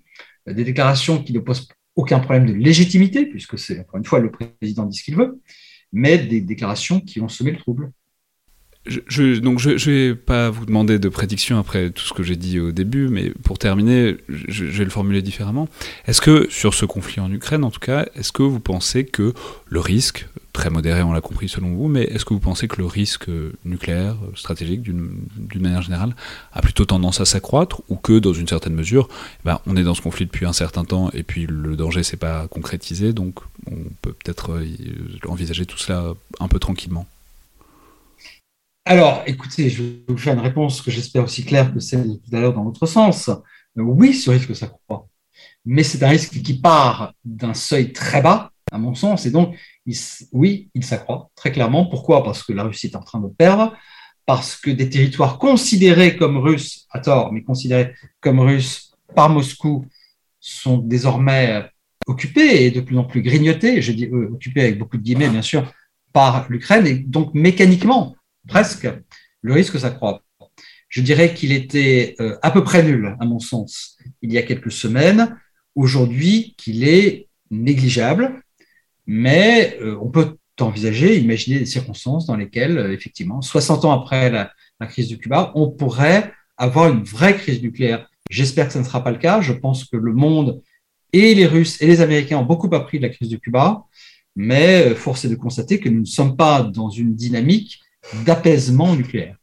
des 0.46 0.66
déclarations 0.66 1.24
qui 1.24 1.32
ne 1.34 1.40
posent 1.40 1.70
aucun 1.96 2.20
problème 2.20 2.46
de 2.46 2.54
légitimité, 2.54 3.26
puisque 3.26 3.58
c'est 3.58 3.80
encore 3.80 3.98
une 3.98 4.06
fois 4.06 4.20
le 4.20 4.32
président 4.32 4.86
dit 4.86 4.98
ce 4.98 5.04
qu'il 5.04 5.16
veut, 5.16 5.40
mais 5.94 6.18
des 6.18 6.42
déclarations 6.42 7.00
qui 7.00 7.22
ont 7.22 7.30
semé 7.30 7.52
le 7.52 7.58
trouble. 7.58 7.92
Je, 8.86 9.40
donc 9.40 9.60
je, 9.60 9.78
je 9.78 9.92
vais 9.92 10.16
pas 10.16 10.50
vous 10.50 10.66
demander 10.66 11.00
de 11.00 11.08
prédiction 11.08 11.58
après 11.58 11.90
tout 11.90 12.04
ce 12.04 12.14
que 12.14 12.22
j'ai 12.22 12.36
dit 12.36 12.60
au 12.60 12.74
début, 12.74 13.08
mais 13.08 13.30
pour 13.30 13.58
terminer, 13.58 14.18
je, 14.28 14.66
vais 14.66 14.84
le 14.84 14.90
formuler 14.90 15.22
différemment. 15.22 15.70
Est-ce 16.06 16.20
que 16.20 16.48
sur 16.50 16.74
ce 16.74 16.86
conflit 16.86 17.22
en 17.22 17.32
Ukraine, 17.32 17.64
en 17.64 17.72
tout 17.72 17.80
cas, 17.80 18.06
est-ce 18.16 18.34
que 18.34 18.44
vous 18.44 18.60
pensez 18.60 19.06
que 19.06 19.34
le 19.68 19.80
risque, 19.80 20.28
très 20.52 20.70
modéré, 20.70 21.02
on 21.02 21.14
l'a 21.14 21.22
compris 21.22 21.48
selon 21.48 21.74
vous, 21.74 21.88
mais 21.88 22.04
est-ce 22.04 22.26
que 22.26 22.34
vous 22.34 22.42
pensez 22.42 22.68
que 22.68 22.76
le 22.76 22.86
risque 22.86 23.30
nucléaire 23.64 24.18
stratégique, 24.36 24.82
d'une 24.82 25.62
manière 25.62 25.82
générale, 25.82 26.14
a 26.52 26.62
plutôt 26.62 26.84
tendance 26.84 27.22
à 27.22 27.26
s'accroître, 27.26 27.82
ou 27.88 27.96
que 27.96 28.20
dans 28.20 28.34
une 28.34 28.50
certaine 28.50 28.74
mesure, 28.74 29.08
eh 29.10 29.46
ben, 29.46 29.60
on 29.66 29.78
est 29.78 29.84
dans 29.84 29.96
ce 29.96 30.02
conflit 30.02 30.26
depuis 30.26 30.46
un 30.46 30.54
certain 30.54 30.84
temps 30.84 31.10
et 31.14 31.24
puis 31.24 31.48
le 31.50 31.78
danger 31.78 32.04
s'est 32.04 32.18
pas 32.18 32.50
concrétisé, 32.50 33.14
donc 33.14 33.40
on 33.72 33.78
peut 34.02 34.12
peut-être 34.12 34.52
euh, 34.52 34.66
envisager 35.30 35.66
tout 35.66 35.78
cela 35.78 36.16
un 36.42 36.50
peu 36.50 36.60
tranquillement? 36.60 37.08
Alors, 38.86 39.24
écoutez, 39.26 39.70
je 39.70 39.82
vais 39.82 40.04
vous 40.10 40.18
faire 40.18 40.34
une 40.34 40.42
réponse 40.42 40.82
que 40.82 40.92
j'espère 40.92 41.24
aussi 41.24 41.46
claire 41.46 41.74
que 41.74 41.80
celle 41.80 42.06
de 42.06 42.16
tout 42.16 42.36
à 42.36 42.42
l'heure 42.42 42.54
dans 42.54 42.66
l'autre 42.66 42.86
sens. 42.86 43.30
Oui, 43.78 44.14
ce 44.14 44.30
risque 44.30 44.54
s'accroît, 44.54 45.08
mais 45.66 45.84
c'est 45.84 46.04
un 46.04 46.10
risque 46.10 46.42
qui 46.42 46.60
part 46.60 47.14
d'un 47.24 47.54
seuil 47.54 47.94
très 47.94 48.22
bas, 48.22 48.52
à 48.74 48.78
mon 48.78 48.94
sens, 48.94 49.26
et 49.26 49.32
donc, 49.32 49.56
oui, 50.34 50.70
il 50.74 50.84
s'accroît 50.84 51.30
très 51.36 51.54
clairement. 51.54 51.86
Pourquoi? 51.86 52.26
Parce 52.26 52.44
que 52.44 52.52
la 52.52 52.64
Russie 52.64 52.88
est 52.88 52.96
en 52.98 53.02
train 53.02 53.22
de 53.22 53.30
perdre, 53.30 53.74
parce 54.26 54.58
que 54.58 54.70
des 54.70 54.90
territoires 54.90 55.38
considérés 55.38 56.18
comme 56.18 56.38
russes, 56.38 56.86
à 56.92 57.00
tort, 57.00 57.32
mais 57.32 57.42
considérés 57.42 57.94
comme 58.20 58.42
russes 58.42 58.92
par 59.16 59.30
Moscou, 59.30 59.86
sont 60.42 60.78
désormais 60.78 61.70
occupés 62.06 62.66
et 62.66 62.72
de 62.72 62.82
plus 62.82 62.98
en 62.98 63.06
plus 63.06 63.22
grignotés, 63.22 63.82
je 63.82 63.94
dis 63.94 64.08
euh, 64.08 64.32
occupés 64.34 64.62
avec 64.62 64.78
beaucoup 64.78 64.98
de 64.98 65.04
guillemets, 65.04 65.30
bien 65.30 65.42
sûr, 65.42 65.72
par 66.12 66.48
l'Ukraine, 66.50 66.86
et 66.86 66.96
donc 66.96 67.34
mécaniquement, 67.34 68.14
presque, 68.48 68.88
le 69.42 69.54
risque 69.54 69.80
s'accroît. 69.80 70.24
Je 70.90 71.02
dirais 71.02 71.34
qu'il 71.34 71.52
était 71.52 72.16
euh, 72.20 72.38
à 72.44 72.52
peu 72.52 72.64
près 72.64 72.84
nul, 72.84 73.16
à 73.20 73.26
mon 73.26 73.40
sens, 73.40 73.98
il 74.22 74.32
y 74.32 74.38
a 74.38 74.44
quelques 74.44 74.72
semaines. 74.72 75.36
Aujourd'hui, 75.76 76.54
qu'il 76.56 76.88
est 76.88 77.30
négligeable, 77.50 78.44
mais 79.08 79.78
euh, 79.82 79.98
on 80.02 80.10
peut 80.10 80.38
envisager, 80.60 81.18
imaginer 81.18 81.58
des 81.58 81.66
circonstances 81.66 82.28
dans 82.28 82.36
lesquelles, 82.36 82.78
euh, 82.78 82.94
effectivement, 82.94 83.42
60 83.42 83.86
ans 83.86 83.92
après 83.92 84.30
la, 84.30 84.52
la, 84.80 84.86
crise 84.86 85.08
du 85.08 85.18
Cuba, 85.18 85.52
on 85.56 85.72
pourrait 85.72 86.32
avoir 86.58 86.90
une 86.90 87.04
vraie 87.04 87.36
crise 87.36 87.64
nucléaire. 87.64 88.08
J'espère 88.30 88.68
que 88.68 88.74
ce 88.74 88.80
ne 88.80 88.84
sera 88.84 89.04
pas 89.04 89.12
le 89.12 89.18
cas. 89.18 89.42
Je 89.42 89.54
pense 89.54 89.86
que 89.86 89.98
le 89.98 90.14
monde 90.14 90.62
et 91.12 91.34
les 91.34 91.48
Russes 91.48 91.82
et 91.82 91.88
les 91.88 92.02
Américains 92.02 92.38
ont 92.38 92.46
beaucoup 92.46 92.74
appris 92.74 93.00
de 93.00 93.04
la 93.04 93.10
crise 93.10 93.30
du 93.30 93.40
Cuba, 93.40 93.86
mais 94.36 94.94
force 94.94 95.26
est 95.26 95.30
de 95.30 95.36
constater 95.36 95.80
que 95.80 95.90
nous 95.90 96.02
ne 96.02 96.06
sommes 96.06 96.38
pas 96.38 96.62
dans 96.62 96.90
une 96.90 97.16
dynamique 97.16 97.83
d'apaisement 98.26 98.96
nucléaire. 98.96 99.36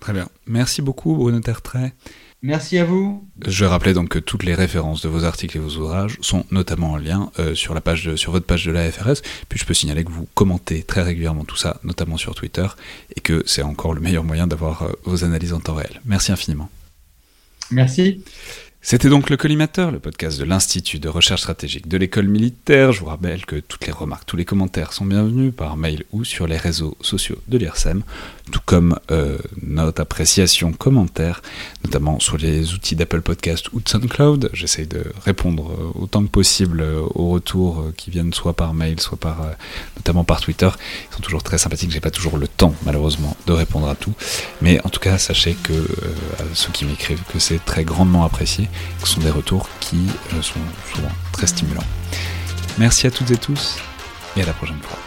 Très 0.00 0.12
bien. 0.12 0.28
Merci 0.46 0.82
beaucoup, 0.82 1.14
Bruno 1.16 1.40
Tertrais. 1.40 1.92
Merci 2.40 2.78
à 2.78 2.84
vous. 2.84 3.28
Je 3.44 3.64
rappelais 3.64 3.94
donc 3.94 4.10
que 4.10 4.18
toutes 4.20 4.44
les 4.44 4.54
références 4.54 5.02
de 5.02 5.08
vos 5.08 5.24
articles 5.24 5.56
et 5.56 5.60
vos 5.60 5.76
ouvrages 5.76 6.18
sont 6.20 6.44
notamment 6.52 6.92
en 6.92 6.96
lien 6.96 7.32
euh, 7.40 7.56
sur, 7.56 7.74
la 7.74 7.80
page 7.80 8.14
sur 8.14 8.30
votre 8.30 8.46
page 8.46 8.64
de 8.64 8.70
la 8.70 8.90
FRS. 8.92 9.22
Puis 9.48 9.58
je 9.58 9.64
peux 9.64 9.74
signaler 9.74 10.04
que 10.04 10.12
vous 10.12 10.28
commentez 10.34 10.84
très 10.84 11.02
régulièrement 11.02 11.44
tout 11.44 11.56
ça, 11.56 11.80
notamment 11.82 12.16
sur 12.16 12.36
Twitter, 12.36 12.66
et 13.16 13.20
que 13.20 13.42
c'est 13.44 13.62
encore 13.62 13.92
le 13.92 14.00
meilleur 14.00 14.22
moyen 14.22 14.46
d'avoir 14.46 14.82
euh, 14.82 14.92
vos 15.04 15.24
analyses 15.24 15.52
en 15.52 15.58
temps 15.58 15.74
réel. 15.74 16.00
Merci 16.04 16.30
infiniment. 16.30 16.70
Merci. 17.72 18.22
C'était 18.80 19.08
donc 19.08 19.28
le 19.28 19.36
Collimateur, 19.36 19.90
le 19.90 19.98
podcast 19.98 20.38
de 20.38 20.44
l'Institut 20.44 21.00
de 21.00 21.08
recherche 21.08 21.40
stratégique 21.40 21.88
de 21.88 21.96
l'école 21.96 22.28
militaire. 22.28 22.92
Je 22.92 23.00
vous 23.00 23.06
rappelle 23.06 23.44
que 23.44 23.56
toutes 23.56 23.84
les 23.86 23.92
remarques, 23.92 24.24
tous 24.24 24.36
les 24.36 24.44
commentaires 24.44 24.92
sont 24.92 25.04
bienvenus 25.04 25.52
par 25.54 25.76
mail 25.76 26.04
ou 26.12 26.24
sur 26.24 26.46
les 26.46 26.56
réseaux 26.56 26.96
sociaux 27.00 27.38
de 27.48 27.58
l'IRSEM, 27.58 28.02
tout 28.52 28.60
comme 28.64 28.96
euh, 29.10 29.36
notre 29.60 30.00
appréciation, 30.00 30.72
commentaire, 30.72 31.42
notamment 31.84 32.20
sur 32.20 32.38
les 32.38 32.72
outils 32.72 32.94
d'Apple 32.94 33.20
Podcast 33.20 33.70
ou 33.72 33.80
de 33.80 33.88
SoundCloud. 33.88 34.48
J'essaye 34.52 34.86
de 34.86 35.04
répondre 35.24 35.72
euh, 35.72 36.00
autant 36.00 36.22
que 36.22 36.30
possible 36.30 36.80
euh, 36.80 37.02
aux 37.16 37.30
retours 37.30 37.84
qui 37.96 38.10
viennent 38.10 38.32
soit 38.32 38.54
par 38.54 38.74
mail, 38.74 39.00
soit 39.00 39.18
par, 39.18 39.44
notamment 39.96 40.22
par 40.22 40.40
Twitter. 40.40 40.70
Ils 41.10 41.16
sont 41.16 41.20
toujours 41.20 41.42
très 41.42 41.58
sympathiques. 41.58 41.90
J'ai 41.90 42.00
pas 42.00 42.12
toujours 42.12 42.38
le 42.38 42.46
temps, 42.46 42.74
malheureusement, 42.86 43.36
de 43.46 43.52
répondre 43.52 43.88
à 43.88 43.96
tout. 43.96 44.14
Mais 44.62 44.80
en 44.84 44.88
tout 44.88 45.00
cas, 45.00 45.18
sachez 45.18 45.56
que 45.62 45.72
ceux 46.54 46.70
qui 46.70 46.84
m'écrivent 46.84 47.24
que 47.32 47.40
c'est 47.40 47.62
très 47.64 47.84
grandement 47.84 48.24
apprécié 48.24 48.67
ce 49.00 49.06
sont 49.06 49.20
des 49.20 49.30
retours 49.30 49.68
qui 49.80 50.06
euh, 50.34 50.42
sont 50.42 50.60
souvent 50.92 51.10
très 51.32 51.46
stimulants. 51.46 51.86
Merci 52.78 53.06
à 53.06 53.10
toutes 53.10 53.30
et 53.30 53.36
tous 53.36 53.78
et 54.36 54.42
à 54.42 54.46
la 54.46 54.52
prochaine 54.52 54.80
fois. 54.80 54.98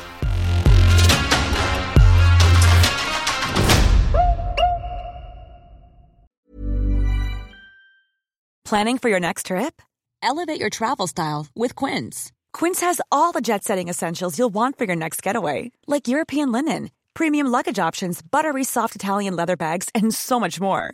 Planning 8.66 9.00
for 9.00 9.10
your 9.10 9.20
next 9.20 9.48
trip? 9.48 9.82
Elevate 10.24 10.58
your 10.58 10.70
travel 10.70 11.06
style 11.06 11.48
with 11.54 11.76
Quince. 11.76 12.32
Quince 12.54 12.80
has 12.80 13.02
all 13.12 13.34
the 13.34 13.42
jet 13.42 13.66
setting 13.66 13.90
essentials 13.90 14.38
you'll 14.40 14.54
want 14.54 14.78
for 14.78 14.86
your 14.86 14.96
next 14.96 15.22
getaway, 15.22 15.72
like 15.88 16.08
European 16.08 16.54
linen, 16.54 16.90
premium 17.14 17.48
luggage 17.48 17.80
options, 17.80 18.22
buttery 18.22 18.64
soft 18.64 18.96
Italian 18.96 19.36
leather 19.36 19.58
bags, 19.58 19.90
and 19.94 20.14
so 20.14 20.40
much 20.40 20.62
more. 20.62 20.94